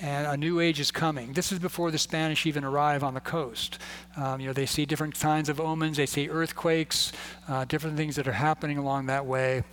and 0.01 0.25
a 0.27 0.35
new 0.35 0.59
age 0.59 0.79
is 0.79 0.91
coming. 0.91 1.31
This 1.31 1.51
is 1.51 1.59
before 1.59 1.91
the 1.91 1.97
Spanish 1.99 2.45
even 2.45 2.63
arrive 2.63 3.03
on 3.03 3.13
the 3.13 3.21
coast. 3.21 3.77
Um, 4.17 4.41
you 4.41 4.47
know, 4.47 4.53
they 4.53 4.65
see 4.65 4.85
different 4.85 5.15
signs 5.15 5.47
of 5.47 5.61
omens, 5.61 5.97
they 5.97 6.07
see 6.07 6.27
earthquakes, 6.27 7.13
uh, 7.47 7.65
different 7.65 7.97
things 7.97 8.15
that 8.15 8.27
are 8.27 8.33
happening 8.33 8.77
along 8.77 9.05
that 9.05 9.25
way. 9.25 9.63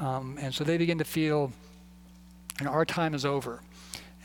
Um, 0.00 0.38
and 0.40 0.54
so 0.54 0.64
they 0.64 0.76
begin 0.76 0.98
to 0.98 1.04
feel, 1.04 1.52
you 2.58 2.66
know, 2.66 2.72
our 2.72 2.84
time 2.84 3.14
is 3.14 3.24
over. 3.24 3.60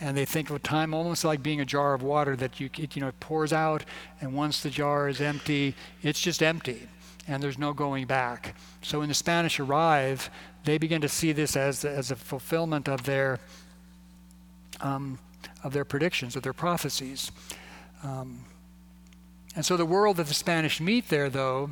And 0.02 0.16
they 0.16 0.26
think 0.26 0.50
of 0.50 0.64
time 0.64 0.94
almost 0.94 1.26
like 1.26 1.44
being 1.44 1.60
a 1.60 1.66
jar 1.66 1.94
of 1.94 2.02
water 2.02 2.36
that 2.38 2.60
you, 2.60 2.70
it, 2.78 2.96
you 2.96 3.02
know, 3.02 3.10
it 3.10 3.20
pours 3.20 3.52
out, 3.52 3.84
and 4.22 4.34
once 4.34 4.64
the 4.64 4.70
jar 4.70 5.10
is 5.10 5.20
empty, 5.20 5.76
it's 6.02 6.22
just 6.22 6.42
empty, 6.42 6.88
and 7.28 7.44
there's 7.44 7.58
no 7.58 7.74
going 7.74 8.06
back. 8.06 8.56
So 8.82 9.00
when 9.00 9.10
the 9.10 9.14
Spanish 9.14 9.60
arrive, 9.60 10.30
they 10.64 10.78
begin 10.78 11.02
to 11.02 11.10
see 11.10 11.34
this 11.34 11.58
as, 11.58 11.84
as 11.84 12.12
a 12.12 12.16
fulfillment 12.16 12.88
of 12.88 13.04
their, 13.04 13.40
um, 14.80 15.20
of 15.66 15.74
their 15.74 15.86
predictions, 15.86 16.38
of 16.38 16.44
their 16.44 16.54
prophecies. 16.54 17.32
Um, 18.02 18.46
and 19.56 19.66
so 19.66 19.76
the 19.76 19.86
world 19.86 20.16
that 20.18 20.28
the 20.28 20.34
Spanish 20.34 20.80
meet 20.80 21.10
there, 21.10 21.30
though, 21.30 21.72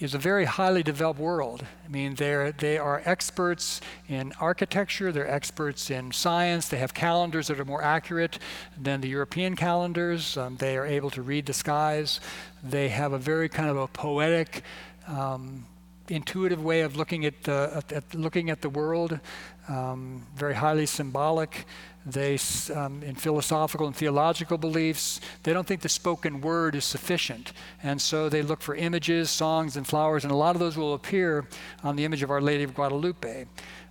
is 0.00 0.14
a 0.14 0.18
very 0.18 0.46
highly 0.46 0.82
developed 0.82 1.20
world. 1.20 1.64
I 1.84 1.88
mean, 1.88 2.14
they're, 2.14 2.52
they 2.52 2.78
are 2.78 3.02
experts 3.04 3.82
in 4.08 4.32
architecture, 4.40 5.12
they're 5.12 5.30
experts 5.30 5.90
in 5.90 6.10
science, 6.10 6.68
they 6.68 6.78
have 6.78 6.94
calendars 6.94 7.48
that 7.48 7.60
are 7.60 7.66
more 7.66 7.82
accurate 7.82 8.38
than 8.80 9.02
the 9.02 9.08
European 9.08 9.56
calendars, 9.56 10.38
um, 10.38 10.56
they 10.56 10.78
are 10.78 10.86
able 10.86 11.10
to 11.10 11.22
read 11.22 11.46
the 11.46 11.52
skies, 11.52 12.18
they 12.62 12.88
have 12.88 13.12
a 13.12 13.18
very 13.18 13.48
kind 13.48 13.68
of 13.68 13.76
a 13.76 13.86
poetic, 13.86 14.62
um, 15.06 15.66
intuitive 16.08 16.64
way 16.64 16.80
of 16.80 16.96
looking 16.96 17.26
at, 17.26 17.42
the, 17.42 17.70
at, 17.74 17.92
at 17.92 18.14
looking 18.14 18.48
at 18.48 18.62
the 18.62 18.70
world, 18.70 19.20
um, 19.68 20.26
very 20.34 20.54
highly 20.54 20.86
symbolic. 20.86 21.66
They, 22.06 22.38
um, 22.74 23.02
in 23.02 23.14
philosophical 23.14 23.86
and 23.86 23.94
theological 23.94 24.56
beliefs, 24.56 25.20
they 25.42 25.52
don't 25.52 25.66
think 25.66 25.82
the 25.82 25.88
spoken 25.88 26.40
word 26.40 26.74
is 26.74 26.84
sufficient. 26.84 27.52
And 27.82 28.00
so 28.00 28.30
they 28.30 28.40
look 28.42 28.62
for 28.62 28.74
images, 28.74 29.28
songs, 29.28 29.76
and 29.76 29.86
flowers, 29.86 30.24
and 30.24 30.32
a 30.32 30.36
lot 30.36 30.56
of 30.56 30.60
those 30.60 30.78
will 30.78 30.94
appear 30.94 31.46
on 31.84 31.96
the 31.96 32.04
image 32.06 32.22
of 32.22 32.30
Our 32.30 32.40
Lady 32.40 32.64
of 32.64 32.74
Guadalupe. 32.74 33.46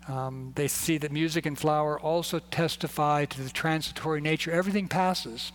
Um, 0.07 0.53
they 0.55 0.67
see 0.67 0.97
that 0.97 1.11
music 1.11 1.45
and 1.45 1.57
flower 1.57 1.99
also 1.99 2.39
testify 2.39 3.25
to 3.25 3.43
the 3.43 3.49
transitory 3.51 4.21
nature. 4.21 4.51
Everything 4.51 4.87
passes, 4.87 5.51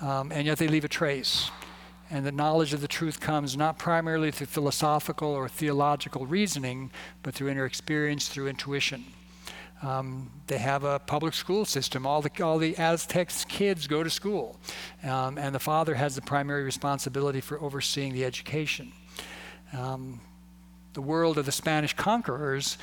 um, 0.00 0.32
and 0.32 0.46
yet 0.46 0.58
they 0.58 0.66
leave 0.66 0.84
a 0.84 0.88
trace. 0.88 1.48
And 2.10 2.26
the 2.26 2.32
knowledge 2.32 2.74
of 2.74 2.80
the 2.80 2.88
truth 2.88 3.20
comes 3.20 3.56
not 3.56 3.78
primarily 3.78 4.32
through 4.32 4.48
philosophical 4.48 5.28
or 5.28 5.48
theological 5.48 6.26
reasoning, 6.26 6.90
but 7.22 7.34
through 7.34 7.50
inner 7.50 7.64
experience, 7.64 8.28
through 8.28 8.48
intuition. 8.48 9.04
Um, 9.82 10.30
they 10.46 10.58
have 10.58 10.84
a 10.84 10.98
public 10.98 11.34
school 11.34 11.64
system. 11.64 12.06
All 12.06 12.22
the, 12.22 12.42
all 12.42 12.58
the 12.58 12.76
Aztecs 12.78 13.44
kids 13.44 13.86
go 13.86 14.02
to 14.02 14.10
school. 14.10 14.56
Um, 15.02 15.36
and 15.36 15.54
the 15.54 15.58
father 15.58 15.94
has 15.94 16.14
the 16.14 16.22
primary 16.22 16.64
responsibility 16.64 17.40
for 17.40 17.60
overseeing 17.60 18.14
the 18.14 18.24
education. 18.24 18.92
Um, 19.72 20.20
the 20.94 21.02
world 21.02 21.38
of 21.38 21.46
the 21.46 21.52
Spanish 21.52 21.92
conquerors 21.94 22.78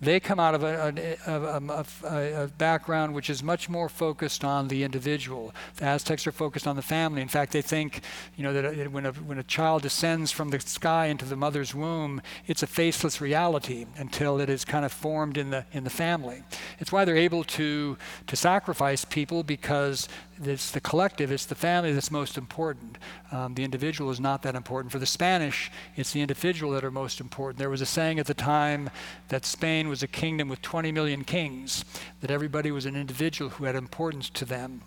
they 0.00 0.20
come 0.20 0.38
out 0.38 0.54
of 0.54 0.62
a, 0.62 1.18
a, 1.26 1.56
um, 1.56 1.70
a, 1.70 1.84
a, 2.04 2.46
background 2.58 3.14
which 3.14 3.30
is 3.30 3.42
much 3.42 3.68
more 3.68 3.88
focused 3.88 4.44
on 4.44 4.68
the 4.68 4.82
individual. 4.82 5.54
The 5.76 5.86
Aztecs 5.86 6.26
are 6.26 6.32
focused 6.32 6.66
on 6.66 6.76
the 6.76 6.82
family. 6.82 7.22
In 7.22 7.28
fact, 7.28 7.52
they 7.52 7.62
think, 7.62 8.02
you 8.36 8.44
know, 8.44 8.50
uh, 8.50 8.74
that 8.74 8.92
when 8.92 9.06
a, 9.06 9.12
when 9.12 9.38
a 9.38 9.42
child 9.42 9.82
descends 9.82 10.30
from 10.32 10.50
the 10.50 10.60
sky 10.60 11.06
into 11.06 11.24
the 11.24 11.36
mother's 11.36 11.74
womb, 11.74 12.20
it's 12.46 12.62
a 12.62 12.66
faceless 12.66 13.20
reality 13.20 13.86
until 13.96 14.38
it 14.38 14.50
is 14.50 14.64
kind 14.64 14.84
of 14.84 14.92
formed 14.92 15.38
in 15.38 15.50
the 15.50 15.64
in 15.72 15.84
the 15.84 15.90
family. 15.90 16.42
It's 16.78 16.92
why 16.92 17.04
they're 17.04 17.16
able 17.16 17.44
to 17.44 17.96
to 18.26 18.36
sacrifice 18.36 19.04
people 19.04 19.42
because 19.42 20.08
it's 20.42 20.70
the 20.70 20.80
collective, 20.80 21.32
it's 21.32 21.46
the 21.46 21.54
family 21.54 21.92
that's 21.92 22.10
most 22.10 22.36
important. 22.36 22.98
Um, 23.32 23.54
the 23.54 23.64
individual 23.64 24.10
is 24.10 24.20
not 24.20 24.42
that 24.42 24.54
important. 24.54 24.92
For 24.92 24.98
the 24.98 25.06
Spanish, 25.06 25.70
it's 25.96 26.12
the 26.12 26.20
individual 26.20 26.72
that 26.72 26.84
are 26.84 26.90
most 26.90 27.20
important. 27.20 27.58
There 27.58 27.70
was 27.70 27.80
a 27.80 27.86
saying 27.86 28.18
at 28.18 28.26
the 28.26 28.34
time 28.34 28.90
that 29.28 29.44
Spain 29.44 29.88
was 29.88 30.02
a 30.02 30.06
kingdom 30.06 30.48
with 30.48 30.62
20 30.62 30.92
million 30.92 31.24
kings, 31.24 31.84
that 32.20 32.30
everybody 32.30 32.70
was 32.70 32.86
an 32.86 32.96
individual 32.96 33.50
who 33.50 33.64
had 33.64 33.76
importance 33.76 34.28
to 34.30 34.44
them. 34.44 34.82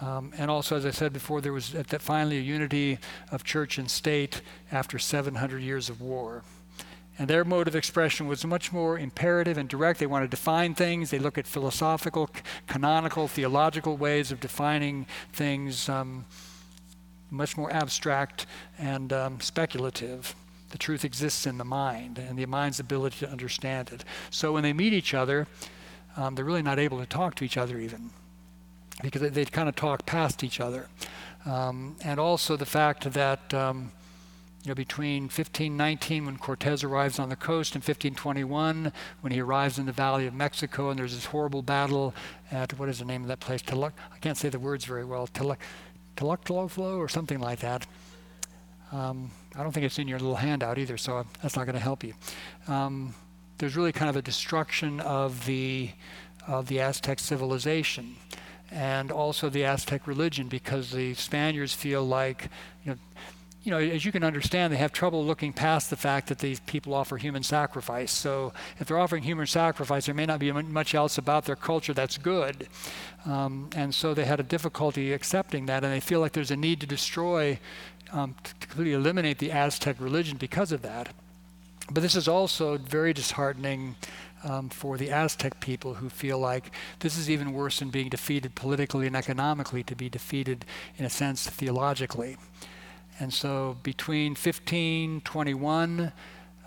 Um, 0.00 0.32
and 0.36 0.50
also, 0.50 0.76
as 0.76 0.84
I 0.84 0.90
said 0.90 1.12
before, 1.12 1.40
there 1.40 1.52
was 1.52 1.76
finally 2.00 2.38
a 2.38 2.40
unity 2.40 2.98
of 3.30 3.44
church 3.44 3.78
and 3.78 3.90
state 3.90 4.42
after 4.70 4.98
700 4.98 5.62
years 5.62 5.88
of 5.88 6.00
war. 6.00 6.42
And 7.18 7.28
their 7.28 7.44
mode 7.44 7.68
of 7.68 7.76
expression 7.76 8.26
was 8.26 8.44
much 8.44 8.72
more 8.72 8.98
imperative 8.98 9.58
and 9.58 9.68
direct. 9.68 10.00
They 10.00 10.06
want 10.06 10.24
to 10.24 10.28
define 10.28 10.74
things. 10.74 11.10
They 11.10 11.18
look 11.18 11.36
at 11.36 11.46
philosophical, 11.46 12.30
canonical, 12.66 13.28
theological 13.28 13.96
ways 13.96 14.32
of 14.32 14.40
defining 14.40 15.06
things, 15.32 15.88
um, 15.88 16.24
much 17.30 17.56
more 17.56 17.72
abstract 17.72 18.46
and 18.78 19.12
um, 19.12 19.40
speculative. 19.40 20.34
The 20.70 20.78
truth 20.78 21.04
exists 21.04 21.46
in 21.46 21.58
the 21.58 21.64
mind 21.64 22.18
and 22.18 22.38
the 22.38 22.46
mind's 22.46 22.80
ability 22.80 23.26
to 23.26 23.30
understand 23.30 23.92
it. 23.92 24.04
So 24.30 24.52
when 24.52 24.62
they 24.62 24.72
meet 24.72 24.94
each 24.94 25.12
other, 25.12 25.46
um, 26.16 26.34
they're 26.34 26.46
really 26.46 26.62
not 26.62 26.78
able 26.78 26.98
to 26.98 27.06
talk 27.06 27.34
to 27.36 27.44
each 27.44 27.58
other 27.58 27.78
even 27.78 28.10
because 29.02 29.20
they, 29.20 29.28
they 29.28 29.44
kind 29.44 29.68
of 29.68 29.76
talk 29.76 30.06
past 30.06 30.42
each 30.42 30.60
other. 30.60 30.88
Um, 31.44 31.96
and 32.02 32.18
also 32.18 32.56
the 32.56 32.66
fact 32.66 33.10
that 33.12 33.52
um, 33.52 33.92
you 34.62 34.68
know, 34.68 34.74
between 34.74 35.24
1519 35.24 36.26
when 36.26 36.36
Cortez 36.36 36.84
arrives 36.84 37.18
on 37.18 37.28
the 37.28 37.36
coast 37.36 37.74
and 37.74 37.82
1521 37.82 38.92
when 39.20 39.32
he 39.32 39.40
arrives 39.40 39.78
in 39.78 39.86
the 39.86 39.92
Valley 39.92 40.26
of 40.26 40.34
Mexico 40.34 40.90
and 40.90 40.98
there's 40.98 41.14
this 41.14 41.26
horrible 41.26 41.62
battle 41.62 42.14
at 42.50 42.78
what 42.78 42.88
is 42.88 43.00
the 43.00 43.04
name 43.04 43.22
of 43.22 43.28
that 43.28 43.40
place? 43.40 43.60
Tuluc, 43.60 43.92
I 44.12 44.18
can't 44.18 44.36
say 44.36 44.48
the 44.48 44.60
words 44.60 44.84
very 44.84 45.04
well. 45.04 45.26
Toluctoloflo 46.16 46.96
or 46.96 47.08
something 47.08 47.40
like 47.40 47.58
that. 47.60 47.86
Um, 48.92 49.32
I 49.56 49.62
don't 49.62 49.72
think 49.72 49.86
it's 49.86 49.98
in 49.98 50.06
your 50.06 50.18
little 50.18 50.36
handout 50.36 50.78
either, 50.78 50.96
so 50.96 51.26
that's 51.40 51.56
not 51.56 51.64
going 51.64 51.74
to 51.74 51.80
help 51.80 52.04
you. 52.04 52.14
Um, 52.68 53.14
there's 53.58 53.76
really 53.76 53.92
kind 53.92 54.10
of 54.10 54.16
a 54.16 54.22
destruction 54.22 55.00
of 55.00 55.46
the 55.46 55.90
of 56.46 56.66
the 56.66 56.80
Aztec 56.80 57.20
civilization 57.20 58.16
and 58.72 59.12
also 59.12 59.48
the 59.48 59.64
Aztec 59.64 60.08
religion 60.08 60.48
because 60.48 60.90
the 60.90 61.14
Spaniards 61.14 61.72
feel 61.72 62.04
like 62.04 62.48
you 62.84 62.92
know 62.92 62.98
you 63.64 63.70
know, 63.70 63.78
as 63.78 64.04
you 64.04 64.10
can 64.10 64.24
understand, 64.24 64.72
they 64.72 64.76
have 64.78 64.92
trouble 64.92 65.24
looking 65.24 65.52
past 65.52 65.88
the 65.88 65.96
fact 65.96 66.28
that 66.28 66.40
these 66.40 66.58
people 66.60 66.94
offer 66.94 67.16
human 67.16 67.44
sacrifice. 67.44 68.10
So 68.10 68.52
if 68.80 68.88
they're 68.88 68.98
offering 68.98 69.22
human 69.22 69.46
sacrifice, 69.46 70.06
there 70.06 70.14
may 70.14 70.26
not 70.26 70.40
be 70.40 70.50
much 70.50 70.94
else 70.94 71.16
about 71.16 71.44
their 71.44 71.54
culture 71.54 71.94
that's 71.94 72.18
good. 72.18 72.66
Um, 73.24 73.70
and 73.76 73.94
so 73.94 74.14
they 74.14 74.24
had 74.24 74.40
a 74.40 74.42
difficulty 74.42 75.12
accepting 75.12 75.66
that, 75.66 75.84
and 75.84 75.92
they 75.92 76.00
feel 76.00 76.18
like 76.18 76.32
there's 76.32 76.50
a 76.50 76.56
need 76.56 76.80
to 76.80 76.86
destroy, 76.86 77.60
um, 78.12 78.34
to 78.42 78.66
completely 78.66 78.94
eliminate 78.94 79.38
the 79.38 79.52
Aztec 79.52 79.96
religion 80.00 80.38
because 80.38 80.72
of 80.72 80.82
that. 80.82 81.14
But 81.88 82.02
this 82.02 82.16
is 82.16 82.26
also 82.26 82.78
very 82.78 83.12
disheartening 83.12 83.94
um, 84.42 84.70
for 84.70 84.96
the 84.96 85.10
Aztec 85.10 85.60
people 85.60 85.94
who 85.94 86.08
feel 86.08 86.38
like 86.38 86.72
this 86.98 87.16
is 87.16 87.30
even 87.30 87.52
worse 87.52 87.78
than 87.78 87.90
being 87.90 88.08
defeated 88.08 88.56
politically 88.56 89.06
and 89.06 89.14
economically, 89.14 89.84
to 89.84 89.94
be 89.94 90.08
defeated, 90.08 90.64
in 90.98 91.04
a 91.04 91.10
sense, 91.10 91.48
theologically. 91.48 92.36
And 93.22 93.32
so 93.32 93.76
between 93.84 94.32
1521, 94.32 96.12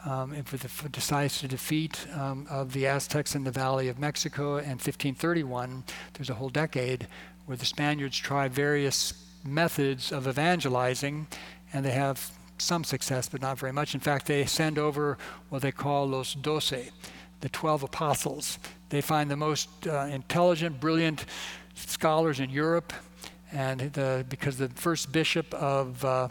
um, 0.05 0.29
with 0.29 0.61
the 0.61 0.87
decisive 0.87 1.49
defeat 1.49 2.07
um, 2.13 2.47
of 2.49 2.71
the 2.71 2.87
Aztecs 2.87 3.35
in 3.35 3.43
the 3.43 3.51
Valley 3.51 3.89
of 3.89 3.99
Mexico, 3.99 4.55
and 4.55 4.79
1531, 4.79 5.83
there's 6.13 6.29
a 6.29 6.35
whole 6.35 6.47
decade 6.47 7.09
where 7.45 7.57
the 7.57 7.65
Spaniards 7.65 8.17
try 8.17 8.47
various 8.47 9.13
methods 9.43 10.13
of 10.13 10.29
evangelizing, 10.29 11.27
and 11.73 11.83
they 11.83 11.91
have 11.91 12.31
some 12.57 12.85
success, 12.85 13.27
but 13.27 13.41
not 13.41 13.59
very 13.59 13.73
much. 13.73 13.93
In 13.93 13.99
fact, 13.99 14.25
they 14.25 14.45
send 14.45 14.79
over 14.79 15.17
what 15.49 15.61
they 15.61 15.73
call 15.73 16.07
los 16.07 16.35
doce, 16.35 16.89
the 17.41 17.49
12 17.49 17.83
apostles. 17.83 18.59
They 18.87 19.01
find 19.01 19.29
the 19.29 19.35
most 19.35 19.67
uh, 19.87 20.07
intelligent, 20.09 20.79
brilliant 20.79 21.25
scholars 21.73 22.39
in 22.39 22.49
Europe 22.49 22.93
and 23.51 23.79
the, 23.93 24.25
because 24.29 24.57
the 24.57 24.69
first 24.69 25.11
bishop 25.11 25.53
of 25.53 26.03
uh, 26.03 26.27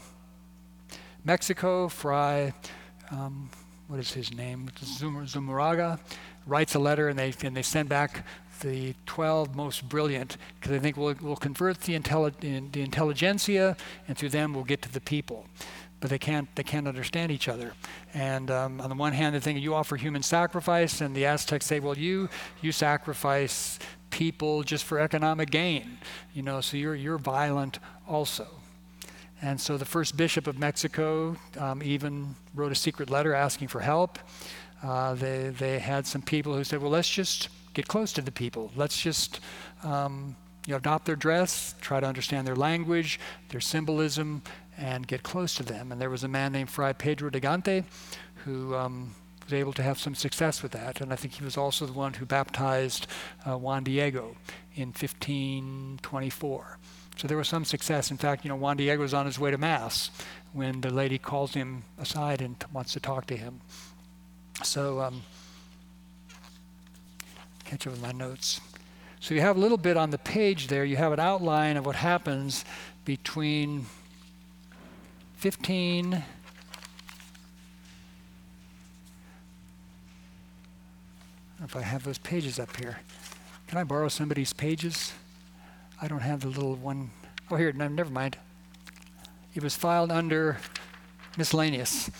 Mexico, 1.24 1.88
Fray, 1.88 2.52
um, 3.10 3.48
what 3.88 3.98
is 3.98 4.12
his 4.12 4.34
name? 4.34 4.68
Zumarraga, 4.78 5.98
writes 6.46 6.74
a 6.74 6.78
letter 6.78 7.08
and 7.08 7.18
they, 7.18 7.32
and 7.42 7.56
they 7.56 7.62
send 7.62 7.88
back 7.88 8.26
the 8.60 8.94
12 9.06 9.56
most 9.56 9.88
brilliant 9.88 10.36
because 10.54 10.70
they 10.70 10.78
think 10.78 10.96
we'll, 10.96 11.14
we'll 11.20 11.36
convert 11.36 11.80
the, 11.80 11.98
intelli- 11.98 12.72
the 12.72 12.82
intelligentsia 12.82 13.76
and 14.06 14.16
through 14.18 14.28
them 14.28 14.52
we'll 14.54 14.64
get 14.64 14.82
to 14.82 14.92
the 14.92 15.00
people. 15.00 15.46
but 16.00 16.10
they 16.10 16.18
can't 16.18 16.54
they 16.54 16.62
can't 16.62 16.86
understand 16.86 17.32
each 17.32 17.48
other. 17.48 17.72
And 18.12 18.50
um, 18.50 18.78
on 18.82 18.90
the 18.90 18.94
one 18.94 19.14
hand, 19.14 19.32
they're 19.32 19.40
thinking 19.40 19.62
you 19.62 19.74
offer 19.74 19.96
human 19.96 20.22
sacrifice, 20.22 21.00
and 21.00 21.16
the 21.16 21.24
Aztecs 21.24 21.64
say, 21.64 21.80
well, 21.80 21.96
you 21.96 22.28
you 22.60 22.72
sacrifice 22.72 23.78
people 24.10 24.62
just 24.62 24.84
for 24.84 24.98
economic 25.00 25.50
gain, 25.50 25.96
you 26.34 26.42
know, 26.42 26.60
so 26.60 26.76
you're 26.76 26.94
you're 26.94 27.16
violent 27.16 27.78
also. 28.06 28.46
And 29.44 29.60
so 29.60 29.76
the 29.76 29.84
first 29.84 30.16
bishop 30.16 30.46
of 30.46 30.58
Mexico 30.58 31.36
um, 31.58 31.82
even 31.82 32.34
wrote 32.54 32.72
a 32.72 32.74
secret 32.74 33.10
letter 33.10 33.34
asking 33.34 33.68
for 33.68 33.80
help. 33.80 34.18
Uh, 34.82 35.12
they 35.12 35.50
they 35.50 35.78
had 35.78 36.06
some 36.06 36.22
people 36.22 36.54
who 36.54 36.64
said, 36.64 36.80
well, 36.80 36.90
let's 36.90 37.10
just 37.10 37.50
get 37.74 37.86
close 37.86 38.10
to 38.14 38.22
the 38.22 38.32
people. 38.32 38.72
Let's 38.74 38.98
just 38.98 39.40
um, 39.82 40.34
you 40.66 40.70
know, 40.70 40.78
adopt 40.78 41.04
their 41.04 41.16
dress, 41.16 41.74
try 41.82 42.00
to 42.00 42.06
understand 42.06 42.46
their 42.46 42.56
language, 42.56 43.20
their 43.50 43.60
symbolism, 43.60 44.40
and 44.78 45.06
get 45.06 45.22
close 45.22 45.54
to 45.56 45.62
them. 45.62 45.92
And 45.92 46.00
there 46.00 46.10
was 46.10 46.24
a 46.24 46.28
man 46.28 46.52
named 46.52 46.70
Fray 46.70 46.94
Pedro 46.94 47.28
de 47.28 47.40
Gante 47.40 47.84
who 48.46 48.74
um, 48.74 49.14
was 49.44 49.52
able 49.52 49.74
to 49.74 49.82
have 49.82 49.98
some 49.98 50.14
success 50.14 50.62
with 50.62 50.72
that. 50.72 51.02
And 51.02 51.12
I 51.12 51.16
think 51.16 51.34
he 51.34 51.44
was 51.44 51.58
also 51.58 51.84
the 51.84 51.92
one 51.92 52.14
who 52.14 52.24
baptized 52.24 53.06
uh, 53.46 53.58
Juan 53.58 53.84
Diego 53.84 54.36
in 54.74 54.88
1524. 54.88 56.78
So 57.16 57.28
there 57.28 57.36
was 57.36 57.48
some 57.48 57.64
success. 57.64 58.10
In 58.10 58.16
fact, 58.16 58.44
you 58.44 58.48
know, 58.48 58.56
Juan 58.56 58.76
Diego 58.76 59.02
was 59.02 59.14
on 59.14 59.26
his 59.26 59.38
way 59.38 59.50
to 59.50 59.58
Mass 59.58 60.10
when 60.52 60.80
the 60.80 60.90
lady 60.90 61.18
calls 61.18 61.54
him 61.54 61.84
aside 61.98 62.40
and 62.40 62.56
wants 62.72 62.92
to 62.94 63.00
talk 63.00 63.26
to 63.26 63.36
him. 63.36 63.60
So, 64.62 65.00
um, 65.00 65.22
catch 67.64 67.86
up 67.86 67.92
with 67.92 68.02
my 68.02 68.12
notes. 68.12 68.60
So 69.20 69.34
you 69.34 69.40
have 69.40 69.56
a 69.56 69.60
little 69.60 69.78
bit 69.78 69.96
on 69.96 70.10
the 70.10 70.18
page 70.18 70.66
there. 70.66 70.84
You 70.84 70.96
have 70.96 71.12
an 71.12 71.20
outline 71.20 71.76
of 71.76 71.86
what 71.86 71.96
happens 71.96 72.64
between 73.04 73.86
15 75.36 76.22
if 81.64 81.76
I 81.76 81.80
have 81.80 82.04
those 82.04 82.18
pages 82.18 82.58
up 82.58 82.76
here. 82.76 82.98
Can 83.68 83.78
I 83.78 83.84
borrow 83.84 84.08
somebody's 84.08 84.52
pages? 84.52 85.12
I 86.04 86.06
don't 86.06 86.20
have 86.20 86.40
the 86.40 86.48
little 86.48 86.74
one. 86.74 87.08
Oh, 87.50 87.56
here, 87.56 87.72
no, 87.72 87.88
never 87.88 88.10
mind. 88.10 88.36
It 89.54 89.62
was 89.62 89.74
filed 89.74 90.12
under 90.12 90.58
miscellaneous. 91.38 92.10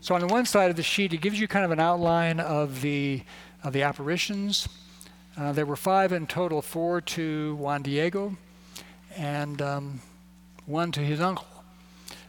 so 0.00 0.14
on 0.14 0.22
the 0.22 0.26
one 0.26 0.46
side 0.46 0.70
of 0.70 0.76
the 0.76 0.82
sheet, 0.82 1.12
it 1.12 1.18
gives 1.18 1.38
you 1.38 1.46
kind 1.46 1.66
of 1.66 1.70
an 1.70 1.80
outline 1.80 2.40
of 2.40 2.80
the 2.80 3.24
of 3.62 3.74
the 3.74 3.82
apparitions. 3.82 4.66
Uh, 5.36 5.52
there 5.52 5.66
were 5.66 5.76
five 5.76 6.10
in 6.10 6.26
total, 6.26 6.62
four 6.62 7.02
to 7.02 7.56
Juan 7.56 7.82
Diego, 7.82 8.38
and 9.14 9.60
um, 9.60 10.00
one 10.64 10.90
to 10.92 11.00
his 11.00 11.20
uncle, 11.20 11.46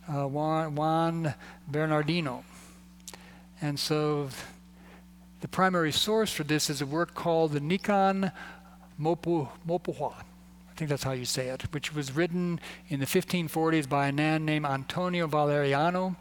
uh, 0.09 0.27
Juan, 0.27 0.75
Juan, 0.75 1.35
Bernardino. 1.69 2.43
And 3.61 3.79
so 3.79 4.27
the 5.39 5.47
primary 5.47 5.93
source 5.93 6.33
for 6.33 6.43
this 6.43 6.69
is 6.69 6.81
a 6.81 6.85
work 6.85 7.13
called 7.13 7.53
the 7.53 7.61
Nican 7.61 8.33
Mopu, 8.99 9.47
Mopohua. 9.67 10.13
I 10.13 10.73
think 10.75 10.89
that's 10.89 11.03
how 11.03 11.11
you 11.11 11.25
say 11.25 11.47
it, 11.47 11.63
which 11.73 11.93
was 11.93 12.11
written 12.13 12.59
in 12.87 12.99
the 12.99 13.05
1540s 13.05 13.87
by 13.87 14.07
a 14.07 14.11
man 14.11 14.45
named 14.45 14.65
Antonio 14.65 15.27
Valeriano. 15.27 16.15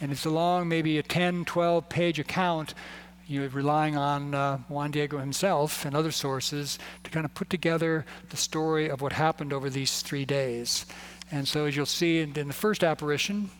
And 0.00 0.10
it's 0.10 0.24
a 0.24 0.30
long, 0.30 0.68
maybe 0.68 0.98
a 0.98 1.02
10, 1.02 1.44
12 1.44 1.88
page 1.88 2.18
account 2.18 2.74
you 3.30 3.42
know, 3.42 3.46
relying 3.48 3.96
on 3.96 4.34
uh, 4.34 4.58
Juan 4.68 4.90
Diego 4.90 5.18
himself 5.18 5.84
and 5.84 5.94
other 5.94 6.10
sources 6.10 6.80
to 7.04 7.10
kind 7.10 7.24
of 7.24 7.32
put 7.32 7.48
together 7.48 8.04
the 8.30 8.36
story 8.36 8.88
of 8.88 9.00
what 9.00 9.12
happened 9.12 9.52
over 9.52 9.70
these 9.70 10.02
three 10.02 10.24
days. 10.24 10.84
And 11.30 11.46
so, 11.46 11.66
as 11.66 11.76
you'll 11.76 11.86
see 11.86 12.18
in, 12.18 12.36
in 12.36 12.48
the 12.48 12.52
first 12.52 12.82
apparition, 12.82 13.50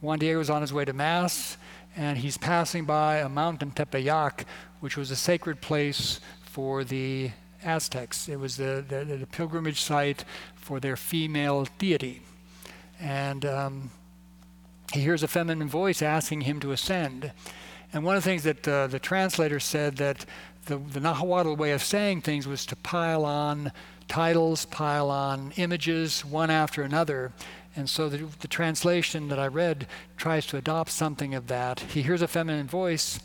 Juan 0.00 0.18
Diego 0.18 0.40
is 0.40 0.50
on 0.50 0.62
his 0.62 0.72
way 0.72 0.84
to 0.84 0.92
Mass, 0.92 1.58
and 1.96 2.18
he's 2.18 2.36
passing 2.36 2.86
by 2.86 3.18
a 3.18 3.28
mountain, 3.28 3.70
Tepeyac, 3.70 4.44
which 4.80 4.96
was 4.96 5.12
a 5.12 5.16
sacred 5.16 5.60
place 5.60 6.18
for 6.50 6.82
the 6.82 7.30
Aztecs. 7.62 8.28
It 8.28 8.40
was 8.40 8.56
the, 8.56 8.84
the, 8.86 9.04
the 9.04 9.26
pilgrimage 9.26 9.80
site 9.80 10.24
for 10.56 10.80
their 10.80 10.96
female 10.96 11.68
deity. 11.78 12.22
And 12.98 13.44
um, 13.46 13.90
he 14.92 15.00
hears 15.00 15.22
a 15.22 15.28
feminine 15.28 15.68
voice 15.68 16.02
asking 16.02 16.42
him 16.42 16.58
to 16.60 16.72
ascend. 16.72 17.32
And 17.92 18.04
one 18.04 18.16
of 18.16 18.24
the 18.24 18.28
things 18.28 18.42
that 18.42 18.66
uh, 18.66 18.88
the 18.88 18.98
translator 18.98 19.60
said 19.60 19.96
that 19.98 20.26
the, 20.66 20.78
the 20.78 21.00
Nahuatl 21.00 21.54
way 21.54 21.70
of 21.70 21.82
saying 21.82 22.22
things 22.22 22.48
was 22.48 22.66
to 22.66 22.76
pile 22.76 23.24
on 23.24 23.72
titles, 24.08 24.64
pile 24.66 25.10
on 25.10 25.52
images, 25.56 26.24
one 26.24 26.50
after 26.50 26.82
another. 26.82 27.32
And 27.76 27.88
so 27.88 28.08
the, 28.08 28.28
the, 28.40 28.48
translation 28.48 29.28
that 29.28 29.38
I 29.38 29.46
read 29.46 29.86
tries 30.16 30.46
to 30.46 30.56
adopt 30.56 30.90
something 30.90 31.34
of 31.34 31.46
that. 31.46 31.80
He 31.80 32.02
hears 32.02 32.20
a 32.20 32.26
feminine 32.26 32.66
voice, 32.66 33.20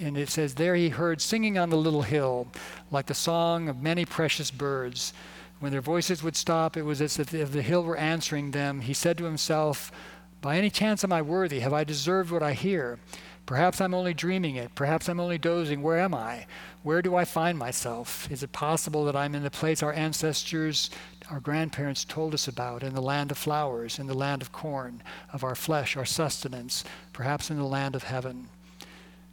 and 0.00 0.16
it 0.16 0.30
says, 0.30 0.54
There 0.54 0.74
he 0.74 0.88
heard 0.88 1.20
singing 1.20 1.58
on 1.58 1.70
the 1.70 1.76
little 1.76 2.02
hill, 2.02 2.48
like 2.90 3.06
the 3.06 3.14
song 3.14 3.68
of 3.68 3.82
many 3.82 4.04
precious 4.04 4.50
birds. 4.50 5.12
When 5.60 5.72
their 5.72 5.82
voices 5.82 6.22
would 6.22 6.36
stop, 6.36 6.76
it 6.76 6.82
was 6.82 7.02
as 7.02 7.18
if 7.18 7.30
the 7.30 7.62
hill 7.62 7.84
were 7.84 7.96
answering 7.96 8.50
them. 8.50 8.80
He 8.80 8.94
said 8.94 9.18
to 9.18 9.24
himself, 9.24 9.92
By 10.40 10.56
any 10.56 10.70
chance 10.70 11.04
am 11.04 11.12
I 11.12 11.20
worthy? 11.20 11.60
Have 11.60 11.74
I 11.74 11.84
deserved 11.84 12.30
what 12.30 12.42
I 12.42 12.54
hear? 12.54 12.98
Perhaps 13.44 13.80
I'm 13.80 13.94
only 13.94 14.14
dreaming 14.14 14.56
it. 14.56 14.74
Perhaps 14.74 15.08
I'm 15.08 15.20
only 15.20 15.36
dozing. 15.36 15.82
Where 15.82 15.98
am 15.98 16.14
I? 16.14 16.46
Where 16.82 17.02
do 17.02 17.16
I 17.16 17.24
find 17.24 17.58
myself? 17.58 18.30
Is 18.30 18.42
it 18.42 18.52
possible 18.52 19.04
that 19.04 19.16
I'm 19.16 19.34
in 19.34 19.42
the 19.42 19.50
place 19.50 19.82
our 19.82 19.92
ancestors, 19.92 20.88
our 21.30 21.40
grandparents 21.40 22.04
told 22.04 22.32
us 22.32 22.48
about, 22.48 22.82
in 22.82 22.94
the 22.94 23.02
land 23.02 23.30
of 23.30 23.38
flowers, 23.38 23.98
in 23.98 24.06
the 24.06 24.14
land 24.14 24.40
of 24.40 24.52
corn, 24.52 25.02
of 25.32 25.42
our 25.42 25.56
flesh, 25.56 25.96
our 25.96 26.04
sustenance, 26.04 26.84
perhaps 27.12 27.50
in 27.50 27.56
the 27.56 27.64
land 27.64 27.96
of 27.96 28.04
heaven? 28.04 28.48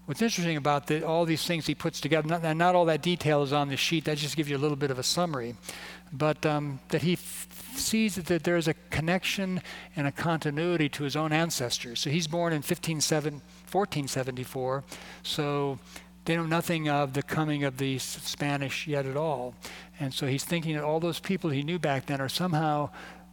What's 0.08 0.22
interesting 0.22 0.58
about 0.58 0.88
the, 0.88 1.06
all 1.06 1.26
these 1.26 1.46
things 1.46 1.68
he 1.68 1.76
puts 1.76 2.02
together, 2.02 2.28
not, 2.28 2.58
not 2.58 2.76
all 2.76 2.86
that 2.86 3.02
detail 3.02 3.44
is 3.44 3.54
on 3.54 3.68
the 3.68 3.78
sheet, 3.78 4.06
that 4.06 4.18
just 4.18 4.36
gives 4.36 4.50
you 4.50 4.58
a 4.58 4.58
little 4.58 4.78
bit 4.78 4.90
of 4.90 4.98
a 4.98 5.04
summary, 5.04 5.56
but 6.12 6.46
um, 6.46 6.80
that 6.90 7.02
he 7.02 7.14
f- 7.14 7.48
sees 7.76 8.16
that 8.16 8.44
there's 8.44 8.68
a 8.68 8.74
connection 8.90 9.62
and 9.96 10.08
a 10.08 10.12
continuity 10.12 10.90
to 10.90 11.04
his 11.04 11.16
own 11.16 11.32
ancestors. 11.32 12.00
So 12.00 12.10
he's 12.10 12.26
born 12.26 12.54
in 12.54 12.58
1507. 12.58 13.42
1474. 13.72 14.84
So 15.24 15.78
they 16.26 16.36
know 16.36 16.46
nothing 16.46 16.90
of 16.90 17.14
the 17.14 17.24
coming 17.24 17.64
of 17.64 17.78
the 17.78 17.98
Spanish 18.00 18.88
yet 18.88 19.06
at 19.06 19.18
all. 19.18 19.56
And 20.00 20.14
so 20.14 20.26
he's 20.26 20.44
thinking 20.44 20.76
that 20.76 20.84
all 20.84 21.00
those 21.00 21.20
people 21.20 21.50
he 21.50 21.64
knew 21.64 21.80
back 21.80 22.06
then 22.06 22.22
are 22.22 22.30
somehow 22.30 22.90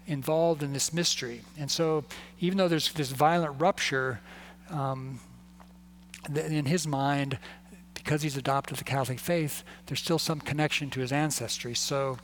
involved 0.07 0.63
in 0.63 0.73
this 0.73 0.93
mystery. 0.93 1.43
And 1.59 1.71
so 1.71 2.05
even 2.41 2.59
though 2.59 2.69
there's 2.69 2.93
this 2.93 3.11
violent 3.11 3.61
rupture 3.61 4.21
um, 4.71 5.21
in 6.35 6.67
his 6.67 6.87
mind, 6.87 7.39
because 7.95 8.23
he's 8.23 8.37
adopted 8.37 8.79
the 8.79 8.85
Catholic 8.85 9.19
faith, 9.19 9.65
there's 9.87 10.01
still 10.01 10.19
some 10.19 10.41
connection 10.41 10.91
to 10.91 11.01
his 11.01 11.13
ancestry. 11.13 11.75
So, 11.75 12.19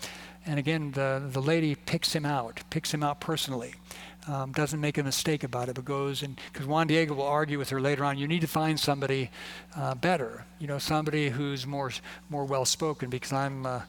and 0.46 0.58
again, 0.58 0.92
the, 0.92 1.22
the 1.26 1.40
lady 1.40 1.74
picks 1.74 2.12
him 2.12 2.26
out, 2.26 2.60
picks 2.70 2.92
him 2.92 3.02
out 3.02 3.20
personally 3.20 3.74
um, 4.28 4.52
doesn't 4.52 4.80
make 4.80 4.98
a 4.98 5.02
mistake 5.02 5.44
about 5.44 5.68
it, 5.68 5.74
but 5.74 5.84
goes 5.84 6.22
and 6.22 6.38
because 6.52 6.66
Juan 6.66 6.86
Diego 6.86 7.14
will 7.14 7.26
argue 7.26 7.58
with 7.58 7.70
her 7.70 7.80
later 7.80 8.04
on, 8.04 8.18
you 8.18 8.28
need 8.28 8.40
to 8.40 8.46
find 8.46 8.78
somebody 8.78 9.30
uh, 9.76 9.94
better, 9.94 10.44
you 10.58 10.66
know, 10.66 10.78
somebody 10.78 11.30
who's 11.30 11.66
more 11.66 11.90
more 12.28 12.44
well 12.44 12.64
spoken. 12.64 13.10
Because 13.10 13.32
I'm, 13.32 13.66
uh, 13.66 13.80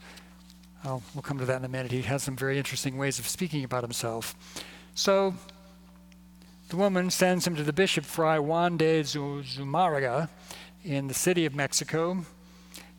we'll 0.84 1.22
come 1.22 1.38
to 1.38 1.44
that 1.44 1.58
in 1.58 1.64
a 1.64 1.68
minute. 1.68 1.92
He 1.92 2.02
has 2.02 2.22
some 2.22 2.36
very 2.36 2.58
interesting 2.58 2.96
ways 2.96 3.18
of 3.18 3.28
speaking 3.28 3.64
about 3.64 3.82
himself. 3.82 4.34
So 4.94 5.34
the 6.72 6.78
woman 6.78 7.10
sends 7.10 7.46
him 7.46 7.54
to 7.54 7.62
the 7.62 7.72
bishop 7.72 8.02
Fray 8.02 8.38
Juan 8.38 8.78
de 8.78 9.02
Zumárraga 9.02 10.30
in 10.82 11.06
the 11.06 11.12
city 11.12 11.44
of 11.44 11.54
Mexico. 11.54 12.24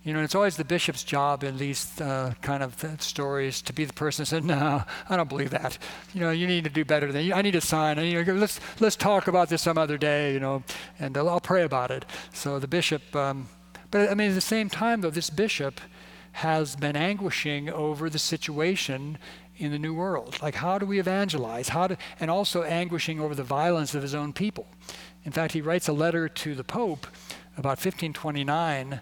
You 0.04 0.14
know, 0.14 0.22
it's 0.22 0.36
always 0.36 0.58
the 0.58 0.64
bishop's 0.64 1.04
job 1.04 1.44
in 1.44 1.58
these 1.58 2.00
uh, 2.00 2.36
kind 2.44 2.62
of 2.62 2.86
stories 3.00 3.64
to 3.64 3.74
be 3.74 3.84
the 3.86 3.94
person 3.94 4.22
that 4.22 4.28
says, 4.28 4.44
"No, 4.44 4.84
I 5.10 5.18
don't 5.18 5.28
believe 5.28 5.50
that. 5.50 5.80
You 6.14 6.22
know, 6.22 6.30
you 6.30 6.46
need 6.46 6.66
to 6.66 6.70
do 6.70 6.86
better 6.86 7.12
than 7.12 7.26
you. 7.26 7.34
I 7.34 7.42
need 7.42 7.56
a 7.56 7.62
sign. 7.62 7.98
Let's 8.40 8.60
let's 8.80 8.96
talk 8.96 9.28
about 9.28 9.50
this 9.50 9.64
some 9.64 9.80
other 9.80 9.98
day. 9.98 10.34
You 10.34 10.40
know, 10.40 10.64
and 11.00 11.18
I'll 11.18 11.40
pray 11.40 11.64
about 11.64 11.90
it." 11.90 12.06
So 12.32 12.60
the 12.60 12.68
bishop, 12.68 13.16
um, 13.16 13.50
but 13.90 14.12
I 14.12 14.14
mean, 14.14 14.30
at 14.30 14.36
the 14.36 14.42
same 14.42 14.70
time, 14.70 15.02
though, 15.02 15.10
this 15.10 15.32
bishop 15.32 15.82
has 16.34 16.76
been 16.76 16.96
anguishing 16.96 17.72
over 17.72 18.08
the 18.08 18.20
situation 18.20 19.18
in 19.58 19.72
the 19.72 19.80
New 19.80 19.94
World. 19.94 20.42
Like, 20.42 20.56
how 20.56 20.78
do 20.80 20.86
we 20.86 21.00
evangelize? 21.00 21.70
How 21.70 21.88
do, 21.88 21.98
and 22.20 22.32
also 22.32 22.64
anguishing 22.64 23.20
over 23.20 23.36
the 23.36 23.44
violence 23.44 23.94
of 23.94 24.02
his 24.02 24.16
own 24.16 24.34
people. 24.34 24.68
In 25.24 25.32
fact, 25.32 25.54
he 25.54 25.62
writes 25.62 25.88
a 25.88 25.94
letter 25.94 26.28
to 26.28 26.56
the 26.56 26.64
Pope 26.64 27.08
about 27.58 27.78
1529 27.78 29.00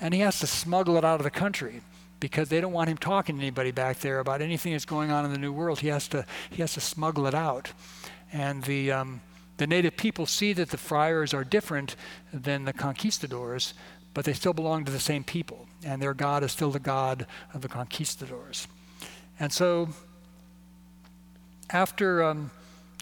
and 0.00 0.14
he 0.14 0.20
has 0.20 0.40
to 0.40 0.46
smuggle 0.46 0.96
it 0.96 1.04
out 1.04 1.20
of 1.20 1.24
the 1.24 1.30
country 1.30 1.80
because 2.20 2.48
they 2.48 2.60
don't 2.60 2.72
want 2.72 2.88
him 2.88 2.96
talking 2.96 3.36
to 3.36 3.42
anybody 3.42 3.70
back 3.70 3.98
there 4.00 4.18
about 4.18 4.40
anything 4.40 4.72
that's 4.72 4.84
going 4.84 5.10
on 5.10 5.24
in 5.24 5.32
the 5.32 5.38
New 5.38 5.52
World. 5.52 5.80
He 5.80 5.88
has 5.88 6.08
to 6.08 6.24
he 6.50 6.62
has 6.62 6.74
to 6.74 6.80
smuggle 6.80 7.26
it 7.26 7.34
out, 7.34 7.72
and 8.32 8.62
the 8.64 8.92
um, 8.92 9.20
the 9.56 9.66
native 9.66 9.96
people 9.96 10.26
see 10.26 10.52
that 10.54 10.70
the 10.70 10.76
friars 10.76 11.32
are 11.32 11.44
different 11.44 11.96
than 12.32 12.64
the 12.64 12.72
conquistadors, 12.72 13.74
but 14.14 14.24
they 14.24 14.32
still 14.32 14.52
belong 14.52 14.84
to 14.84 14.92
the 14.92 15.00
same 15.00 15.22
people, 15.22 15.66
and 15.84 16.00
their 16.00 16.14
God 16.14 16.42
is 16.42 16.52
still 16.52 16.70
the 16.70 16.80
God 16.80 17.26
of 17.52 17.62
the 17.62 17.68
conquistadors. 17.68 18.66
And 19.40 19.52
so, 19.52 19.88
after 21.70 22.22
um, 22.22 22.50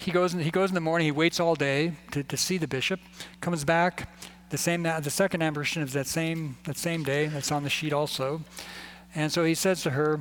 he 0.01 0.11
goes 0.11 0.35
in, 0.35 0.41
he 0.41 0.51
goes 0.51 0.71
in 0.71 0.75
the 0.75 0.81
morning. 0.81 1.07
He 1.07 1.13
waits 1.13 1.41
all 1.41 1.55
day 1.55 1.93
to, 2.13 2.23
to 2.23 2.37
see 2.37 2.59
the 2.59 2.69
bishop. 2.69 3.01
Comes 3.41 3.65
back. 3.65 4.09
The 4.51 4.59
same 4.59 4.83
the 4.83 5.11
second 5.11 5.43
apparition 5.43 5.83
is 5.83 5.93
that 5.93 6.07
same 6.07 6.57
that 6.65 6.77
same 6.77 7.03
day. 7.03 7.27
That's 7.27 7.53
on 7.53 7.63
the 7.63 7.71
sheet 7.71 7.93
also. 7.93 8.43
And 9.15 9.31
so 9.31 9.45
he 9.45 9.55
says 9.55 9.83
to 9.83 9.91
her, 9.91 10.21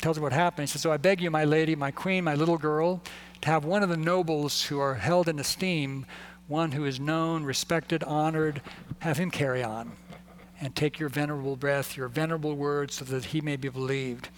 tells 0.00 0.16
her 0.16 0.22
what 0.22 0.32
happened. 0.32 0.68
He 0.68 0.72
says, 0.72 0.82
"So 0.82 0.92
I 0.92 0.96
beg 0.96 1.20
you, 1.20 1.30
my 1.30 1.44
lady, 1.44 1.76
my 1.76 1.90
queen, 1.90 2.24
my 2.24 2.34
little 2.34 2.58
girl, 2.58 3.00
to 3.40 3.48
have 3.48 3.64
one 3.64 3.82
of 3.82 3.88
the 3.88 3.96
nobles 3.96 4.64
who 4.64 4.80
are 4.80 4.94
held 4.94 5.28
in 5.28 5.38
esteem, 5.38 6.04
one 6.48 6.72
who 6.72 6.84
is 6.84 6.98
known, 6.98 7.44
respected, 7.44 8.02
honored, 8.04 8.60
have 9.00 9.18
him 9.18 9.30
carry 9.30 9.62
on, 9.62 9.92
and 10.60 10.74
take 10.74 10.98
your 10.98 11.08
venerable 11.08 11.56
breath, 11.56 11.96
your 11.96 12.08
venerable 12.08 12.54
words, 12.54 12.96
so 12.96 13.04
that 13.04 13.26
he 13.26 13.40
may 13.40 13.56
be 13.56 13.68
believed." 13.68 14.28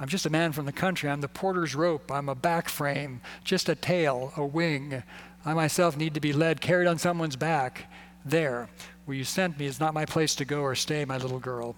I'm 0.00 0.08
just 0.08 0.24
a 0.24 0.30
man 0.30 0.52
from 0.52 0.64
the 0.64 0.72
country. 0.72 1.10
I'm 1.10 1.20
the 1.20 1.28
porter's 1.28 1.74
rope. 1.74 2.10
I'm 2.10 2.30
a 2.30 2.34
back 2.34 2.70
frame, 2.70 3.20
just 3.44 3.68
a 3.68 3.74
tail, 3.74 4.32
a 4.34 4.44
wing. 4.44 5.02
I 5.44 5.52
myself 5.52 5.94
need 5.94 6.14
to 6.14 6.20
be 6.20 6.32
led, 6.32 6.62
carried 6.62 6.88
on 6.88 6.98
someone's 6.98 7.36
back. 7.36 7.84
There, 8.24 8.70
where 9.04 9.16
you 9.16 9.24
sent 9.24 9.58
me, 9.58 9.66
is 9.66 9.78
not 9.78 9.92
my 9.92 10.06
place 10.06 10.34
to 10.36 10.46
go 10.46 10.62
or 10.62 10.74
stay, 10.74 11.04
my 11.04 11.18
little 11.18 11.38
girl. 11.38 11.76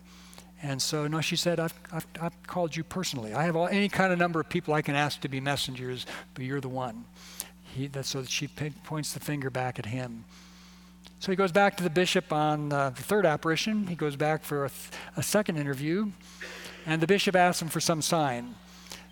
And 0.63 0.81
so, 0.81 1.09
no, 1.09 1.21
she 1.21 1.35
said, 1.35 1.59
I've, 1.59 1.75
I've, 1.93 2.07
I've 2.21 2.43
called 2.47 2.77
you 2.77 2.85
personally. 2.85 3.35
I 3.35 3.43
have 3.43 3.57
all, 3.57 3.67
any 3.67 3.89
kind 3.89 4.13
of 4.13 4.19
number 4.21 4.39
of 4.39 4.49
people 4.49 4.73
I 4.73 4.83
can 4.83 4.95
ask 4.95 5.21
to 5.23 5.29
be 5.29 5.41
messengers, 5.41 6.07
but 6.35 6.45
you're 6.45 6.61
the 6.61 6.69
one. 6.69 7.05
He, 7.75 7.91
so 8.03 8.23
she 8.23 8.49
points 8.85 9.13
the 9.13 9.21
finger 9.21 9.51
back 9.51 9.81
at 9.81 9.87
him. 9.87 10.25
So 11.19 11.33
he 11.33 11.37
goes 11.37 11.53
back 11.53 11.77
to 11.79 11.83
the 11.83 11.91
bishop 11.91 12.33
on 12.33 12.73
uh, 12.73 12.91
the 12.91 13.03
third 13.03 13.27
apparition. 13.27 13.89
He 13.89 13.97
goes 13.97 14.15
back 14.15 14.45
for 14.45 14.67
a, 14.67 14.69
th- 14.69 14.91
a 15.17 15.23
second 15.23 15.57
interview. 15.57 16.11
And 16.87 17.01
the 17.01 17.07
bishop 17.07 17.37
asks 17.37 17.63
him 17.63 17.69
for 17.69 17.81
some 17.81 18.03
sign 18.03 18.55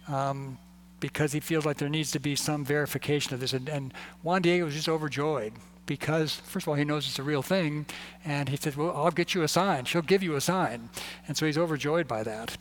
um, 0.08 0.58
because 0.98 1.32
he 1.32 1.40
feels 1.40 1.64
like 1.64 1.78
there 1.78 1.88
needs 1.88 2.10
to 2.12 2.20
be 2.20 2.34
some 2.34 2.64
verification 2.64 3.34
of 3.34 3.40
this. 3.40 3.52
And, 3.52 3.68
and 3.68 3.94
Juan 4.22 4.42
Diego 4.42 4.64
was 4.64 4.74
just 4.74 4.88
overjoyed 4.88 5.52
because, 5.86 6.34
first 6.34 6.64
of 6.64 6.68
all, 6.68 6.74
he 6.74 6.84
knows 6.84 7.06
it's 7.06 7.18
a 7.18 7.22
real 7.22 7.42
thing. 7.42 7.86
And 8.24 8.48
he 8.48 8.56
said, 8.56 8.76
Well, 8.76 8.92
I'll 8.94 9.10
get 9.10 9.34
you 9.34 9.42
a 9.42 9.48
sign. 9.48 9.84
She'll 9.84 10.02
give 10.02 10.22
you 10.22 10.34
a 10.34 10.40
sign. 10.40 10.90
And 11.28 11.36
so 11.36 11.46
he's 11.46 11.58
overjoyed 11.58 12.08
by 12.08 12.22
that. 12.24 12.56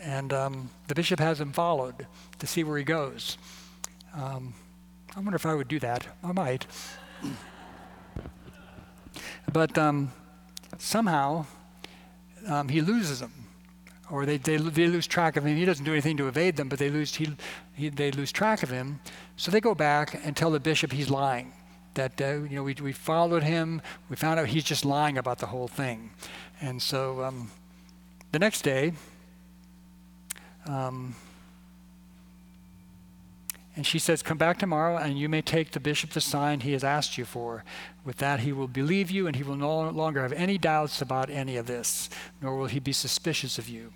And 0.00 0.32
um, 0.32 0.70
the 0.88 0.94
bishop 0.94 1.18
has 1.18 1.40
him 1.40 1.52
followed 1.52 2.06
to 2.38 2.46
see 2.46 2.62
where 2.62 2.78
he 2.78 2.84
goes. 2.84 3.38
Um, 4.14 4.54
I 5.16 5.20
wonder 5.20 5.36
if 5.36 5.46
I 5.46 5.54
would 5.54 5.68
do 5.68 5.78
that. 5.80 6.06
I 6.22 6.32
might. 6.32 6.66
but 9.52 9.76
um, 9.78 10.12
somehow 10.78 11.46
um, 12.46 12.68
he 12.68 12.80
loses 12.80 13.22
him 13.22 13.43
or 14.10 14.26
they, 14.26 14.36
they, 14.36 14.56
they 14.56 14.86
lose 14.86 15.06
track 15.06 15.36
of 15.36 15.46
him. 15.46 15.56
He 15.56 15.64
doesn't 15.64 15.84
do 15.84 15.92
anything 15.92 16.16
to 16.18 16.28
evade 16.28 16.56
them, 16.56 16.68
but 16.68 16.78
they 16.78 16.90
lose, 16.90 17.14
he, 17.14 17.36
he, 17.74 17.88
they 17.88 18.10
lose 18.10 18.32
track 18.32 18.62
of 18.62 18.70
him. 18.70 19.00
So 19.36 19.50
they 19.50 19.60
go 19.60 19.74
back 19.74 20.20
and 20.24 20.36
tell 20.36 20.50
the 20.50 20.60
bishop 20.60 20.92
he's 20.92 21.10
lying. 21.10 21.52
That 21.94 22.20
uh, 22.20 22.42
you 22.50 22.56
know 22.56 22.64
we, 22.64 22.74
we 22.74 22.92
followed 22.92 23.44
him. 23.44 23.80
We 24.08 24.16
found 24.16 24.40
out 24.40 24.48
he's 24.48 24.64
just 24.64 24.84
lying 24.84 25.16
about 25.16 25.38
the 25.38 25.46
whole 25.46 25.68
thing. 25.68 26.10
And 26.60 26.82
so 26.82 27.22
um, 27.22 27.52
the 28.32 28.40
next 28.40 28.62
day, 28.62 28.94
um, 30.66 31.14
and 33.76 33.86
she 33.86 33.98
says, 33.98 34.22
Come 34.22 34.38
back 34.38 34.58
tomorrow, 34.58 34.96
and 34.96 35.18
you 35.18 35.28
may 35.28 35.42
take 35.42 35.72
the 35.72 35.80
bishop 35.80 36.10
the 36.10 36.20
sign 36.20 36.60
he 36.60 36.72
has 36.72 36.84
asked 36.84 37.18
you 37.18 37.24
for. 37.24 37.64
With 38.04 38.18
that, 38.18 38.40
he 38.40 38.52
will 38.52 38.68
believe 38.68 39.10
you, 39.10 39.26
and 39.26 39.34
he 39.34 39.42
will 39.42 39.56
no 39.56 39.88
longer 39.90 40.22
have 40.22 40.32
any 40.32 40.58
doubts 40.58 41.02
about 41.02 41.30
any 41.30 41.56
of 41.56 41.66
this, 41.66 42.08
nor 42.40 42.56
will 42.56 42.66
he 42.66 42.78
be 42.78 42.92
suspicious 42.92 43.58
of 43.58 43.68
you. 43.68 43.92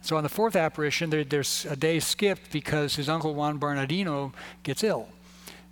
So 0.00 0.16
on 0.16 0.22
the 0.22 0.28
fourth 0.28 0.54
apparition, 0.54 1.10
there, 1.10 1.24
there's 1.24 1.66
a 1.68 1.74
day 1.74 1.98
skipped 1.98 2.52
because 2.52 2.94
his 2.94 3.08
uncle 3.08 3.34
Juan 3.34 3.58
Bernardino 3.58 4.32
gets 4.62 4.84
ill, 4.84 5.08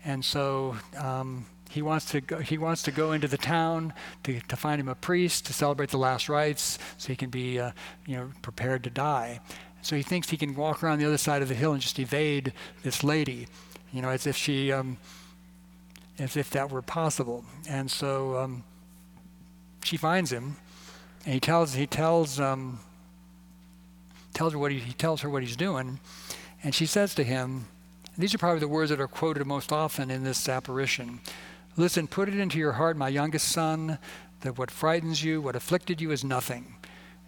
and 0.04 0.24
so 0.24 0.76
um, 0.96 1.46
he 1.70 1.82
wants 1.82 2.06
to 2.06 2.20
go, 2.20 2.38
he 2.38 2.58
wants 2.58 2.82
to 2.82 2.90
go 2.90 3.12
into 3.12 3.28
the 3.28 3.38
town 3.38 3.92
to, 4.24 4.40
to 4.40 4.56
find 4.56 4.80
him 4.80 4.88
a 4.88 4.94
priest 4.94 5.46
to 5.46 5.52
celebrate 5.52 5.90
the 5.90 5.98
last 5.98 6.28
rites, 6.28 6.78
so 6.98 7.08
he 7.08 7.16
can 7.16 7.30
be 7.30 7.60
uh, 7.60 7.70
you 8.06 8.16
know 8.16 8.32
prepared 8.42 8.82
to 8.84 8.90
die. 8.90 9.40
So 9.86 9.94
he 9.94 10.02
thinks 10.02 10.30
he 10.30 10.36
can 10.36 10.56
walk 10.56 10.82
around 10.82 10.98
the 10.98 11.06
other 11.06 11.16
side 11.16 11.42
of 11.42 11.48
the 11.48 11.54
hill 11.54 11.72
and 11.72 11.80
just 11.80 12.00
evade 12.00 12.52
this 12.82 13.04
lady, 13.04 13.46
you 13.92 14.02
know, 14.02 14.08
as 14.08 14.26
if 14.26 14.36
she, 14.36 14.72
um, 14.72 14.98
as 16.18 16.36
if 16.36 16.50
that 16.50 16.72
were 16.72 16.82
possible. 16.82 17.44
And 17.68 17.88
so 17.88 18.36
um, 18.36 18.64
she 19.84 19.96
finds 19.96 20.32
him, 20.32 20.56
and 21.24 21.34
he 21.34 21.38
tells 21.38 21.74
he 21.74 21.86
tells 21.86 22.40
um, 22.40 22.80
tells 24.34 24.54
her 24.54 24.58
what 24.58 24.72
he, 24.72 24.80
he 24.80 24.92
tells 24.92 25.20
her 25.20 25.30
what 25.30 25.44
he's 25.44 25.54
doing, 25.54 26.00
and 26.64 26.74
she 26.74 26.84
says 26.84 27.14
to 27.14 27.22
him, 27.22 27.68
these 28.18 28.34
are 28.34 28.38
probably 28.38 28.58
the 28.58 28.66
words 28.66 28.90
that 28.90 29.00
are 29.00 29.06
quoted 29.06 29.46
most 29.46 29.70
often 29.70 30.10
in 30.10 30.24
this 30.24 30.48
apparition. 30.48 31.20
Listen, 31.76 32.08
put 32.08 32.28
it 32.28 32.36
into 32.36 32.58
your 32.58 32.72
heart, 32.72 32.96
my 32.96 33.08
youngest 33.08 33.50
son, 33.50 33.98
that 34.40 34.58
what 34.58 34.72
frightens 34.72 35.22
you, 35.22 35.40
what 35.40 35.54
afflicted 35.54 36.00
you, 36.00 36.10
is 36.10 36.24
nothing. 36.24 36.75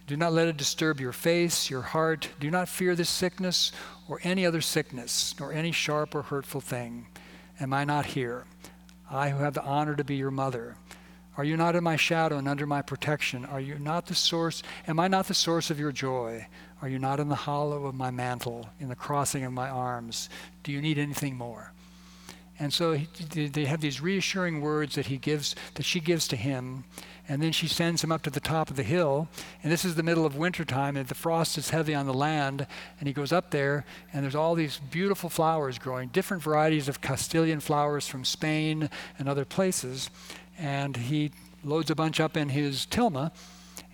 Do 0.09 0.17
not 0.17 0.33
let 0.33 0.49
it 0.49 0.57
disturb 0.57 1.01
your 1.01 1.13
face, 1.13 1.69
your 1.69 1.83
heart. 1.83 2.31
Do 2.41 2.51
not 2.51 2.71
fear 2.71 2.97
this 2.97 3.11
sickness 3.11 3.73
or 4.09 4.21
any 4.23 4.47
other 4.47 4.63
sickness, 4.63 5.35
nor 5.39 5.53
any 5.53 5.71
sharp 5.71 6.15
or 6.15 6.23
hurtful 6.23 6.63
thing. 6.63 7.09
Am 7.61 7.75
I 7.75 7.85
not 7.85 8.07
here? 8.07 8.47
I 9.11 9.29
who 9.29 9.43
have 9.45 9.53
the 9.53 9.63
honor 9.63 9.95
to 9.95 10.05
be 10.05 10.17
your 10.17 10.31
mother. 10.31 10.77
Are 11.37 11.45
you 11.45 11.59
not 11.59 11.77
in 11.77 11.85
my 11.85 11.97
shadow 11.97 12.39
and 12.39 12.49
under 12.49 12.65
my 12.65 12.81
protection? 12.81 13.45
Are 13.45 13.61
you 13.61 13.79
not 13.79 14.07
the 14.07 14.15
source? 14.15 14.63
Am 14.87 14.99
I 14.99 15.09
not 15.09 15.29
the 15.29 15.35
source 15.35 15.71
of 15.71 15.79
your 15.79 15.93
joy? 15.93 16.47
Are 16.81 16.89
you 16.89 16.99
not 16.99 17.21
in 17.21 17.29
the 17.29 17.35
hollow 17.35 17.85
of 17.85 17.95
my 17.95 18.11
mantle, 18.11 18.71
in 18.81 18.89
the 18.89 18.97
crossing 18.97 19.45
of 19.45 19.53
my 19.53 19.69
arms? 19.69 20.31
Do 20.63 20.73
you 20.73 20.81
need 20.81 20.97
anything 20.97 21.37
more? 21.37 21.75
And 22.61 22.73
so 22.73 22.93
he, 22.93 23.49
they 23.49 23.67
have 23.67 23.81
these 23.81 24.01
reassuring 24.01 24.61
words 24.61 24.97
that 24.97 25.07
he 25.07 25.17
gives, 25.17 25.55
that 25.75 25.85
she 25.85 26.01
gives 26.01 26.27
to 26.29 26.37
him, 26.37 26.85
and 27.29 27.43
then 27.43 27.53
she 27.53 27.69
sends 27.69 28.03
him 28.03 28.11
up 28.11 28.23
to 28.23 28.31
the 28.31 28.41
top 28.41 28.71
of 28.71 28.77
the 28.77 28.83
hill. 28.83 29.29
And 29.63 29.71
this 29.71 29.85
is 29.85 29.95
the 29.95 30.03
middle 30.03 30.25
of 30.25 30.37
wintertime, 30.37 30.97
and 30.97 31.07
the 31.07 31.15
frost 31.15 31.59
is 31.59 31.71
heavy 31.71 31.95
on 31.95 32.07
the 32.07 32.15
land. 32.15 32.67
And 32.99 33.07
he 33.07 33.13
goes 33.13 33.33
up 33.33 33.51
there, 33.51 33.85
and 34.13 34.25
there's 34.25 34.35
all 34.35 34.55
these 34.55 34.81
beautiful 34.91 35.29
flowers 35.29 35.79
growing, 35.79 36.09
different 36.09 36.43
varieties 36.43 36.89
of 36.89 37.01
Castilian 37.01 37.61
flowers 37.61 38.09
from 38.09 38.25
Spain 38.25 38.89
and 39.19 39.29
other 39.29 39.45
places. 39.45 40.11
And 40.59 40.97
he 40.97 41.31
loads 41.63 41.91
a 41.91 41.95
bunch 41.95 42.19
up 42.19 42.37
in 42.37 42.49
his 42.49 42.87
tilma 42.87 43.31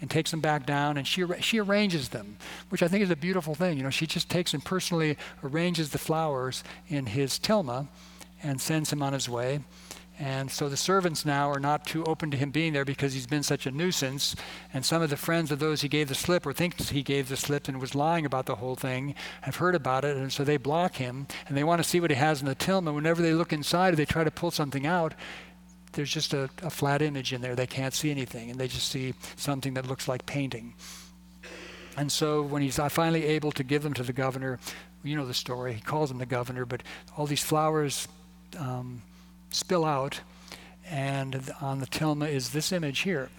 and 0.01 0.11
takes 0.11 0.31
them 0.31 0.41
back 0.41 0.67
down 0.67 0.97
and 0.97 1.07
she, 1.07 1.25
she 1.41 1.59
arranges 1.59 2.11
them 2.11 2.37
which 2.69 2.83
i 2.83 2.89
think 2.89 3.03
is 3.03 3.11
a 3.11 3.17
beautiful 3.17 3.55
thing 3.55 3.77
you 3.77 3.83
know 3.83 3.91
she 3.91 4.07
just 4.07 4.29
takes 4.29 4.53
and 4.53 4.65
personally 4.65 5.17
arranges 5.43 5.91
the 5.91 5.99
flowers 5.99 6.63
in 6.89 7.07
his 7.07 7.39
tilma 7.39 7.87
and 8.45 8.61
sends 8.61 8.93
him 8.93 9.03
on 9.03 9.13
his 9.13 9.29
way 9.29 9.61
and 10.19 10.49
so 10.49 10.69
the 10.69 10.77
servants 10.77 11.27
now 11.27 11.51
are 11.51 11.59
not 11.59 11.87
too 11.87 12.05
open 12.05 12.31
to 12.31 12.37
him 12.37 12.53
being 12.53 12.73
there 12.73 12.85
because 12.85 13.15
he's 13.15 13.27
been 13.27 13.43
such 13.43 13.67
a 13.67 13.73
nuisance. 13.73 14.37
And 14.73 14.85
some 14.85 15.03
of 15.03 15.11
the 15.11 15.17
friends 15.17 15.51
of 15.51 15.59
those 15.59 15.81
he 15.81 15.89
gave 15.89 16.09
the 16.09 16.15
slip 16.15 16.47
or 16.47 16.53
thinks 16.53 16.91
he 16.91 17.03
gave 17.03 17.29
the 17.29 17.37
slip 17.37 17.67
and 17.67 17.81
was 17.81 17.97
lying 17.97 18.25
about 18.25 18.47
the 18.47 18.55
whole 18.57 18.77
thing 18.77 19.17
have 19.41 19.57
heard 19.57 19.75
about 19.75 20.05
it. 20.05 20.17
And 20.17 20.33
so 20.33 20.45
they 20.45 20.57
block 20.57 20.97
him 20.97 21.27
and 21.49 21.57
they 21.57 21.65
want 21.65 21.83
to 21.83 21.89
see 21.89 21.99
what 21.99 22.11
he 22.11 22.17
has 22.17 22.41
in 22.41 22.47
the 22.47 22.55
tilm. 22.55 22.87
And 22.87 22.95
whenever 22.95 23.23
they 23.23 23.35
look 23.35 23.53
inside 23.53 23.95
or 23.95 23.97
they 23.97 24.05
try 24.05 24.23
to 24.23 24.31
pull 24.31 24.53
something 24.53 24.87
out, 24.87 25.15
there's 25.93 26.13
just 26.13 26.33
a, 26.33 26.49
a 26.63 26.71
flat 26.71 27.03
image 27.03 27.33
in 27.33 27.41
there. 27.41 27.57
They 27.57 27.67
can't 27.67 27.95
see 27.95 28.13
anything 28.13 28.51
and 28.51 28.61
they 28.61 28.69
just 28.69 28.91
see 28.91 29.15
something 29.35 29.75
that 29.75 29.87
looks 29.89 30.07
like 30.07 30.27
painting. 30.27 30.75
And 31.97 32.11
so 32.11 32.43
when 32.43 32.63
he's 32.63 32.79
uh, 32.79 32.89
finally 32.89 33.25
able 33.25 33.51
to 33.53 33.65
give 33.65 33.83
them 33.83 33.95
to 33.95 34.05
the 34.05 34.13
governor, 34.13 34.61
you 35.03 35.17
know 35.17 35.27
the 35.27 35.35
story. 35.35 35.75
He 35.75 35.81
calls 35.81 36.11
him 36.11 36.19
the 36.19 36.27
governor, 36.27 36.65
but 36.65 36.85
all 37.17 37.27
these 37.27 37.43
flowers. 37.43 38.07
Um, 38.59 39.03
spill 39.51 39.85
out. 39.85 40.21
And 40.87 41.53
on 41.61 41.81
the 41.81 41.87
tilma 41.87 42.29
is 42.29 42.51
this 42.51 42.71
image 42.71 43.01
here, 43.01 43.31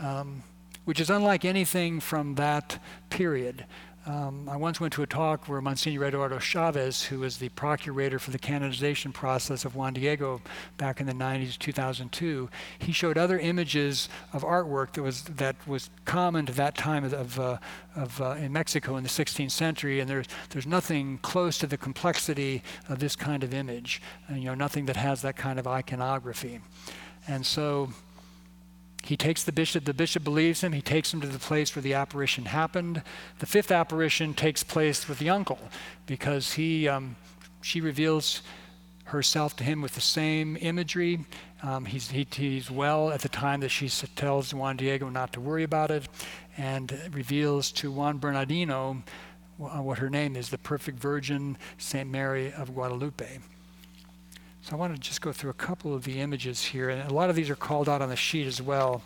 um, 0.00 0.42
which 0.84 0.98
is 0.98 1.08
unlike 1.08 1.44
anything 1.44 2.00
from 2.00 2.34
that 2.34 2.82
period. 3.10 3.64
Um, 4.10 4.48
I 4.48 4.56
once 4.56 4.80
went 4.80 4.92
to 4.94 5.04
a 5.04 5.06
talk 5.06 5.48
where 5.48 5.60
Monsignor 5.60 6.04
Eduardo 6.04 6.40
Chavez, 6.40 7.04
who 7.04 7.20
was 7.20 7.38
the 7.38 7.48
procurator 7.50 8.18
for 8.18 8.32
the 8.32 8.40
canonization 8.40 9.12
process 9.12 9.64
of 9.64 9.76
Juan 9.76 9.92
Diego 9.92 10.42
back 10.78 11.00
in 11.00 11.06
the 11.06 11.12
90s, 11.12 11.56
2002, 11.56 12.50
he 12.80 12.90
showed 12.90 13.16
other 13.16 13.38
images 13.38 14.08
of 14.32 14.42
artwork 14.42 14.94
that 14.94 15.02
was 15.02 15.22
that 15.22 15.54
was 15.64 15.90
common 16.06 16.44
to 16.46 16.52
that 16.54 16.76
time 16.76 17.04
of, 17.04 17.12
of, 17.12 17.38
uh, 17.38 17.58
of 17.94 18.20
uh, 18.20 18.30
in 18.30 18.52
Mexico 18.52 18.96
in 18.96 19.04
the 19.04 19.08
16th 19.08 19.52
century, 19.52 20.00
and 20.00 20.10
there's 20.10 20.26
there's 20.48 20.66
nothing 20.66 21.18
close 21.18 21.56
to 21.58 21.68
the 21.68 21.76
complexity 21.76 22.64
of 22.88 22.98
this 22.98 23.14
kind 23.14 23.44
of 23.44 23.54
image, 23.54 24.02
and, 24.26 24.38
you 24.38 24.46
know, 24.46 24.56
nothing 24.56 24.86
that 24.86 24.96
has 24.96 25.22
that 25.22 25.36
kind 25.36 25.56
of 25.56 25.68
iconography, 25.68 26.60
and 27.28 27.46
so 27.46 27.90
he 29.10 29.16
takes 29.16 29.42
the 29.42 29.50
bishop, 29.50 29.86
the 29.86 29.92
bishop 29.92 30.22
believes 30.22 30.60
him, 30.60 30.72
he 30.72 30.80
takes 30.80 31.12
him 31.12 31.20
to 31.20 31.26
the 31.26 31.40
place 31.40 31.74
where 31.74 31.82
the 31.82 31.94
apparition 31.94 32.44
happened. 32.44 33.02
The 33.40 33.46
fifth 33.46 33.72
apparition 33.72 34.34
takes 34.34 34.62
place 34.62 35.08
with 35.08 35.18
the 35.18 35.28
uncle 35.28 35.58
because 36.06 36.52
he, 36.52 36.86
um, 36.86 37.16
she 37.60 37.80
reveals 37.80 38.42
herself 39.06 39.56
to 39.56 39.64
him 39.64 39.82
with 39.82 39.96
the 39.96 40.00
same 40.00 40.56
imagery. 40.60 41.26
Um, 41.60 41.86
he's, 41.86 42.08
he, 42.12 42.24
he's 42.30 42.70
well 42.70 43.10
at 43.10 43.22
the 43.22 43.28
time 43.28 43.58
that 43.62 43.70
she 43.70 43.88
tells 44.14 44.54
Juan 44.54 44.76
Diego 44.76 45.08
not 45.08 45.32
to 45.32 45.40
worry 45.40 45.64
about 45.64 45.90
it 45.90 46.06
and 46.56 46.96
reveals 47.10 47.72
to 47.72 47.90
Juan 47.90 48.18
Bernardino 48.18 49.02
what 49.56 49.98
her 49.98 50.08
name 50.08 50.36
is, 50.36 50.50
the 50.50 50.58
perfect 50.58 51.00
virgin, 51.00 51.58
St. 51.78 52.08
Mary 52.08 52.52
of 52.52 52.72
Guadalupe. 52.74 53.40
So 54.62 54.76
I 54.76 54.78
want 54.78 54.94
to 54.94 55.00
just 55.00 55.22
go 55.22 55.32
through 55.32 55.50
a 55.50 55.54
couple 55.54 55.94
of 55.94 56.04
the 56.04 56.20
images 56.20 56.62
here, 56.62 56.90
and 56.90 57.10
a 57.10 57.14
lot 57.14 57.30
of 57.30 57.36
these 57.36 57.48
are 57.48 57.56
called 57.56 57.88
out 57.88 58.02
on 58.02 58.10
the 58.10 58.16
sheet 58.16 58.46
as 58.46 58.60
well. 58.60 59.02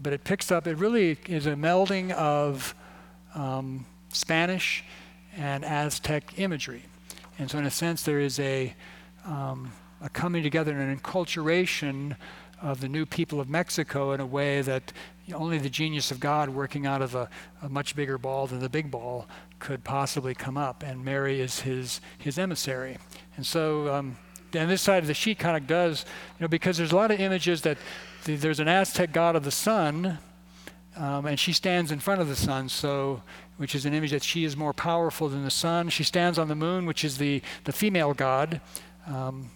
But 0.00 0.14
it 0.14 0.24
picks 0.24 0.50
up, 0.50 0.66
it 0.66 0.78
really 0.78 1.18
is 1.26 1.46
a 1.46 1.52
melding 1.52 2.10
of 2.12 2.74
um, 3.34 3.84
Spanish 4.08 4.82
and 5.36 5.62
Aztec 5.62 6.38
imagery. 6.38 6.84
And 7.38 7.50
so, 7.50 7.58
in 7.58 7.66
a 7.66 7.70
sense, 7.70 8.02
there 8.02 8.18
is 8.18 8.40
a, 8.40 8.74
um, 9.26 9.72
a 10.00 10.08
coming 10.08 10.42
together 10.42 10.72
and 10.72 10.80
an 10.80 10.98
enculturation 10.98 12.16
of 12.62 12.80
the 12.80 12.88
new 12.88 13.04
people 13.04 13.40
of 13.40 13.48
Mexico 13.48 14.12
in 14.12 14.20
a 14.20 14.26
way 14.26 14.62
that 14.62 14.90
only 15.34 15.58
the 15.58 15.68
genius 15.68 16.10
of 16.10 16.18
God 16.18 16.48
working 16.48 16.86
out 16.86 17.02
of 17.02 17.14
a, 17.14 17.28
a, 17.60 17.68
much 17.68 17.94
bigger 17.94 18.16
ball 18.16 18.46
than 18.46 18.60
the 18.60 18.68
big 18.70 18.90
ball 18.90 19.26
could 19.58 19.84
possibly 19.84 20.34
come 20.34 20.56
up. 20.56 20.82
And 20.82 21.04
Mary 21.04 21.40
is 21.40 21.60
his, 21.60 22.00
his 22.16 22.38
emissary. 22.38 22.96
And 23.36 23.44
so, 23.44 23.92
um, 23.92 24.16
and 24.54 24.70
this 24.70 24.82
side 24.82 25.02
of 25.02 25.06
the 25.06 25.14
sheet 25.14 25.38
kind 25.38 25.56
of 25.56 25.66
does, 25.66 26.04
you 26.38 26.44
know, 26.44 26.48
because 26.48 26.78
there's 26.78 26.92
a 26.92 26.96
lot 26.96 27.10
of 27.10 27.20
images 27.20 27.62
that 27.62 27.78
the, 28.24 28.36
there's 28.36 28.60
an 28.60 28.68
Aztec 28.68 29.12
god 29.12 29.36
of 29.36 29.44
the 29.44 29.50
sun, 29.50 30.18
um, 30.96 31.26
and 31.26 31.38
she 31.38 31.52
stands 31.52 31.90
in 31.90 31.98
front 31.98 32.20
of 32.20 32.28
the 32.28 32.36
sun, 32.36 32.68
so 32.68 33.22
which 33.56 33.74
is 33.74 33.86
an 33.86 33.94
image 33.94 34.10
that 34.10 34.22
she 34.22 34.44
is 34.44 34.56
more 34.56 34.72
powerful 34.72 35.28
than 35.28 35.44
the 35.44 35.50
sun. 35.50 35.88
She 35.88 36.04
stands 36.04 36.38
on 36.38 36.48
the 36.48 36.54
moon, 36.54 36.86
which 36.86 37.04
is 37.04 37.18
the, 37.18 37.42
the 37.64 37.72
female 37.72 38.14
god. 38.14 38.60
Um, 39.06 39.50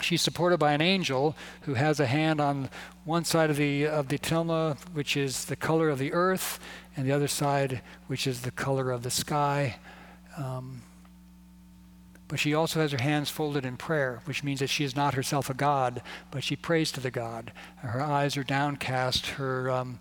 she's 0.00 0.22
supported 0.22 0.58
by 0.58 0.72
an 0.72 0.80
angel 0.80 1.36
who 1.62 1.74
has 1.74 2.00
a 2.00 2.06
hand 2.06 2.40
on 2.40 2.68
one 3.04 3.24
side 3.24 3.50
of 3.50 3.56
the 3.56 3.86
of 3.86 4.08
the 4.08 4.18
tilma, 4.18 4.76
which 4.92 5.16
is 5.16 5.46
the 5.46 5.56
color 5.56 5.88
of 5.88 5.98
the 5.98 6.12
earth, 6.12 6.58
and 6.96 7.06
the 7.06 7.12
other 7.12 7.28
side, 7.28 7.80
which 8.06 8.26
is 8.26 8.42
the 8.42 8.50
color 8.50 8.90
of 8.90 9.02
the 9.02 9.10
sky. 9.10 9.76
Um, 10.36 10.82
but 12.34 12.40
she 12.40 12.52
also 12.52 12.80
has 12.80 12.90
her 12.90 13.00
hands 13.00 13.30
folded 13.30 13.64
in 13.64 13.76
prayer, 13.76 14.20
which 14.24 14.42
means 14.42 14.58
that 14.58 14.66
she 14.66 14.82
is 14.82 14.96
not 14.96 15.14
herself 15.14 15.48
a 15.48 15.54
god, 15.54 16.02
but 16.32 16.42
she 16.42 16.56
prays 16.56 16.90
to 16.90 16.98
the 16.98 17.12
God. 17.12 17.52
Her 17.76 18.02
eyes 18.02 18.36
are 18.36 18.42
downcast. 18.42 19.26
Her 19.26 19.70
um, 19.70 20.00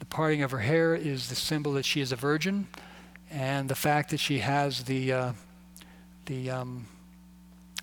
the 0.00 0.06
parting 0.06 0.42
of 0.42 0.50
her 0.50 0.58
hair 0.58 0.96
is 0.96 1.28
the 1.28 1.36
symbol 1.36 1.72
that 1.74 1.84
she 1.84 2.00
is 2.00 2.10
a 2.10 2.16
virgin, 2.16 2.66
and 3.30 3.70
the 3.70 3.76
fact 3.76 4.10
that 4.10 4.18
she 4.18 4.40
has 4.40 4.86
the 4.86 5.12
uh, 5.12 5.32
the 6.24 6.50
um, 6.50 6.88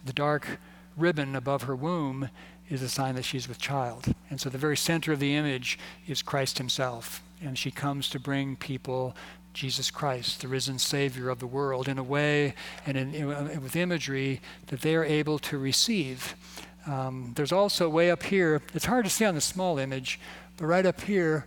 the 0.03 0.11
dark 0.11 0.59
ribbon 0.97 1.33
above 1.33 1.61
her 1.61 1.73
womb 1.73 2.29
is 2.69 2.81
a 2.81 2.89
sign 2.89 3.15
that 3.15 3.23
she's 3.23 3.47
with 3.47 3.59
child. 3.59 4.13
And 4.29 4.41
so 4.41 4.49
the 4.49 4.57
very 4.57 4.75
center 4.75 5.13
of 5.13 5.21
the 5.21 5.37
image 5.37 5.79
is 6.05 6.21
Christ 6.21 6.57
Himself, 6.57 7.23
and 7.41 7.57
she 7.57 7.71
comes 7.71 8.09
to 8.09 8.19
bring 8.19 8.57
people 8.57 9.15
Jesus 9.53 9.91
Christ, 9.91 10.41
the 10.41 10.47
risen 10.47 10.79
Savior 10.79 11.29
of 11.29 11.39
the 11.39 11.47
world, 11.47 11.87
in 11.87 11.97
a 11.97 12.03
way 12.03 12.55
and 12.85 12.97
in, 12.97 13.13
in, 13.13 13.61
with 13.61 13.75
imagery 13.75 14.41
that 14.67 14.81
they 14.81 14.95
are 14.95 15.03
able 15.03 15.39
to 15.39 15.57
receive. 15.57 16.35
Um, 16.87 17.33
there's 17.35 17.51
also 17.51 17.87
way 17.87 18.11
up 18.11 18.23
here, 18.23 18.61
it's 18.73 18.85
hard 18.85 19.05
to 19.05 19.11
see 19.11 19.25
on 19.25 19.35
the 19.35 19.41
small 19.41 19.77
image, 19.77 20.19
but 20.57 20.65
right 20.65 20.85
up 20.85 21.01
here 21.01 21.45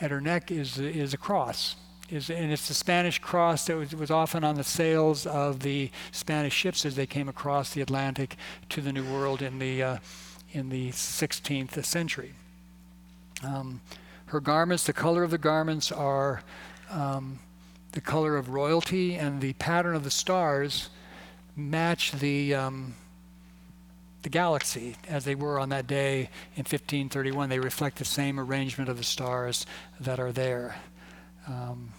at 0.00 0.10
her 0.10 0.20
neck 0.20 0.50
is, 0.50 0.78
is 0.78 1.14
a 1.14 1.18
cross. 1.18 1.76
Is, 2.08 2.28
and 2.28 2.52
it's 2.52 2.66
the 2.66 2.74
Spanish 2.74 3.20
cross 3.20 3.66
that 3.66 3.76
was, 3.76 3.94
was 3.94 4.10
often 4.10 4.42
on 4.42 4.56
the 4.56 4.64
sails 4.64 5.26
of 5.26 5.60
the 5.60 5.90
Spanish 6.10 6.54
ships 6.54 6.84
as 6.84 6.96
they 6.96 7.06
came 7.06 7.28
across 7.28 7.72
the 7.72 7.80
Atlantic 7.80 8.36
to 8.70 8.80
the 8.80 8.92
New 8.92 9.04
World 9.12 9.42
in 9.42 9.60
the, 9.60 9.82
uh, 9.82 9.96
in 10.52 10.70
the 10.70 10.90
16th 10.90 11.84
century. 11.84 12.34
Um, 13.44 13.80
her 14.26 14.40
garments, 14.40 14.84
the 14.84 14.92
color 14.92 15.22
of 15.22 15.30
the 15.30 15.38
garments 15.38 15.90
are 15.90 16.42
um, 16.90 17.38
the 17.92 18.00
color 18.00 18.36
of 18.36 18.50
royalty 18.50 19.14
and 19.14 19.40
the 19.40 19.52
pattern 19.54 19.94
of 19.94 20.04
the 20.04 20.10
stars 20.10 20.90
match 21.56 22.12
the 22.12 22.54
um, 22.54 22.94
the 24.22 24.28
galaxy 24.28 24.96
as 25.08 25.24
they 25.24 25.34
were 25.34 25.58
on 25.58 25.70
that 25.70 25.86
day 25.86 26.28
in 26.54 26.60
1531. 26.60 27.48
They 27.48 27.58
reflect 27.58 27.96
the 27.96 28.04
same 28.04 28.38
arrangement 28.38 28.90
of 28.90 28.98
the 28.98 29.04
stars 29.04 29.64
that 29.98 30.20
are 30.20 30.32
there. 30.32 30.76
Um, 31.46 31.92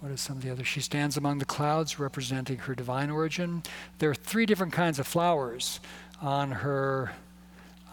what 0.00 0.10
is 0.12 0.20
some 0.20 0.36
of 0.36 0.42
the 0.42 0.50
other? 0.50 0.64
She 0.64 0.80
stands 0.80 1.16
among 1.16 1.38
the 1.38 1.44
clouds, 1.44 1.98
representing 1.98 2.58
her 2.58 2.74
divine 2.74 3.10
origin. 3.10 3.62
There 3.98 4.10
are 4.10 4.14
three 4.14 4.46
different 4.46 4.72
kinds 4.72 4.98
of 4.98 5.06
flowers 5.06 5.80
on 6.20 6.50
her 6.50 7.12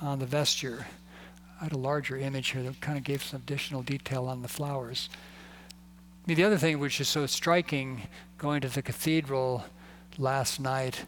on 0.01 0.20
the 0.20 0.26
vesture. 0.26 0.88
I 1.62 1.66
had 1.66 1.74
a 1.74 1.78
larger 1.78 2.18
image 2.18 2.49
here 2.49 2.64
that 2.64 2.82
kind 2.82 2.97
of 2.97 3.03
gave 3.03 3.22
some 3.22 3.39
additional 3.39 3.84
detail 3.84 4.26
on 4.26 4.41
the 4.41 4.47
flowers. 4.47 5.09
I 5.14 6.24
mean, 6.26 6.36
the 6.36 6.43
other 6.43 6.57
thing 6.57 6.80
which 6.80 6.99
is 6.99 7.07
so 7.07 7.28
striking 7.28 8.01
going 8.39 8.62
to 8.62 8.68
the 8.68 8.82
cathedral 8.82 9.66
last 10.18 10.59
night 10.59 11.05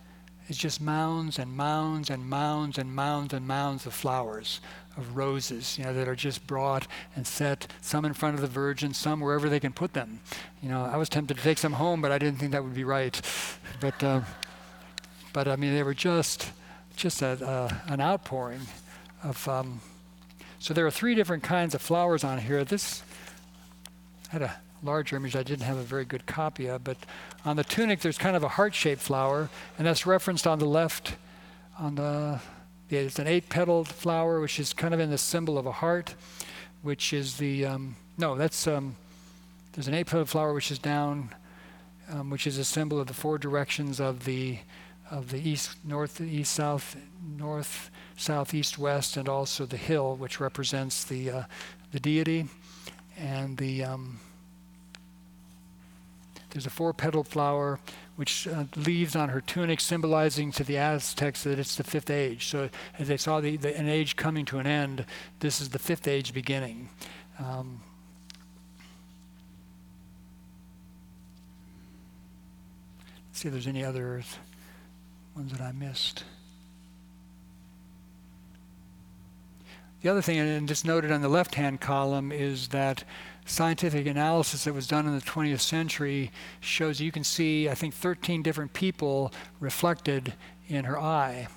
is 0.49 0.57
just 0.57 0.79
mounds 0.79 1.39
and 1.39 1.51
mounds 1.51 2.11
and 2.11 2.29
mounds 2.29 2.77
and 2.77 2.93
mounds 2.93 3.33
and 3.33 3.47
mounds 3.47 3.87
of 3.87 3.95
flowers, 3.95 4.61
of 4.95 5.17
roses, 5.17 5.79
you 5.79 5.85
know, 5.85 5.93
that 5.93 6.07
are 6.07 6.15
just 6.15 6.45
brought 6.45 6.85
and 7.15 7.25
set, 7.25 7.65
some 7.81 8.05
in 8.05 8.13
front 8.13 8.35
of 8.35 8.41
the 8.41 8.47
Virgin, 8.47 8.93
some 8.93 9.21
wherever 9.21 9.49
they 9.49 9.59
can 9.59 9.73
put 9.73 9.93
them. 9.93 10.19
You 10.61 10.69
know, 10.69 10.85
I 10.85 10.97
was 10.97 11.09
tempted 11.09 11.37
to 11.37 11.41
take 11.41 11.57
some 11.57 11.73
home, 11.73 11.99
but 11.99 12.11
I 12.11 12.19
didn't 12.19 12.37
think 12.37 12.51
that 12.51 12.63
would 12.63 12.75
be 12.75 12.83
right. 12.83 13.19
But, 13.79 14.03
uh, 14.03 14.21
but 15.33 15.47
I 15.47 15.55
mean, 15.55 15.73
they 15.73 15.81
were 15.81 15.95
just, 15.95 16.51
just 16.95 17.23
a, 17.23 17.43
uh, 17.43 17.73
an 17.87 18.01
outpouring 18.01 18.61
of. 19.23 19.47
Um, 19.47 19.81
so 20.63 20.73
there 20.73 20.87
are 20.87 20.91
three 20.91 21.13
different 21.13 21.43
kinds 21.43 21.75
of 21.75 21.81
flowers 21.81 22.23
on 22.23 22.37
here. 22.37 22.63
This 22.63 23.03
had 24.29 24.41
a 24.41 24.55
larger 24.81 25.17
image 25.17 25.35
I 25.35 25.43
didn't 25.43 25.65
have 25.65 25.75
a 25.75 25.83
very 25.83 26.05
good 26.05 26.25
copy 26.25 26.67
of, 26.67 26.85
but 26.85 26.95
on 27.43 27.57
the 27.57 27.65
tunic 27.65 27.99
there's 27.99 28.17
kind 28.17 28.33
of 28.33 28.43
a 28.43 28.47
heart-shaped 28.47 29.01
flower, 29.01 29.49
and 29.77 29.85
that's 29.85 30.05
referenced 30.05 30.47
on 30.47 30.59
the 30.59 30.65
left. 30.65 31.17
On 31.77 31.95
the 31.95 32.39
yeah, 32.87 33.01
it's 33.01 33.19
an 33.19 33.27
eight-petaled 33.27 33.89
flower, 33.89 34.39
which 34.39 34.57
is 34.57 34.71
kind 34.71 34.93
of 34.93 35.01
in 35.01 35.09
the 35.09 35.17
symbol 35.17 35.57
of 35.57 35.65
a 35.65 35.71
heart, 35.73 36.15
which 36.81 37.11
is 37.11 37.35
the 37.35 37.65
um, 37.65 37.97
no, 38.17 38.35
that's 38.35 38.65
um, 38.65 38.95
there's 39.73 39.89
an 39.89 39.93
eight-petaled 39.93 40.29
flower 40.29 40.53
which 40.53 40.71
is 40.71 40.79
down, 40.79 41.35
um, 42.09 42.29
which 42.29 42.47
is 42.47 42.57
a 42.57 42.63
symbol 42.63 43.01
of 43.01 43.07
the 43.07 43.13
four 43.13 43.37
directions 43.37 43.99
of 43.99 44.23
the 44.23 44.59
of 45.11 45.29
the 45.29 45.41
east, 45.49 45.75
north, 45.83 46.21
east, 46.21 46.53
south, 46.53 46.95
north, 47.21 47.91
south, 48.15 48.53
east, 48.53 48.77
west, 48.77 49.17
and 49.17 49.27
also 49.27 49.65
the 49.65 49.77
hill, 49.77 50.15
which 50.15 50.39
represents 50.39 51.03
the 51.03 51.31
uh, 51.31 51.43
the 51.91 51.99
deity, 51.99 52.47
and 53.17 53.57
the 53.57 53.83
um, 53.83 54.19
there's 56.53 56.65
a 56.67 56.69
four-petaled 56.69 57.27
flower 57.27 57.79
which 58.15 58.47
uh, 58.47 58.65
leaves 58.75 59.15
on 59.15 59.29
her 59.29 59.41
tunic, 59.41 59.79
symbolizing 59.79 60.51
to 60.51 60.63
the 60.63 60.77
Aztecs 60.77 61.43
that 61.43 61.57
it's 61.57 61.75
the 61.75 61.83
fifth 61.83 62.11
age. 62.11 62.45
So 62.45 62.69
as 62.99 63.07
they 63.07 63.17
saw 63.17 63.41
the, 63.41 63.57
the, 63.57 63.75
an 63.75 63.89
age 63.89 64.15
coming 64.15 64.45
to 64.45 64.59
an 64.59 64.67
end, 64.67 65.05
this 65.39 65.59
is 65.59 65.69
the 65.69 65.79
fifth 65.79 66.07
age 66.07 66.31
beginning. 66.31 66.89
Um, 67.39 67.81
see 73.31 73.47
if 73.47 73.53
there's 73.53 73.65
any 73.65 73.83
other 73.83 74.21
ones 75.35 75.51
that 75.53 75.61
I 75.61 75.71
missed. 75.71 76.23
The 80.03 80.09
other 80.09 80.21
thing, 80.21 80.37
and 80.37 80.67
just 80.67 80.83
noted 80.83 81.13
on 81.13 81.21
the 81.21 81.29
left-hand 81.29 81.79
column, 81.79 82.33
is 82.33 82.67
that 82.67 83.05
scientific 83.45 84.05
analysis 84.05 84.65
that 84.65 84.73
was 84.73 84.85
done 84.85 85.07
in 85.07 85.15
the 85.15 85.21
20th 85.21 85.61
century 85.61 86.29
shows 86.59 86.99
you 86.99 87.09
can 87.09 87.23
see, 87.23 87.69
I 87.69 87.73
think, 87.73 87.93
13 87.93 88.41
different 88.41 88.73
people 88.73 89.31
reflected 89.61 90.33
in 90.67 90.83
her 90.83 90.99
eye. 90.99 91.47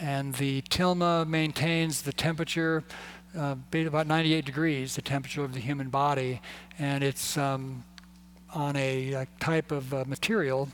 And 0.00 0.34
the 0.34 0.62
tilma 0.62 1.24
maintains 1.28 2.02
the 2.02 2.12
temperature 2.12 2.82
uh, 3.38 3.54
about 3.72 4.08
98 4.08 4.44
degrees, 4.44 4.96
the 4.96 5.02
temperature 5.02 5.44
of 5.44 5.54
the 5.54 5.60
human 5.60 5.90
body, 5.90 6.40
and 6.76 7.04
it's 7.04 7.38
um, 7.38 7.84
on 8.52 8.74
a, 8.74 9.12
a, 9.12 9.26
type 9.38 9.70
of 9.70 9.94
uh, 9.94 10.04
material, 10.08 10.68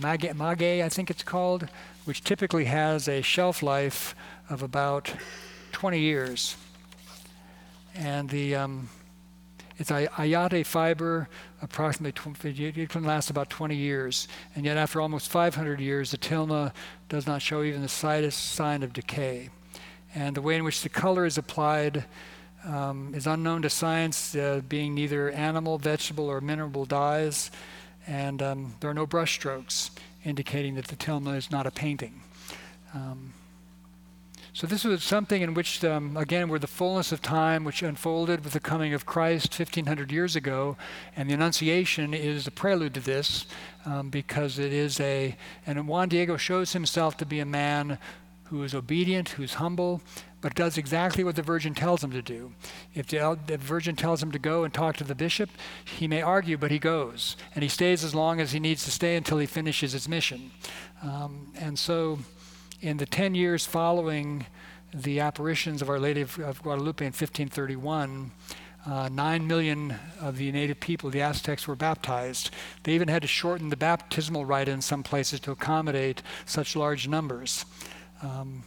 maguey, 0.00 0.32
maguey, 0.34 0.82
I 0.82 0.88
think 0.88 1.10
it's 1.10 1.22
called, 1.22 1.68
which 2.06 2.24
typically 2.24 2.64
has 2.64 3.06
a 3.06 3.22
shelf 3.22 3.62
life 3.62 4.16
of 4.50 4.64
about 4.64 5.14
20 5.82 5.98
years. 5.98 6.56
And 7.96 8.30
the 8.30 8.54
um, 8.54 8.88
it's 9.78 9.90
ayate 9.90 10.64
fiber, 10.64 11.28
approximately, 11.60 12.12
it 12.80 12.88
can 12.88 13.02
last 13.02 13.30
about 13.30 13.50
20 13.50 13.74
years. 13.74 14.28
And 14.54 14.64
yet, 14.64 14.76
after 14.76 15.00
almost 15.00 15.28
500 15.28 15.80
years, 15.80 16.12
the 16.12 16.18
tilma 16.18 16.72
does 17.08 17.26
not 17.26 17.42
show 17.42 17.64
even 17.64 17.82
the 17.82 17.88
slightest 17.88 18.52
sign 18.52 18.84
of 18.84 18.92
decay. 18.92 19.50
And 20.14 20.36
the 20.36 20.40
way 20.40 20.54
in 20.54 20.62
which 20.62 20.82
the 20.82 20.88
color 20.88 21.26
is 21.26 21.36
applied 21.36 22.04
um, 22.64 23.12
is 23.12 23.26
unknown 23.26 23.62
to 23.62 23.68
science, 23.68 24.36
uh, 24.36 24.60
being 24.68 24.94
neither 24.94 25.32
animal, 25.32 25.78
vegetable, 25.78 26.30
or 26.30 26.40
mineral 26.40 26.84
dyes. 26.84 27.50
And 28.06 28.40
um, 28.40 28.74
there 28.78 28.88
are 28.88 28.94
no 28.94 29.06
brush 29.06 29.34
strokes 29.34 29.90
indicating 30.24 30.76
that 30.76 30.86
the 30.86 30.94
tilma 30.94 31.36
is 31.36 31.50
not 31.50 31.66
a 31.66 31.72
painting. 31.72 32.22
Um, 32.94 33.32
So 34.54 34.66
this 34.66 34.84
was 34.84 35.02
something 35.02 35.40
in 35.40 35.54
which, 35.54 35.82
um, 35.82 36.14
again, 36.14 36.50
were 36.50 36.58
the 36.58 36.66
fullness 36.66 37.10
of 37.10 37.22
time 37.22 37.64
which 37.64 37.82
unfolded 37.82 38.44
with 38.44 38.52
the 38.52 38.60
coming 38.60 38.92
of 38.92 39.06
Christ 39.06 39.58
1,500 39.58 40.12
years 40.12 40.36
ago, 40.36 40.76
and 41.16 41.28
the 41.28 41.32
Annunciation 41.32 42.12
is 42.12 42.44
the 42.44 42.50
prelude 42.50 42.92
to 42.94 43.00
this, 43.00 43.46
um, 43.86 44.10
because 44.10 44.58
it 44.58 44.70
is 44.70 45.00
a, 45.00 45.36
and 45.66 45.88
Juan 45.88 46.10
Diego 46.10 46.36
shows 46.36 46.74
himself 46.74 47.16
to 47.16 47.24
be 47.24 47.40
a 47.40 47.46
man 47.46 47.96
who 48.44 48.62
is 48.62 48.74
obedient, 48.74 49.30
who's 49.30 49.54
humble, 49.54 50.02
but 50.42 50.54
does 50.54 50.76
exactly 50.76 51.24
what 51.24 51.36
the 51.36 51.40
Virgin 51.40 51.74
tells 51.74 52.04
him 52.04 52.10
to 52.10 52.20
do. 52.20 52.52
If 52.94 53.06
the, 53.06 53.38
the, 53.46 53.56
Virgin 53.56 53.96
tells 53.96 54.22
him 54.22 54.32
to 54.32 54.38
go 54.38 54.64
and 54.64 54.74
talk 54.74 54.98
to 54.98 55.04
the 55.04 55.14
bishop, 55.14 55.48
he 55.86 56.06
may 56.06 56.20
argue, 56.20 56.58
but 56.58 56.70
he 56.70 56.78
goes. 56.78 57.38
And 57.54 57.62
he 57.62 57.70
stays 57.70 58.04
as 58.04 58.14
long 58.14 58.38
as 58.38 58.52
he 58.52 58.60
needs 58.60 58.84
to 58.84 58.90
stay 58.90 59.16
until 59.16 59.38
he 59.38 59.46
finishes 59.46 59.92
his 59.92 60.06
mission. 60.06 60.50
Um, 61.02 61.54
and 61.58 61.78
so, 61.78 62.18
in 62.82 62.96
the 62.96 63.06
10 63.06 63.36
years 63.36 63.64
following 63.64 64.44
the 64.92 65.20
apparitions 65.20 65.80
of 65.80 65.88
Our 65.88 66.00
Lady 66.00 66.20
of 66.20 66.60
Guadalupe 66.62 67.04
in 67.04 67.12
1531, 67.12 68.32
uh, 68.84 69.08
nine 69.10 69.46
million 69.46 69.94
of 70.20 70.36
the 70.36 70.50
native 70.50 70.80
people, 70.80 71.08
the 71.08 71.22
Aztecs, 71.22 71.68
were 71.68 71.76
baptized. 71.76 72.50
They 72.82 72.94
even 72.94 73.06
had 73.06 73.22
to 73.22 73.28
shorten 73.28 73.68
the 73.68 73.76
baptismal 73.76 74.44
rite 74.44 74.68
in 74.68 74.82
some 74.82 75.04
places 75.04 75.38
to 75.40 75.52
accommodate 75.52 76.22
such 76.44 76.74
large 76.74 77.06
numbers. 77.06 77.64
Um, 78.20 78.64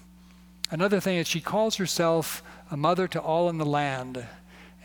another 0.71 1.01
thing 1.01 1.17
is 1.17 1.27
she 1.27 1.41
calls 1.41 1.75
herself 1.75 2.41
a 2.71 2.77
mother 2.77 3.09
to 3.09 3.19
all 3.19 3.49
in 3.49 3.57
the 3.57 3.65
land. 3.65 4.25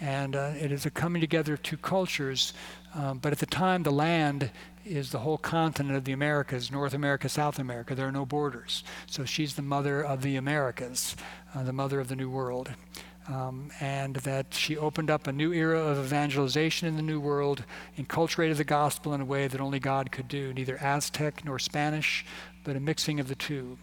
And 0.00 0.34
uh, 0.34 0.54
it 0.58 0.72
is 0.72 0.86
a 0.86 0.90
coming 0.90 1.20
together 1.20 1.54
of 1.54 1.62
two 1.62 1.76
cultures. 1.76 2.52
Um, 2.94 3.18
but 3.18 3.30
at 3.30 3.38
the 3.38 3.46
time, 3.46 3.84
the 3.84 3.92
land 3.92 4.50
is 4.84 5.10
the 5.10 5.18
whole 5.18 5.38
continent 5.38 5.96
of 5.96 6.04
the 6.04 6.12
Americas, 6.12 6.70
North 6.70 6.94
America, 6.94 7.28
South 7.28 7.58
America. 7.58 7.94
There 7.94 8.08
are 8.08 8.12
no 8.12 8.26
borders. 8.26 8.82
So 9.06 9.24
she's 9.24 9.54
the 9.54 9.62
mother 9.62 10.02
of 10.02 10.22
the 10.22 10.36
Americas, 10.36 11.16
uh, 11.54 11.62
the 11.62 11.72
mother 11.72 12.00
of 12.00 12.08
the 12.08 12.16
New 12.16 12.30
World. 12.30 12.70
Um, 13.28 13.70
and 13.80 14.16
that 14.16 14.54
she 14.54 14.76
opened 14.76 15.10
up 15.10 15.26
a 15.26 15.32
new 15.32 15.52
era 15.52 15.78
of 15.78 15.98
evangelization 15.98 16.88
in 16.88 16.96
the 16.96 17.02
New 17.02 17.20
World, 17.20 17.64
enculturated 17.96 18.56
the 18.56 18.64
gospel 18.64 19.12
in 19.12 19.20
a 19.20 19.26
way 19.26 19.46
that 19.46 19.60
only 19.60 19.78
God 19.78 20.10
could 20.10 20.26
do, 20.26 20.52
neither 20.52 20.78
Aztec 20.78 21.44
nor 21.44 21.58
Spanish, 21.58 22.24
but 22.64 22.76
a 22.76 22.80
mixing 22.80 23.20
of 23.20 23.28
the 23.28 23.34
two. 23.34 23.78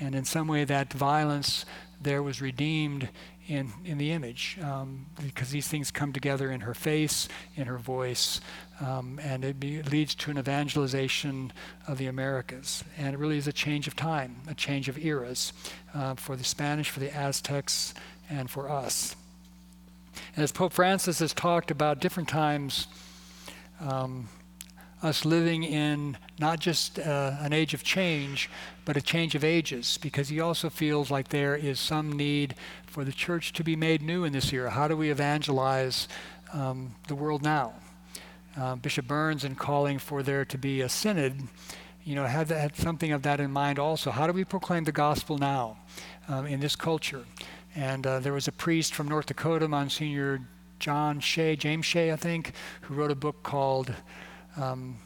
And 0.00 0.14
in 0.14 0.24
some 0.24 0.48
way, 0.48 0.64
that 0.64 0.92
violence 0.92 1.66
there 2.00 2.22
was 2.22 2.40
redeemed 2.40 3.10
in, 3.50 3.72
in 3.84 3.98
the 3.98 4.12
image 4.12 4.58
um, 4.62 5.06
because 5.20 5.50
these 5.50 5.66
things 5.66 5.90
come 5.90 6.12
together 6.12 6.52
in 6.52 6.60
her 6.60 6.72
face, 6.72 7.28
in 7.56 7.66
her 7.66 7.78
voice, 7.78 8.40
um, 8.80 9.18
and 9.20 9.44
it 9.44 9.58
be, 9.58 9.82
leads 9.82 10.14
to 10.14 10.30
an 10.30 10.38
evangelization 10.38 11.52
of 11.88 11.98
the 11.98 12.06
Americas. 12.06 12.84
And 12.96 13.12
it 13.12 13.18
really 13.18 13.38
is 13.38 13.48
a 13.48 13.52
change 13.52 13.88
of 13.88 13.96
time, 13.96 14.36
a 14.48 14.54
change 14.54 14.88
of 14.88 14.96
eras 14.96 15.52
uh, 15.92 16.14
for 16.14 16.36
the 16.36 16.44
Spanish, 16.44 16.90
for 16.90 17.00
the 17.00 17.12
Aztecs, 17.14 17.92
and 18.30 18.48
for 18.48 18.70
us. 18.70 19.16
And 20.36 20.44
as 20.44 20.52
Pope 20.52 20.72
Francis 20.72 21.18
has 21.18 21.34
talked 21.34 21.72
about 21.72 22.00
different 22.00 22.28
times, 22.28 22.86
um, 23.80 24.28
us 25.02 25.24
living 25.24 25.64
in 25.64 26.16
not 26.38 26.60
just 26.60 26.98
uh, 26.98 27.36
an 27.40 27.52
age 27.52 27.74
of 27.74 27.82
change, 27.82 28.50
but 28.84 28.96
a 28.96 29.00
change 29.00 29.34
of 29.34 29.44
ages, 29.44 29.98
because 29.98 30.28
he 30.28 30.40
also 30.40 30.68
feels 30.68 31.10
like 31.10 31.28
there 31.28 31.56
is 31.56 31.80
some 31.80 32.12
need 32.12 32.54
for 32.86 33.04
the 33.04 33.12
church 33.12 33.52
to 33.54 33.64
be 33.64 33.76
made 33.76 34.02
new 34.02 34.24
in 34.24 34.32
this 34.32 34.52
era. 34.52 34.70
How 34.70 34.88
do 34.88 34.96
we 34.96 35.10
evangelize 35.10 36.08
um, 36.52 36.94
the 37.08 37.14
world 37.14 37.42
now? 37.42 37.74
Uh, 38.56 38.76
Bishop 38.76 39.06
Burns, 39.06 39.44
in 39.44 39.54
calling 39.54 39.98
for 39.98 40.22
there 40.22 40.44
to 40.44 40.58
be 40.58 40.80
a 40.80 40.88
synod, 40.88 41.48
you 42.04 42.14
know, 42.14 42.26
had, 42.26 42.48
had 42.48 42.76
something 42.76 43.12
of 43.12 43.22
that 43.22 43.40
in 43.40 43.50
mind 43.50 43.78
also. 43.78 44.10
How 44.10 44.26
do 44.26 44.32
we 44.32 44.44
proclaim 44.44 44.84
the 44.84 44.92
gospel 44.92 45.38
now 45.38 45.78
um, 46.28 46.46
in 46.46 46.60
this 46.60 46.76
culture? 46.76 47.24
And 47.76 48.06
uh, 48.06 48.18
there 48.18 48.32
was 48.32 48.48
a 48.48 48.52
priest 48.52 48.94
from 48.94 49.08
North 49.08 49.26
Dakota, 49.26 49.68
Monsignor 49.68 50.40
John 50.80 51.20
Shea, 51.20 51.56
James 51.56 51.86
Shea, 51.86 52.10
I 52.10 52.16
think, 52.16 52.52
who 52.82 52.94
wrote 52.94 53.10
a 53.10 53.14
book 53.14 53.42
called 53.42 53.94
um, 54.60 54.96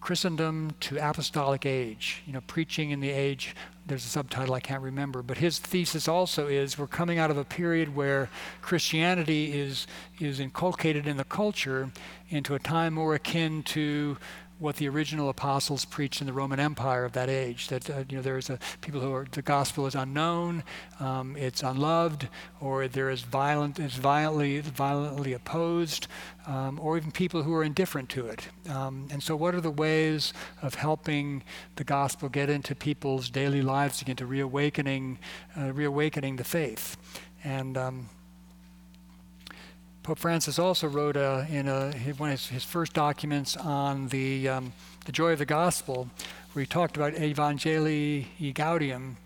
Christendom 0.00 0.74
to 0.80 0.96
Apostolic 0.96 1.66
Age, 1.66 2.22
you 2.26 2.32
know, 2.32 2.40
preaching 2.46 2.90
in 2.90 3.00
the 3.00 3.10
age. 3.10 3.54
There's 3.86 4.04
a 4.04 4.08
subtitle 4.08 4.54
I 4.54 4.60
can't 4.60 4.82
remember, 4.82 5.22
but 5.22 5.38
his 5.38 5.58
thesis 5.58 6.08
also 6.08 6.46
is 6.46 6.78
we're 6.78 6.86
coming 6.86 7.18
out 7.18 7.30
of 7.30 7.36
a 7.36 7.44
period 7.44 7.94
where 7.94 8.30
Christianity 8.62 9.58
is 9.58 9.86
is 10.18 10.40
inculcated 10.40 11.06
in 11.06 11.16
the 11.16 11.24
culture 11.24 11.90
into 12.30 12.54
a 12.54 12.58
time 12.58 12.94
more 12.94 13.14
akin 13.14 13.62
to 13.64 14.16
what 14.60 14.76
the 14.76 14.88
original 14.88 15.28
apostles 15.30 15.84
preached 15.84 16.20
in 16.20 16.26
the 16.26 16.32
Roman 16.32 16.60
Empire 16.60 17.04
of 17.04 17.12
that 17.12 17.28
age. 17.28 17.68
That 17.68 17.90
uh, 17.90 18.04
you 18.08 18.16
know 18.16 18.22
there's 18.22 18.50
a 18.50 18.58
people 18.82 19.00
who 19.00 19.12
are 19.12 19.26
the 19.30 19.42
gospel 19.42 19.86
is 19.86 19.94
unknown, 19.94 20.62
um, 21.00 21.36
it's 21.36 21.62
unloved, 21.62 22.28
or 22.60 22.86
there 22.86 23.10
is 23.10 23.22
violent, 23.22 23.78
it's 23.78 23.96
violently 23.96 24.60
violently 24.60 25.32
opposed, 25.32 26.06
um, 26.46 26.78
or 26.80 26.96
even 26.96 27.10
people 27.10 27.42
who 27.42 27.54
are 27.54 27.64
indifferent 27.64 28.08
to 28.10 28.26
it. 28.26 28.48
Um, 28.68 29.08
and 29.10 29.22
so, 29.22 29.34
what 29.34 29.54
are 29.54 29.60
the 29.60 29.70
ways 29.70 30.32
of 30.62 30.74
helping 30.74 31.42
the 31.76 31.84
gospel 31.84 32.28
get 32.28 32.50
into 32.50 32.74
people's 32.74 33.30
daily 33.30 33.62
lives 33.62 34.02
again, 34.02 34.16
to 34.16 34.26
reawakening, 34.26 35.18
uh, 35.58 35.72
reawakening 35.72 36.36
the 36.36 36.44
faith? 36.44 36.96
And 37.42 37.78
um, 37.78 38.08
Pope 40.02 40.18
Francis 40.18 40.58
also 40.58 40.88
wrote 40.88 41.16
uh, 41.16 41.44
in 41.50 41.68
a, 41.68 41.92
one 42.16 42.30
of 42.30 42.40
his, 42.40 42.46
his, 42.48 42.64
first 42.64 42.94
documents 42.94 43.54
on 43.56 44.08
the, 44.08 44.48
um, 44.48 44.72
the 45.04 45.12
joy 45.12 45.32
of 45.32 45.38
the 45.38 45.44
gospel, 45.44 46.08
where 46.52 46.62
he 46.62 46.66
talked 46.66 46.96
about 46.96 47.12
Evangelii 47.14 48.54
Gaudium, 48.54 49.16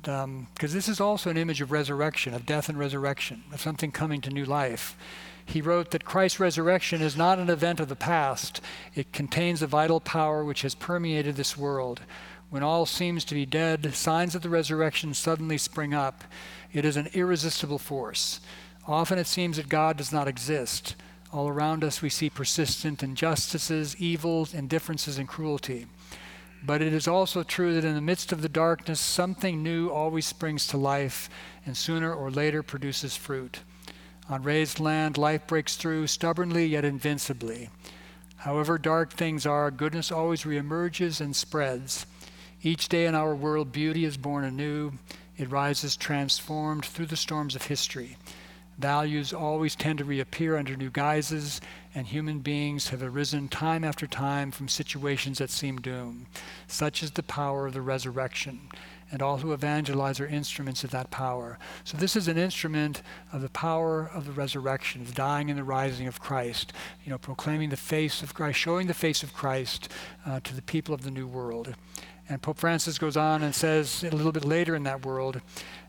because 0.00 0.24
um, 0.24 0.46
this 0.58 0.88
is 0.88 1.00
also 1.00 1.28
an 1.28 1.36
image 1.36 1.60
of 1.60 1.70
resurrection, 1.70 2.32
of 2.32 2.46
death 2.46 2.70
and 2.70 2.78
resurrection, 2.78 3.42
of 3.52 3.60
something 3.60 3.92
coming 3.92 4.22
to 4.22 4.30
new 4.30 4.46
life. 4.46 4.96
He 5.44 5.60
wrote 5.60 5.90
that 5.90 6.06
Christ's 6.06 6.40
resurrection 6.40 7.02
is 7.02 7.16
not 7.16 7.38
an 7.38 7.50
event 7.50 7.78
of 7.78 7.88
the 7.88 7.94
past, 7.94 8.62
it 8.94 9.12
contains 9.12 9.60
a 9.60 9.66
vital 9.66 10.00
power 10.00 10.42
which 10.42 10.62
has 10.62 10.74
permeated 10.74 11.36
this 11.36 11.58
world. 11.58 12.00
When 12.48 12.62
all 12.62 12.86
seems 12.86 13.24
to 13.26 13.34
be 13.34 13.44
dead, 13.44 13.94
signs 13.94 14.34
of 14.34 14.40
the 14.40 14.48
resurrection 14.48 15.12
suddenly 15.12 15.58
spring 15.58 15.92
up. 15.92 16.24
It 16.72 16.84
is 16.84 16.96
an 16.96 17.08
irresistible 17.12 17.78
force. 17.78 18.40
Often 18.88 19.18
it 19.18 19.26
seems 19.26 19.56
that 19.56 19.68
God 19.68 19.96
does 19.96 20.12
not 20.12 20.28
exist. 20.28 20.94
All 21.32 21.48
around 21.48 21.82
us 21.82 22.02
we 22.02 22.08
see 22.08 22.30
persistent 22.30 23.02
injustices, 23.02 23.96
evils, 23.96 24.54
indifferences, 24.54 25.18
and 25.18 25.28
cruelty. 25.28 25.86
But 26.62 26.82
it 26.82 26.92
is 26.92 27.08
also 27.08 27.42
true 27.42 27.74
that 27.74 27.84
in 27.84 27.94
the 27.94 28.00
midst 28.00 28.32
of 28.32 28.42
the 28.42 28.48
darkness, 28.48 29.00
something 29.00 29.62
new 29.62 29.88
always 29.88 30.26
springs 30.26 30.66
to 30.68 30.76
life 30.76 31.28
and 31.64 31.76
sooner 31.76 32.12
or 32.12 32.30
later 32.30 32.62
produces 32.62 33.16
fruit. 33.16 33.60
On 34.28 34.42
razed 34.42 34.80
land, 34.80 35.18
life 35.18 35.46
breaks 35.46 35.76
through 35.76 36.06
stubbornly 36.06 36.66
yet 36.66 36.84
invincibly. 36.84 37.70
However 38.38 38.78
dark 38.78 39.12
things 39.12 39.46
are, 39.46 39.70
goodness 39.70 40.12
always 40.12 40.42
reemerges 40.42 41.20
and 41.20 41.34
spreads. 41.34 42.06
Each 42.62 42.88
day 42.88 43.06
in 43.06 43.14
our 43.14 43.34
world, 43.34 43.72
beauty 43.72 44.04
is 44.04 44.16
born 44.16 44.44
anew. 44.44 44.92
It 45.36 45.50
rises 45.50 45.96
transformed 45.96 46.84
through 46.84 47.06
the 47.06 47.16
storms 47.16 47.54
of 47.54 47.66
history. 47.66 48.16
Values 48.78 49.32
always 49.32 49.74
tend 49.74 49.98
to 49.98 50.04
reappear 50.04 50.56
under 50.56 50.76
new 50.76 50.90
guises, 50.90 51.62
and 51.94 52.06
human 52.06 52.40
beings 52.40 52.88
have 52.88 53.02
arisen 53.02 53.48
time 53.48 53.82
after 53.84 54.06
time 54.06 54.50
from 54.50 54.68
situations 54.68 55.38
that 55.38 55.48
seem 55.48 55.80
doomed. 55.80 56.26
Such 56.66 57.02
is 57.02 57.12
the 57.12 57.22
power 57.22 57.66
of 57.66 57.72
the 57.72 57.80
resurrection, 57.80 58.68
and 59.10 59.22
all 59.22 59.38
who 59.38 59.54
evangelize 59.54 60.20
are 60.20 60.26
instruments 60.26 60.84
of 60.84 60.90
that 60.90 61.10
power. 61.10 61.58
So, 61.84 61.96
this 61.96 62.16
is 62.16 62.28
an 62.28 62.36
instrument 62.36 63.00
of 63.32 63.40
the 63.40 63.48
power 63.48 64.10
of 64.12 64.26
the 64.26 64.32
resurrection, 64.32 65.04
the 65.04 65.12
dying 65.12 65.48
and 65.48 65.58
the 65.58 65.64
rising 65.64 66.06
of 66.06 66.20
Christ, 66.20 66.74
you 67.02 67.10
know, 67.10 67.18
proclaiming 67.18 67.70
the 67.70 67.78
face 67.78 68.22
of 68.22 68.34
Christ, 68.34 68.58
showing 68.58 68.88
the 68.88 68.94
face 68.94 69.22
of 69.22 69.32
Christ 69.32 69.90
uh, 70.26 70.40
to 70.40 70.54
the 70.54 70.62
people 70.62 70.94
of 70.94 71.02
the 71.02 71.10
new 71.10 71.26
world. 71.26 71.74
And 72.28 72.42
Pope 72.42 72.58
Francis 72.58 72.98
goes 72.98 73.16
on 73.16 73.42
and 73.42 73.54
says 73.54 74.02
a 74.02 74.10
little 74.10 74.32
bit 74.32 74.44
later 74.44 74.74
in 74.74 74.82
that 74.82 75.06
world 75.06 75.40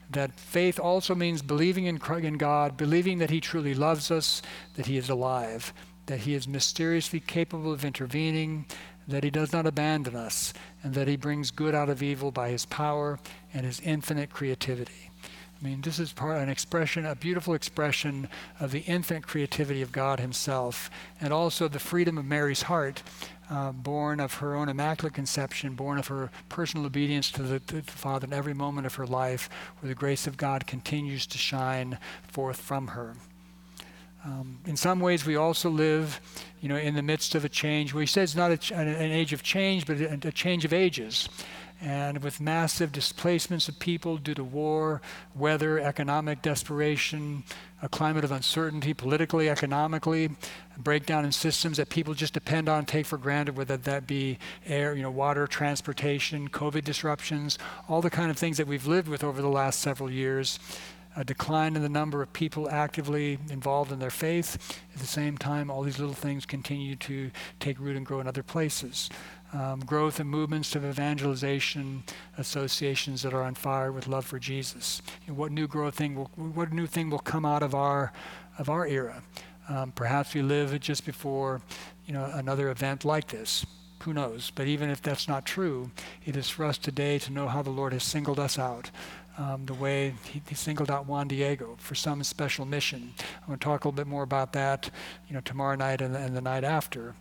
that 0.10 0.40
faith 0.40 0.80
also 0.80 1.14
means 1.16 1.42
believing 1.42 1.86
in, 1.86 1.98
God, 1.98 2.78
believing 2.78 3.18
that 3.20 3.30
He 3.30 3.42
truly 3.42 3.74
loves 3.74 4.10
us, 4.12 4.42
that 4.76 4.86
He 4.86 4.98
is 4.98 5.10
alive, 5.10 5.74
that 6.06 6.22
He 6.22 6.34
is 6.34 6.48
mysteriously 6.48 7.20
capable 7.20 7.74
of 7.74 7.86
intervening, 7.86 8.66
that 9.08 9.24
He 9.24 9.30
does 9.30 9.52
not 9.54 9.66
abandon 9.66 10.16
us, 10.16 10.54
and 10.84 10.94
that 10.94 11.08
He 11.08 11.18
brings 11.18 11.52
good 11.52 11.76
out 11.76 11.90
of 11.90 12.02
evil 12.02 12.32
by 12.32 12.50
His 12.50 12.66
power 12.66 13.20
and 13.54 13.66
His 13.66 13.80
infinite 13.82 14.30
creativity. 14.30 15.12
I 15.60 15.64
mean, 15.64 15.82
this 15.82 15.98
is 15.98 16.14
part 16.14 16.38
an 16.38 16.50
expression, 16.50 17.06
a 17.06 17.16
beautiful 17.16 17.56
expression 17.56 18.30
of 18.60 18.72
the 18.72 18.82
infinite 18.82 19.26
creativity 19.26 19.82
of 19.82 19.92
God 19.92 20.20
Himself, 20.20 20.90
and 21.20 21.34
also 21.34 21.68
the 21.68 21.80
freedom 21.80 22.18
of 22.18 22.26
Mary's 22.26 22.64
heart 22.64 23.02
uh, 23.50 23.72
born 23.72 24.20
of 24.20 24.36
her 24.36 24.56
own 24.56 24.70
immaculate 24.70 25.14
conception, 25.14 25.76
born 25.76 25.98
of 25.98 26.08
her 26.08 26.30
personal 26.50 26.86
obedience 26.86 27.32
to 27.32 27.44
the, 27.44 27.60
to 27.62 27.82
the, 27.82 27.92
Father 27.92 28.28
in 28.28 28.34
every 28.34 28.54
moment 28.54 28.86
of 28.86 28.96
her 28.96 29.08
life, 29.08 29.50
where 29.80 29.88
the 29.88 29.96
grace 29.96 30.28
of 30.28 30.38
God 30.38 30.68
continues 30.68 31.26
to 31.28 31.38
shine 31.38 31.98
forth 32.28 32.60
from 32.60 32.88
her. 32.88 33.16
Um, 34.26 34.60
in 34.66 34.76
some 34.76 35.00
ways, 35.00 35.26
we 35.26 35.38
also 35.38 35.70
live, 35.70 36.20
you 36.60 36.68
know, 36.68 36.76
in 36.76 36.96
the 36.96 37.02
midst 37.02 37.36
of 37.36 37.46
a 37.46 37.50
change. 37.50 37.94
Well, 37.94 38.02
he 38.02 38.08
says 38.08 38.36
not 38.36 38.52
a, 38.72 38.76
an 38.76 39.12
age 39.12 39.32
of 39.32 39.44
change, 39.44 39.86
but 39.86 40.02
a 40.02 40.32
change 40.32 40.66
of 40.66 40.74
ages. 40.74 41.30
and 41.80 42.24
with 42.24 42.42
massive 42.42 42.92
displacements 42.92 43.70
of 43.70 43.78
people 43.80 44.18
due 44.18 44.34
to 44.34 44.44
war, 44.44 45.02
weather, 45.36 45.80
economic 45.80 46.42
desperation, 46.42 47.44
a 47.82 47.90
climate 47.90 48.24
of 48.24 48.32
uncertainty 48.32 48.94
politically, 48.94 49.50
economically, 49.50 50.30
breakdown 50.78 51.26
in 51.26 51.32
systems 51.32 51.78
that 51.78 51.90
people 51.90 52.14
just 52.14 52.34
depend 52.34 52.68
on, 52.68 52.86
take 52.86 53.06
for 53.06 53.18
granted, 53.18 53.56
whether 53.56 53.78
that 53.78 54.08
be 54.08 54.38
air, 54.66 54.96
you 54.96 55.04
know, 55.04 55.12
water, 55.12 55.46
transportation, 55.48 56.50
COVID 56.50 56.84
disruptions, 56.84 57.58
all 57.88 58.02
the 58.02 58.10
kind 58.10 58.32
of 58.32 58.38
things 58.38 58.58
that 58.58 58.68
we've 58.68 58.88
lived 58.88 59.08
with 59.08 59.24
over 59.24 59.42
the 59.42 59.50
last 59.50 59.80
several 59.80 60.10
years. 60.10 60.60
A 61.16 61.24
decline 61.24 61.76
in 61.76 61.82
the 61.82 61.90
number 61.90 62.22
of 62.22 62.32
people 62.32 62.70
actively 62.70 63.40
involved 63.50 63.92
in 63.92 63.98
their 63.98 64.12
faith. 64.12 64.80
At 64.94 65.00
the 65.00 65.08
same 65.08 65.36
time, 65.36 65.72
all 65.72 65.82
these 65.82 65.98
little 65.98 66.14
things 66.14 66.46
continue 66.46 66.96
to 66.98 67.32
take 67.60 67.80
root 67.80 67.96
and 67.96 68.06
grow 68.06 68.20
in 68.20 68.28
other 68.28 68.44
places 68.44 69.10
um, 69.54 69.80
growth 69.80 70.20
and 70.20 70.30
movements 70.30 70.76
of 70.76 70.84
evangelization 70.84 72.04
associations 72.38 73.22
that 73.22 73.34
are 73.34 73.44
on 73.44 73.56
fire 73.56 73.92
with 73.92 74.08
love 74.08 74.26
for 74.26 74.40
Jesus. 74.40 75.02
What 75.28 75.52
new 75.52 75.68
growth 75.68 75.96
thing 75.96 76.16
will, 76.16 76.32
what 76.36 76.74
new 76.74 76.88
thing 76.88 77.10
will 77.10 77.20
come 77.20 77.46
out 77.46 77.64
of 77.64 77.74
our 77.74 78.12
of 78.58 78.70
our 78.70 78.86
era? 78.86 79.24
Um, 79.70 79.92
perhaps 79.92 80.34
we 80.34 80.42
live 80.42 80.78
just 80.80 81.06
before 81.06 81.62
you 82.06 82.14
know 82.14 82.26
another 82.34 82.70
event 82.70 83.06
like 83.06 83.28
this. 83.28 83.66
Who 84.04 84.14
knows? 84.14 84.52
But 84.54 84.68
even 84.68 84.90
if 84.90 85.02
that's 85.02 85.28
not 85.28 85.46
true, 85.46 85.92
it 86.26 86.36
is 86.36 86.50
for 86.50 86.66
us 86.66 86.78
today 86.78 87.18
to 87.20 87.34
know 87.34 87.48
how 87.48 87.62
the 87.62 87.72
Lord 87.72 87.94
has 87.94 88.04
singled 88.04 88.40
us 88.40 88.60
out. 88.60 88.92
Um, 89.40 89.66
the 89.66 89.74
way 89.74 90.16
he, 90.32 90.42
he, 90.48 90.56
singled 90.56 90.90
out 90.90 91.06
Juan 91.06 91.28
Diego 91.28 91.76
for 91.78 91.94
some 91.94 92.24
special 92.24 92.66
mission. 92.66 93.14
I'm 93.20 93.48
going 93.48 93.60
to 93.60 93.64
talk 93.64 93.86
a 93.86 93.88
little 93.88 93.96
bit 93.96 94.08
more 94.08 94.24
about 94.24 94.54
that, 94.54 94.90
you 95.28 95.36
know, 95.36 95.42
tomorrow 95.42 95.76
night 95.76 96.02
and, 96.02 96.16
and 96.16 96.36
the 96.36 96.42
night 96.42 96.64
after 96.64 97.14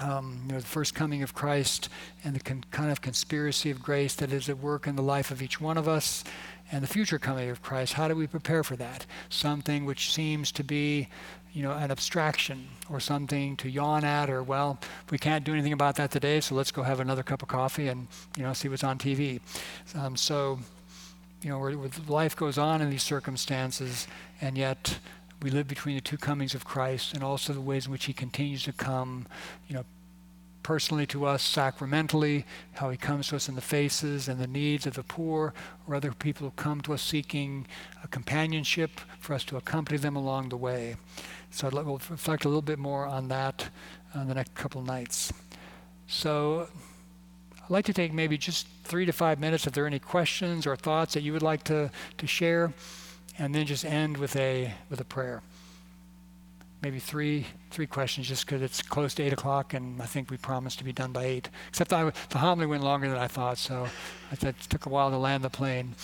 um, 0.00 0.40
you 0.46 0.52
know, 0.52 0.60
the 0.60 0.66
first 0.66 0.94
coming 0.94 1.22
of 1.22 1.34
Christ 1.34 1.88
and 2.24 2.34
the 2.34 2.40
con- 2.40 2.64
kind 2.70 2.90
of 2.90 3.00
conspiracy 3.00 3.70
of 3.70 3.82
grace 3.82 4.14
that 4.16 4.32
is 4.32 4.48
at 4.48 4.58
work 4.58 4.86
in 4.86 4.96
the 4.96 5.02
life 5.02 5.30
of 5.30 5.42
each 5.42 5.60
one 5.60 5.76
of 5.76 5.86
us, 5.86 6.24
and 6.72 6.82
the 6.82 6.88
future 6.88 7.18
coming 7.18 7.50
of 7.50 7.62
Christ. 7.62 7.94
How 7.94 8.08
do 8.08 8.14
we 8.14 8.26
prepare 8.26 8.62
for 8.62 8.76
that? 8.76 9.04
Something 9.28 9.84
which 9.84 10.12
seems 10.12 10.52
to 10.52 10.62
be, 10.62 11.08
you 11.52 11.62
know, 11.62 11.72
an 11.72 11.90
abstraction 11.90 12.68
or 12.88 13.00
something 13.00 13.56
to 13.56 13.68
yawn 13.68 14.04
at, 14.04 14.30
or 14.30 14.42
well, 14.42 14.78
we 15.10 15.18
can't 15.18 15.44
do 15.44 15.52
anything 15.52 15.72
about 15.72 15.96
that 15.96 16.10
today, 16.10 16.40
so 16.40 16.54
let's 16.54 16.70
go 16.70 16.82
have 16.82 17.00
another 17.00 17.22
cup 17.22 17.42
of 17.42 17.48
coffee 17.48 17.88
and 17.88 18.06
you 18.36 18.42
know 18.42 18.52
see 18.52 18.68
what's 18.68 18.84
on 18.84 18.98
TV. 18.98 19.40
Um, 19.94 20.16
so, 20.16 20.58
you 21.42 21.50
know, 21.50 21.90
life 22.08 22.36
goes 22.36 22.56
on 22.56 22.80
in 22.80 22.88
these 22.90 23.02
circumstances, 23.02 24.06
and 24.40 24.56
yet 24.56 24.98
we 25.42 25.50
live 25.50 25.68
between 25.68 25.94
the 25.94 26.00
two 26.00 26.18
comings 26.18 26.54
of 26.54 26.64
Christ 26.64 27.14
and 27.14 27.24
also 27.24 27.52
the 27.52 27.60
ways 27.60 27.86
in 27.86 27.92
which 27.92 28.04
he 28.04 28.12
continues 28.12 28.62
to 28.64 28.72
come, 28.72 29.26
you 29.68 29.74
know, 29.74 29.84
personally 30.62 31.06
to 31.06 31.24
us 31.24 31.42
sacramentally, 31.42 32.44
how 32.74 32.90
he 32.90 32.96
comes 32.96 33.28
to 33.28 33.36
us 33.36 33.48
in 33.48 33.54
the 33.54 33.60
faces 33.60 34.28
and 34.28 34.38
the 34.38 34.46
needs 34.46 34.86
of 34.86 34.94
the 34.94 35.02
poor 35.02 35.54
or 35.86 35.94
other 35.94 36.12
people 36.12 36.46
who 36.46 36.52
come 36.52 36.80
to 36.82 36.92
us 36.92 37.02
seeking 37.02 37.66
a 38.04 38.08
companionship 38.08 39.00
for 39.18 39.34
us 39.34 39.44
to 39.44 39.56
accompany 39.56 39.96
them 39.96 40.16
along 40.16 40.50
the 40.50 40.56
way. 40.56 40.96
So 41.50 41.66
I'd 41.66 41.72
like 41.72 41.86
to 41.86 42.12
reflect 42.12 42.44
a 42.44 42.48
little 42.48 42.62
bit 42.62 42.78
more 42.78 43.06
on 43.06 43.28
that 43.28 43.68
in 44.14 44.28
the 44.28 44.34
next 44.34 44.54
couple 44.54 44.82
nights. 44.82 45.32
So 46.06 46.68
I'd 47.62 47.70
like 47.70 47.86
to 47.86 47.92
take 47.94 48.12
maybe 48.12 48.36
just 48.36 48.66
three 48.84 49.06
to 49.06 49.12
five 49.12 49.40
minutes 49.40 49.66
if 49.66 49.72
there 49.72 49.84
are 49.84 49.86
any 49.86 49.98
questions 49.98 50.66
or 50.66 50.76
thoughts 50.76 51.14
that 51.14 51.22
you 51.22 51.32
would 51.32 51.42
like 51.42 51.64
to, 51.64 51.90
to 52.18 52.26
share 52.26 52.72
and 53.38 53.54
then 53.54 53.66
just 53.66 53.84
end 53.84 54.16
with 54.16 54.36
a 54.36 54.74
with 54.88 55.00
a 55.00 55.04
prayer. 55.04 55.42
Maybe 56.82 56.98
three 56.98 57.46
three 57.70 57.86
questions, 57.86 58.28
just 58.28 58.46
because 58.46 58.62
it's 58.62 58.82
close 58.82 59.14
to 59.14 59.22
eight 59.22 59.32
o'clock, 59.32 59.74
and 59.74 60.00
I 60.00 60.06
think 60.06 60.30
we 60.30 60.36
promised 60.36 60.78
to 60.78 60.84
be 60.84 60.92
done 60.92 61.12
by 61.12 61.24
eight. 61.24 61.48
Except 61.68 61.92
I, 61.92 62.10
the 62.30 62.38
homily 62.38 62.66
went 62.66 62.82
longer 62.82 63.08
than 63.08 63.18
I 63.18 63.28
thought, 63.28 63.58
so 63.58 63.88
it 64.32 64.54
took 64.68 64.86
a 64.86 64.88
while 64.88 65.10
to 65.10 65.18
land 65.18 65.44
the 65.44 65.50
plane. 65.50 65.94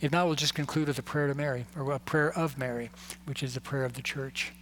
if 0.00 0.10
not, 0.10 0.26
we'll 0.26 0.34
just 0.34 0.54
conclude 0.54 0.88
with 0.88 0.98
a 0.98 1.02
prayer 1.02 1.26
to 1.26 1.34
Mary, 1.34 1.66
or 1.76 1.92
a 1.92 1.98
prayer 1.98 2.32
of 2.32 2.56
Mary, 2.58 2.90
which 3.26 3.42
is 3.42 3.54
the 3.54 3.60
prayer 3.60 3.84
of 3.84 3.92
the 3.94 4.02
church. 4.02 4.52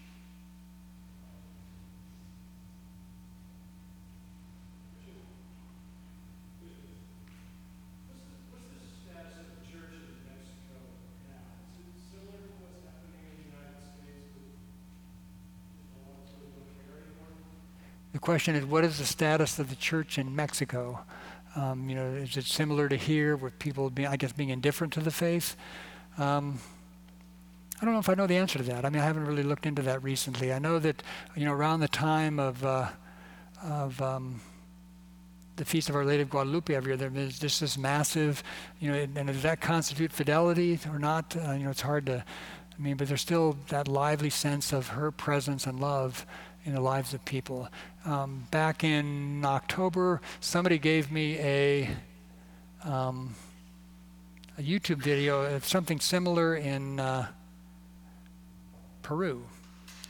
The 18.16 18.20
question 18.20 18.55
is, 18.55 18.64
what 18.64 18.82
is 18.82 18.97
the 18.97 19.05
status 19.05 19.59
of 19.59 19.68
the 19.68 19.76
church 19.76 20.16
in 20.16 20.34
Mexico? 20.34 21.01
Um, 21.55 21.86
you 21.90 21.94
know, 21.94 22.06
is 22.06 22.34
it 22.38 22.47
similar 22.47 22.88
to 22.88 22.97
here, 22.97 23.36
with 23.36 23.59
people, 23.59 23.90
being, 23.90 24.09
I 24.09 24.16
guess, 24.16 24.32
being 24.32 24.48
indifferent 24.48 24.94
to 24.94 25.01
the 25.01 25.10
faith? 25.10 25.55
Um, 26.16 26.59
I 27.78 27.84
don't 27.84 27.93
know 27.93 28.01
if 28.01 28.09
I 28.09 28.14
know 28.14 28.26
the 28.26 28.38
answer 28.38 28.56
to 28.56 28.64
that. 28.64 28.86
I 28.86 28.88
mean, 28.88 29.02
I 29.02 29.05
haven't 29.05 29.26
really 29.26 29.43
looked 29.43 29.66
into 29.66 29.82
that 29.82 30.02
recently. 30.02 30.51
I 30.51 30.59
know 30.59 30.78
that, 30.78 31.02
you 31.36 31.44
know, 31.44 31.52
around 31.52 31.80
the 31.80 31.88
time 31.88 32.40
of 32.40 32.64
uh, 32.64 32.88
of 33.62 34.01
um, 34.01 34.40
the 35.56 35.66
Feast 35.66 35.90
of 35.90 35.94
Our 35.94 36.06
Lady 36.06 36.22
of 36.22 36.30
Guadalupe 36.30 36.74
every 36.74 36.97
year, 36.97 37.10
there's 37.10 37.38
just 37.38 37.60
this 37.60 37.76
massive, 37.76 38.43
you 38.80 38.90
know, 38.90 38.97
and 38.97 39.26
does 39.26 39.43
that 39.43 39.60
constitute 39.60 40.10
fidelity 40.10 40.78
or 40.90 40.98
not? 40.98 41.36
Uh, 41.36 41.52
you 41.52 41.64
know, 41.64 41.70
it's 41.70 41.82
hard 41.82 42.06
to, 42.06 42.24
I 42.24 42.82
mean, 42.82 42.97
but 42.97 43.09
there's 43.09 43.20
still 43.20 43.59
that 43.68 43.88
lively 43.88 44.30
sense 44.30 44.72
of 44.72 44.88
her 44.88 45.10
presence 45.10 45.66
and 45.66 45.78
love 45.78 46.24
in 46.66 46.74
the 46.74 46.80
lives 46.80 47.14
of 47.14 47.24
people. 47.24 47.68
Um, 48.05 48.47
back 48.51 48.82
in 48.82 49.44
October, 49.44 50.20
somebody 50.40 50.78
gave 50.78 51.12
me 51.12 51.38
a, 51.38 51.88
um, 52.82 53.36
a 54.59 54.62
YouTube 54.62 54.97
video 54.97 55.43
of 55.43 55.64
something 55.64 56.01
similar 56.01 56.56
in 56.56 56.98
uh, 56.98 57.28
Peru. 59.02 59.47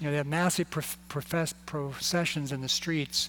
You 0.00 0.06
know, 0.06 0.10
they 0.10 0.16
have 0.16 0.26
massive 0.26 0.70
prof- 0.70 0.98
processions 1.66 2.52
in 2.52 2.62
the 2.62 2.68
streets. 2.68 3.28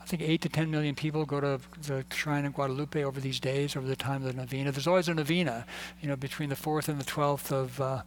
I 0.00 0.04
think 0.04 0.22
eight 0.22 0.42
to 0.42 0.48
ten 0.48 0.70
million 0.70 0.94
people 0.94 1.24
go 1.24 1.40
to 1.40 1.60
the 1.82 2.04
shrine 2.12 2.44
in 2.44 2.52
Guadalupe 2.52 3.02
over 3.02 3.18
these 3.18 3.40
days, 3.40 3.76
over 3.76 3.86
the 3.86 3.96
time 3.96 4.16
of 4.16 4.24
the 4.24 4.32
novena. 4.34 4.72
There's 4.72 4.86
always 4.86 5.08
a 5.08 5.14
novena, 5.14 5.64
you 6.00 6.08
know, 6.08 6.16
between 6.16 6.50
the 6.50 6.56
fourth 6.56 6.88
and 6.88 7.00
the 7.00 7.04
twelfth 7.04 7.50
of. 7.50 7.80
Uh, 7.80 8.02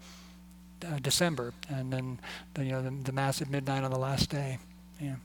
uh, 0.85 0.99
December, 0.99 1.53
and 1.69 1.91
then 1.91 2.19
the, 2.53 2.65
you 2.65 2.71
know 2.71 2.81
the, 2.81 3.11
the 3.11 3.45
midnight 3.49 3.83
on 3.83 3.91
the 3.91 3.99
last 3.99 4.29
day. 4.29 4.59
Yeah. 4.99 5.15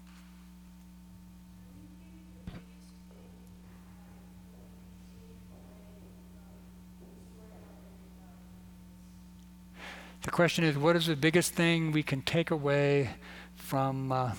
The 10.23 10.33
question 10.33 10.65
is, 10.65 10.77
what 10.77 10.97
is 10.97 11.07
the 11.07 11.15
biggest 11.15 11.53
thing 11.53 11.93
we 11.93 12.03
can 12.03 12.20
take 12.20 12.51
away 12.51 13.11
from 13.55 14.11
uh, 14.11 14.33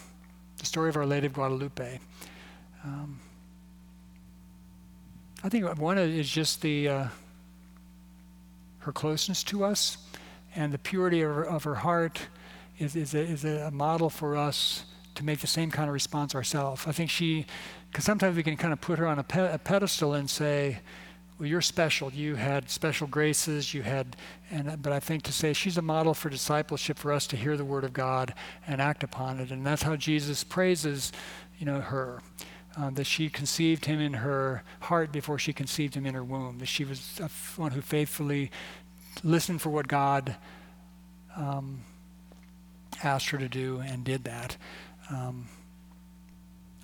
the 0.58 0.66
story 0.66 0.90
of 0.90 0.98
Our 0.98 1.06
Lady 1.06 1.28
of 1.28 1.34
Guadalupe? 1.34 2.00
Um, 2.84 3.22
I 5.46 5.50
think 5.50 5.66
one 5.80 5.98
is 5.98 6.30
just 6.30 6.62
the 6.62 6.90
uh, 6.90 7.08
her 8.80 8.92
closeness 8.92 9.44
to 9.44 9.64
us 9.64 9.98
and 10.58 10.74
the 10.74 10.80
purity 10.80 11.22
of 11.22 11.34
her, 11.34 11.44
of 11.44 11.64
her 11.64 11.76
heart 11.76 12.20
is, 12.80 12.96
is, 12.96 13.14
a, 13.14 13.20
is 13.20 13.46
a 13.46 13.70
model 13.72 14.10
for 14.10 14.36
us 14.36 14.84
to 15.14 15.24
make 15.24 15.40
the 15.40 15.48
same 15.48 15.70
kind 15.70 15.88
of 15.88 15.94
response 15.94 16.34
ourselves. 16.34 16.88
I 16.88 16.92
think 16.92 17.12
she, 17.12 17.46
because 17.92 18.04
sometimes 18.04 18.36
we 18.36 18.44
can 18.44 18.58
kind 18.58 18.74
of 18.74 18.82
put 18.82 18.98
her 18.98 19.08
on 19.08 19.20
a, 19.20 19.24
pe- 19.24 19.54
a, 19.54 19.60
pedestal 19.60 20.16
and 20.16 20.28
say, 20.28 20.80
well, 21.38 21.48
you're 21.48 21.62
special. 21.62 22.12
You 22.12 22.36
had 22.36 22.72
special 22.72 23.06
graces. 23.06 23.72
You 23.72 23.84
had, 23.84 24.16
and 24.50 24.82
but 24.82 24.92
I 24.92 25.00
think 25.00 25.22
to 25.24 25.32
say 25.32 25.54
she's 25.54 25.78
a 25.78 25.84
model 25.84 26.16
for 26.16 26.30
discipleship 26.30 26.98
for 26.98 27.14
us 27.14 27.28
to 27.28 27.36
hear 27.38 27.56
the 27.56 27.66
word 27.66 27.84
of 27.84 27.94
God 27.94 28.34
and 28.66 28.82
act 28.82 29.04
upon 29.04 29.40
it, 29.40 29.52
and 29.52 29.64
that's 29.64 29.84
how 29.84 29.96
Jesus 29.96 30.44
praises, 30.44 31.12
you 31.60 31.66
know, 31.66 31.80
her. 31.80 32.22
Um, 32.80 32.94
that 32.94 33.06
she 33.06 33.28
conceived 33.28 33.86
him 33.86 34.00
in 34.00 34.14
her 34.14 34.62
heart 34.82 35.12
before 35.12 35.40
she 35.40 35.52
conceived 35.52 35.96
him 35.96 36.06
in 36.06 36.14
her 36.14 36.24
womb. 36.24 36.60
That 36.60 36.68
she 36.68 36.86
was 36.86 37.20
one 37.56 37.72
who 37.72 37.82
faithfully 37.82 38.52
listened 39.24 39.62
for 39.62 39.70
what 39.70 39.88
God 39.88 40.36
um, 41.36 41.82
asked 43.04 43.30
her 43.30 43.38
to 43.38 43.50
do 43.50 43.80
and 43.80 44.04
did 44.04 44.24
that. 44.26 44.58
Um, 45.10 45.48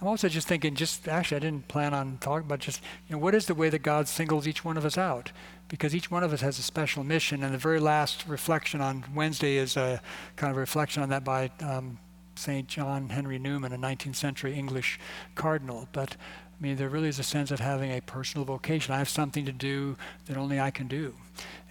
I'm 0.04 0.08
also 0.10 0.28
just 0.28 0.50
thinking, 0.50 0.76
just 0.76 1.08
actually, 1.08 1.38
I 1.38 1.40
didn't 1.40 1.68
plan 1.70 1.94
on 1.94 2.18
talking 2.20 2.46
about 2.46 2.60
just, 2.60 2.82
you 3.08 3.16
know, 3.16 3.20
what 3.20 3.34
is 3.34 3.46
the 3.46 3.56
way 3.56 3.70
that 3.70 3.84
God 3.84 4.08
singles 4.08 4.48
each 4.48 4.66
one 4.66 4.76
of 4.76 4.84
us 4.84 4.98
out? 4.98 5.32
Because 5.70 5.96
each 5.96 6.12
one 6.12 6.24
of 6.24 6.34
us 6.34 6.42
has 6.42 6.60
a 6.60 6.62
special 6.62 7.06
mission, 7.06 7.42
and 7.42 7.54
the 7.54 7.58
very 7.58 7.80
last 7.80 8.28
reflection 8.28 8.82
on 8.82 9.06
Wednesday 9.16 9.56
is 9.56 9.78
a 9.78 10.02
kind 10.36 10.52
of 10.52 10.58
reflection 10.58 11.04
on 11.04 11.10
that 11.10 11.24
by 11.24 11.52
um, 11.62 12.00
St. 12.36 12.68
John 12.68 13.10
Henry 13.10 13.40
Newman, 13.40 13.72
a 13.72 13.78
19th 13.78 14.16
century 14.16 14.54
English 14.54 15.00
cardinal. 15.36 15.88
But 15.94 16.18
I 16.64 16.66
mean, 16.66 16.78
there 16.78 16.88
really 16.88 17.10
is 17.10 17.20
a 17.20 17.24
sense 17.24 17.52
of 17.52 17.60
having 17.60 17.92
a 17.92 18.00
personal 18.00 18.46
vocation. 18.46 18.94
I 18.94 18.98
have 18.98 19.10
something 19.10 19.44
to 19.44 19.52
do 19.52 19.98
that 20.28 20.38
only 20.38 20.62
I 20.62 20.72
can 20.72 20.88
do. 20.88 21.14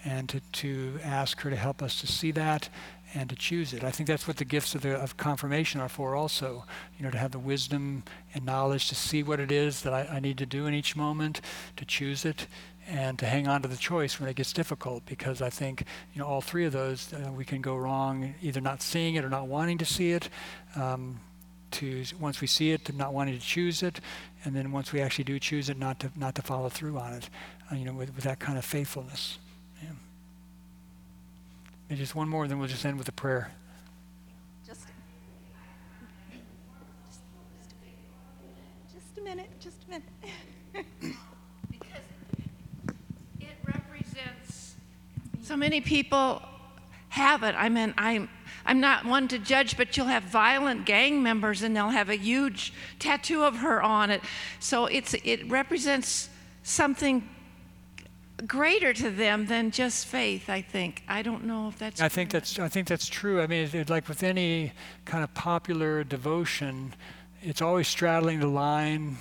And 0.05 0.29
to, 0.29 0.39
to 0.39 0.99
ask 1.01 1.41
her 1.41 1.49
to 1.49 1.55
help 1.55 1.81
us 1.81 1.99
to 2.01 2.05
see 2.05 2.29
that 2.29 2.69
and 3.15 3.27
to 3.31 3.35
choose 3.35 3.73
it. 3.73 3.83
I 3.83 3.89
think 3.89 4.05
that's 4.05 4.27
what 4.27 4.37
the 4.37 4.45
gifts 4.45 4.75
of, 4.75 4.83
the, 4.83 4.95
of 4.95 5.17
confirmation 5.17 5.81
are 5.81 5.89
for 5.89 6.15
also, 6.15 6.65
you 6.95 7.03
know, 7.03 7.09
to 7.09 7.17
have 7.17 7.31
the 7.31 7.39
wisdom 7.39 8.03
and 8.35 8.45
knowledge 8.45 8.87
to 8.89 8.93
see 8.93 9.23
what 9.23 9.39
it 9.39 9.51
is 9.51 9.81
that 9.81 9.95
I, 9.95 10.05
I 10.11 10.19
need 10.19 10.37
to 10.37 10.45
do 10.45 10.67
in 10.67 10.75
each 10.75 10.95
moment, 10.95 11.41
to 11.77 11.85
choose 11.85 12.23
it, 12.23 12.45
and 12.87 13.17
to 13.17 13.25
hang 13.25 13.47
on 13.47 13.63
to 13.63 13.67
the 13.67 13.77
choice 13.77 14.19
when 14.19 14.29
it 14.29 14.35
gets 14.35 14.53
difficult 14.53 15.07
because 15.07 15.41
I 15.41 15.49
think 15.49 15.85
you 16.13 16.21
know 16.21 16.27
all 16.27 16.41
three 16.41 16.65
of 16.65 16.73
those 16.73 17.13
uh, 17.13 17.31
we 17.31 17.45
can 17.45 17.61
go 17.61 17.77
wrong 17.77 18.35
either 18.43 18.61
not 18.61 18.81
seeing 18.81 19.15
it 19.15 19.23
or 19.23 19.29
not 19.29 19.47
wanting 19.47 19.77
to 19.77 19.85
see 19.85 20.11
it 20.11 20.27
um, 20.75 21.21
to 21.73 22.03
once 22.19 22.39
we 22.39 22.47
see 22.47 22.71
it 22.71 22.85
to 22.85 22.93
not 22.93 23.13
wanting 23.13 23.37
to 23.37 23.45
choose 23.45 23.83
it 23.83 23.99
and 24.45 24.55
then 24.55 24.71
once 24.71 24.93
we 24.93 25.01
actually 25.01 25.23
do 25.23 25.39
choose 25.39 25.69
it 25.69 25.77
not 25.77 25.99
to 25.99 26.11
not 26.15 26.35
to 26.35 26.41
follow 26.41 26.69
through 26.69 26.97
on 26.97 27.13
it 27.13 27.29
uh, 27.71 27.75
you 27.75 27.83
know 27.83 27.93
with, 27.93 28.15
with 28.15 28.23
that 28.23 28.39
kind 28.39 28.57
of 28.57 28.63
faithfulness 28.63 29.39
yeah. 29.81 29.89
and 31.89 31.97
just 31.97 32.15
one 32.15 32.29
more 32.29 32.47
then 32.47 32.59
we'll 32.59 32.67
just 32.67 32.85
end 32.85 32.97
with 32.97 33.09
a 33.09 33.11
prayer 33.11 33.51
Just, 34.65 34.87
just 38.93 39.17
a 39.17 39.21
minute, 39.21 39.49
just 39.59 39.77
a 39.87 39.89
minute. 39.89 40.07
because 41.69 42.05
it 43.39 43.57
represents 43.65 44.75
so 45.41 45.57
many 45.57 45.81
people 45.81 46.41
have 47.13 47.43
it. 47.43 47.53
I 47.55 47.69
mean, 47.69 47.93
I'm 47.97 48.27
I'm 48.65 48.79
not 48.79 49.05
one 49.05 49.27
to 49.29 49.39
judge, 49.39 49.77
but 49.77 49.95
you'll 49.97 50.07
have 50.07 50.23
violent 50.23 50.85
gang 50.85 51.21
members 51.21 51.63
and 51.63 51.75
they'll 51.75 51.89
have 51.89 52.09
a 52.09 52.15
huge 52.15 52.73
tattoo 52.99 53.43
of 53.43 53.57
her 53.57 53.81
on 53.81 54.09
it. 54.09 54.21
So 54.59 54.85
it's 54.85 55.13
it 55.23 55.49
represents 55.49 56.29
something 56.63 57.27
greater 58.47 58.93
to 58.93 59.09
them 59.09 59.45
than 59.45 59.71
just 59.71 60.05
faith, 60.05 60.49
I 60.49 60.61
think. 60.61 61.03
I 61.07 61.21
don't 61.21 61.45
know 61.45 61.67
if 61.67 61.77
that's 61.77 62.01
I 62.01 62.09
think 62.09 62.31
that's 62.31 62.59
I 62.59 62.67
think 62.67 62.87
that's 62.87 63.07
true. 63.07 63.41
I 63.41 63.47
mean, 63.47 63.65
it, 63.65 63.75
it, 63.75 63.89
like 63.89 64.07
with 64.07 64.23
any 64.23 64.73
kind 65.05 65.23
of 65.23 65.33
popular 65.33 66.03
devotion, 66.03 66.93
it's 67.41 67.61
always 67.61 67.87
straddling 67.87 68.39
the 68.39 68.47
line 68.47 69.17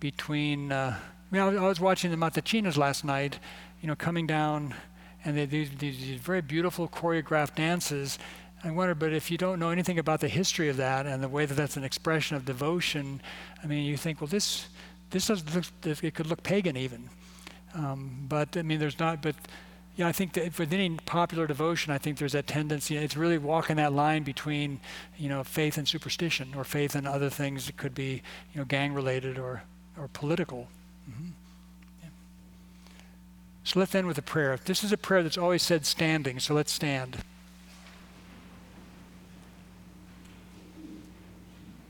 between. 0.00 0.72
Uh, 0.72 0.96
I 0.98 1.34
mean, 1.34 1.42
I 1.42 1.48
was, 1.48 1.56
I 1.56 1.66
was 1.66 1.80
watching 1.80 2.10
the 2.10 2.16
Matachinas 2.16 2.76
last 2.76 3.04
night, 3.04 3.40
you 3.80 3.88
know, 3.88 3.96
coming 3.96 4.26
down, 4.28 4.74
and 5.24 5.36
they 5.36 5.46
do 5.46 5.66
these, 5.66 5.98
these 5.98 6.20
very 6.20 6.40
beautiful 6.40 6.88
choreographed 6.88 7.56
dances. 7.56 8.18
I 8.66 8.70
wonder, 8.72 8.96
but 8.96 9.12
if 9.12 9.30
you 9.30 9.38
don't 9.38 9.60
know 9.60 9.70
anything 9.70 9.96
about 10.00 10.18
the 10.18 10.28
history 10.28 10.68
of 10.68 10.76
that 10.78 11.06
and 11.06 11.22
the 11.22 11.28
way 11.28 11.46
that 11.46 11.54
that's 11.54 11.76
an 11.76 11.84
expression 11.84 12.36
of 12.36 12.44
devotion, 12.44 13.20
I 13.62 13.68
mean, 13.68 13.84
you 13.84 13.96
think, 13.96 14.20
well, 14.20 14.26
this 14.26 14.66
this 15.10 15.28
does 15.28 15.44
look, 15.54 16.02
it 16.02 16.14
could 16.16 16.26
look 16.26 16.42
pagan 16.42 16.76
even. 16.76 17.08
Um, 17.74 18.26
but 18.28 18.56
I 18.56 18.62
mean, 18.62 18.80
there's 18.80 18.98
not. 18.98 19.22
But 19.22 19.36
yeah, 19.94 20.08
I 20.08 20.12
think 20.12 20.32
that 20.32 20.58
with 20.58 20.72
any 20.72 20.90
popular 21.06 21.46
devotion, 21.46 21.92
I 21.92 21.98
think 21.98 22.18
there's 22.18 22.32
that 22.32 22.48
tendency. 22.48 22.96
It's 22.96 23.16
really 23.16 23.38
walking 23.38 23.76
that 23.76 23.92
line 23.92 24.24
between, 24.24 24.80
you 25.16 25.28
know, 25.28 25.44
faith 25.44 25.78
and 25.78 25.86
superstition, 25.86 26.52
or 26.56 26.64
faith 26.64 26.96
and 26.96 27.06
other 27.06 27.30
things 27.30 27.66
that 27.66 27.76
could 27.76 27.94
be, 27.94 28.20
you 28.52 28.58
know, 28.58 28.64
gang 28.64 28.92
related 28.94 29.38
or 29.38 29.62
or 29.96 30.08
political. 30.08 30.66
Mm-hmm. 31.08 31.28
So 33.62 33.78
let's 33.78 33.94
end 33.94 34.08
with 34.08 34.18
a 34.18 34.22
prayer. 34.22 34.58
This 34.64 34.82
is 34.82 34.90
a 34.90 34.96
prayer 34.96 35.22
that's 35.22 35.38
always 35.38 35.62
said 35.62 35.86
standing. 35.86 36.40
So 36.40 36.52
let's 36.52 36.72
stand. 36.72 37.18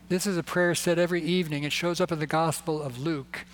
This 0.09 0.25
is 0.25 0.37
a 0.37 0.45
prayer 0.45 0.77
said 0.77 1.01
every 1.01 1.21
evening. 1.21 1.65
It 1.65 1.73
shows 1.73 2.01
up 2.01 2.13
in 2.13 2.21
the 2.21 2.29
Gospel 2.29 2.81
of 2.81 3.01
Luke 3.01 3.45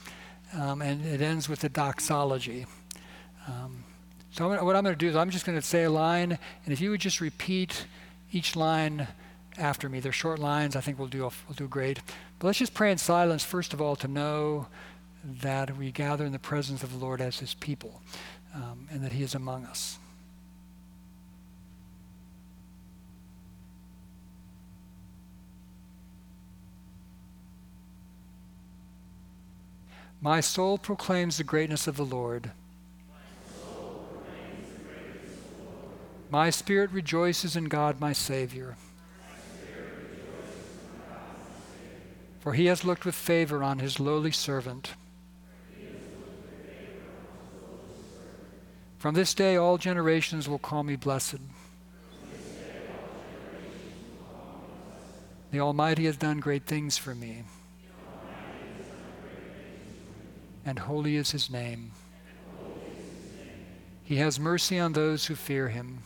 um, 0.54 0.82
and 0.82 1.02
it 1.02 1.22
ends 1.22 1.48
with 1.48 1.60
the 1.60 1.70
doxology. 1.70 2.66
Um, 3.48 3.84
so 4.32 4.52
I'm, 4.52 4.62
what 4.62 4.76
I'm 4.76 4.84
going 4.84 4.94
to 4.94 4.98
do 4.98 5.08
is 5.08 5.16
I'm 5.16 5.30
just 5.30 5.46
going 5.46 5.58
to 5.58 5.66
say 5.66 5.84
a 5.84 5.90
line, 5.90 6.38
and 6.64 6.72
if 6.72 6.78
you 6.78 6.90
would 6.90 7.00
just 7.00 7.22
repeat 7.22 7.86
each 8.32 8.54
line 8.54 9.08
after 9.56 9.88
me, 9.88 9.98
they're 9.98 10.12
short 10.12 10.38
lines. 10.40 10.76
I 10.76 10.82
think 10.82 10.98
we'll 10.98 11.08
do 11.08 11.20
we'll 11.20 11.56
do 11.56 11.68
great. 11.68 12.00
But 12.38 12.48
let's 12.48 12.58
just 12.58 12.74
pray 12.74 12.92
in 12.92 12.98
silence 12.98 13.42
first 13.42 13.72
of 13.72 13.80
all 13.80 13.96
to 13.96 14.06
know 14.08 14.66
that 15.24 15.78
we 15.78 15.90
gather 15.90 16.26
in 16.26 16.32
the 16.32 16.38
presence 16.38 16.82
of 16.82 16.92
the 16.92 16.98
Lord 16.98 17.22
as 17.22 17.38
His 17.38 17.54
people, 17.54 18.02
um, 18.54 18.88
and 18.90 19.02
that 19.02 19.12
He 19.12 19.22
is 19.22 19.34
among 19.34 19.64
us. 19.64 19.98
My 30.24 30.38
soul 30.38 30.78
proclaims 30.78 31.36
the 31.36 31.42
greatness 31.42 31.88
of 31.88 31.96
the 31.96 32.04
Lord. 32.04 32.52
My 36.30 36.48
spirit 36.48 36.92
rejoices 36.92 37.56
in 37.56 37.64
God 37.64 38.00
my 38.00 38.12
Savior. 38.12 38.76
For 42.38 42.52
he 42.52 42.66
has 42.66 42.84
looked 42.84 43.04
with 43.04 43.16
favor 43.16 43.64
on 43.64 43.80
his 43.80 43.98
lowly 43.98 44.30
servant. 44.30 44.94
From 48.98 49.16
this 49.16 49.34
day 49.34 49.56
all 49.56 49.76
generations 49.76 50.48
will 50.48 50.60
call 50.60 50.84
me 50.84 50.94
blessed. 50.94 51.40
The 55.50 55.58
Almighty 55.58 56.04
has 56.04 56.16
done 56.16 56.38
great 56.38 56.64
things 56.64 56.96
for 56.96 57.12
me 57.12 57.42
and 60.64 60.78
holy 60.78 61.16
is 61.16 61.30
his 61.30 61.50
name. 61.50 61.92
He 64.04 64.16
has 64.16 64.38
mercy 64.38 64.78
on 64.78 64.92
those 64.92 65.26
who 65.26 65.34
fear 65.34 65.68
him. 65.68 66.02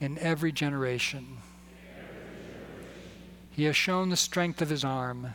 In 0.00 0.18
every 0.18 0.52
generation. 0.52 1.38
He 3.50 3.64
has 3.64 3.76
shown 3.76 4.10
the 4.10 4.16
strength 4.16 4.60
of 4.60 4.68
his 4.68 4.84
arm. 4.84 5.34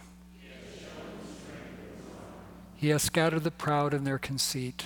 He 2.75 2.89
has 2.89 3.03
scattered 3.03 3.43
the 3.43 3.51
proud 3.51 3.93
in 3.93 4.03
their 4.03 4.17
conceit. 4.17 4.85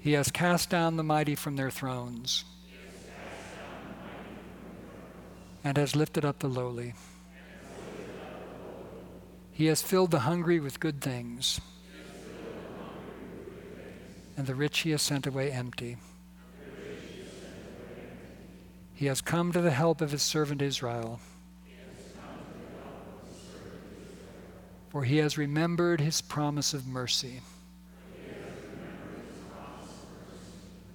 He 0.00 0.12
has 0.12 0.30
cast 0.30 0.70
down 0.70 0.96
the 0.96 1.02
mighty 1.02 1.34
from 1.34 1.56
their 1.56 1.70
thrones 1.70 2.44
and 5.64 5.76
has 5.76 5.96
lifted 5.96 6.24
up 6.24 6.38
the 6.38 6.48
lowly. 6.48 6.94
He 9.58 9.66
has 9.66 9.82
filled 9.82 10.12
the 10.12 10.20
hungry 10.20 10.60
with 10.60 10.78
good 10.78 11.00
things, 11.00 11.60
and 14.36 14.46
the 14.46 14.54
rich 14.54 14.78
he 14.78 14.92
has 14.92 15.02
sent 15.02 15.26
away 15.26 15.50
empty. 15.50 15.96
He 18.94 19.06
has 19.06 19.20
come 19.20 19.50
to 19.50 19.60
the 19.60 19.72
help 19.72 20.00
of 20.00 20.12
his 20.12 20.22
servant 20.22 20.62
Israel. 20.62 21.18
For 24.90 25.02
he 25.02 25.16
has 25.16 25.36
remembered 25.36 26.00
his 26.00 26.20
promise 26.20 26.72
of 26.72 26.86
mercy. 26.86 27.40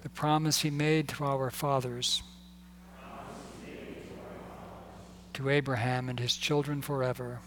The 0.00 0.08
promise 0.08 0.62
he 0.62 0.70
made 0.70 1.08
to 1.10 1.26
our 1.26 1.50
fathers, 1.50 2.22
to 5.34 5.50
Abraham 5.50 6.08
and 6.08 6.18
his 6.18 6.34
children 6.34 6.80
forever. 6.80 7.40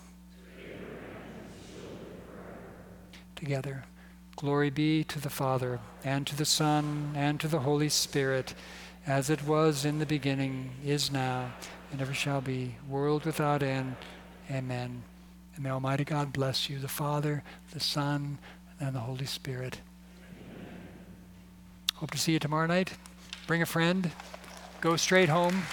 Together. 3.38 3.86
Glory 4.36 4.70
be 4.70 5.04
to 5.06 5.20
the 5.20 5.30
Father, 5.30 5.80
and 6.04 6.28
to 6.28 6.36
the 6.36 6.46
Son, 6.46 7.14
and 7.16 7.40
to 7.40 7.48
the 7.48 7.60
Holy 7.60 7.90
Spirit, 7.90 8.54
as 9.06 9.30
it 9.30 9.48
was 9.48 9.86
in 9.86 10.00
the 10.00 10.06
beginning, 10.06 10.72
is 10.84 11.12
now, 11.12 11.54
and 11.92 12.02
ever 12.02 12.14
shall 12.14 12.42
be, 12.42 12.76
world 12.88 13.26
without 13.26 13.64
end. 13.64 13.96
Amen. 14.52 15.04
And 15.56 15.64
may 15.64 15.72
Almighty 15.72 16.04
God 16.04 16.34
bless 16.34 16.70
you, 16.70 16.78
the 16.78 16.88
Father, 16.88 17.44
the 17.72 17.80
Son, 17.80 18.38
and 18.80 18.96
the 18.96 19.00
Holy 19.00 19.26
Spirit. 19.26 19.80
Hope 21.96 22.12
to 22.12 22.18
see 22.18 22.34
you 22.34 22.40
tomorrow 22.40 22.68
night. 22.68 22.94
Bring 23.48 23.64
a 23.64 23.66
friend. 23.66 24.12
Go 24.82 24.98
straight 24.98 25.30
home. 25.30 25.64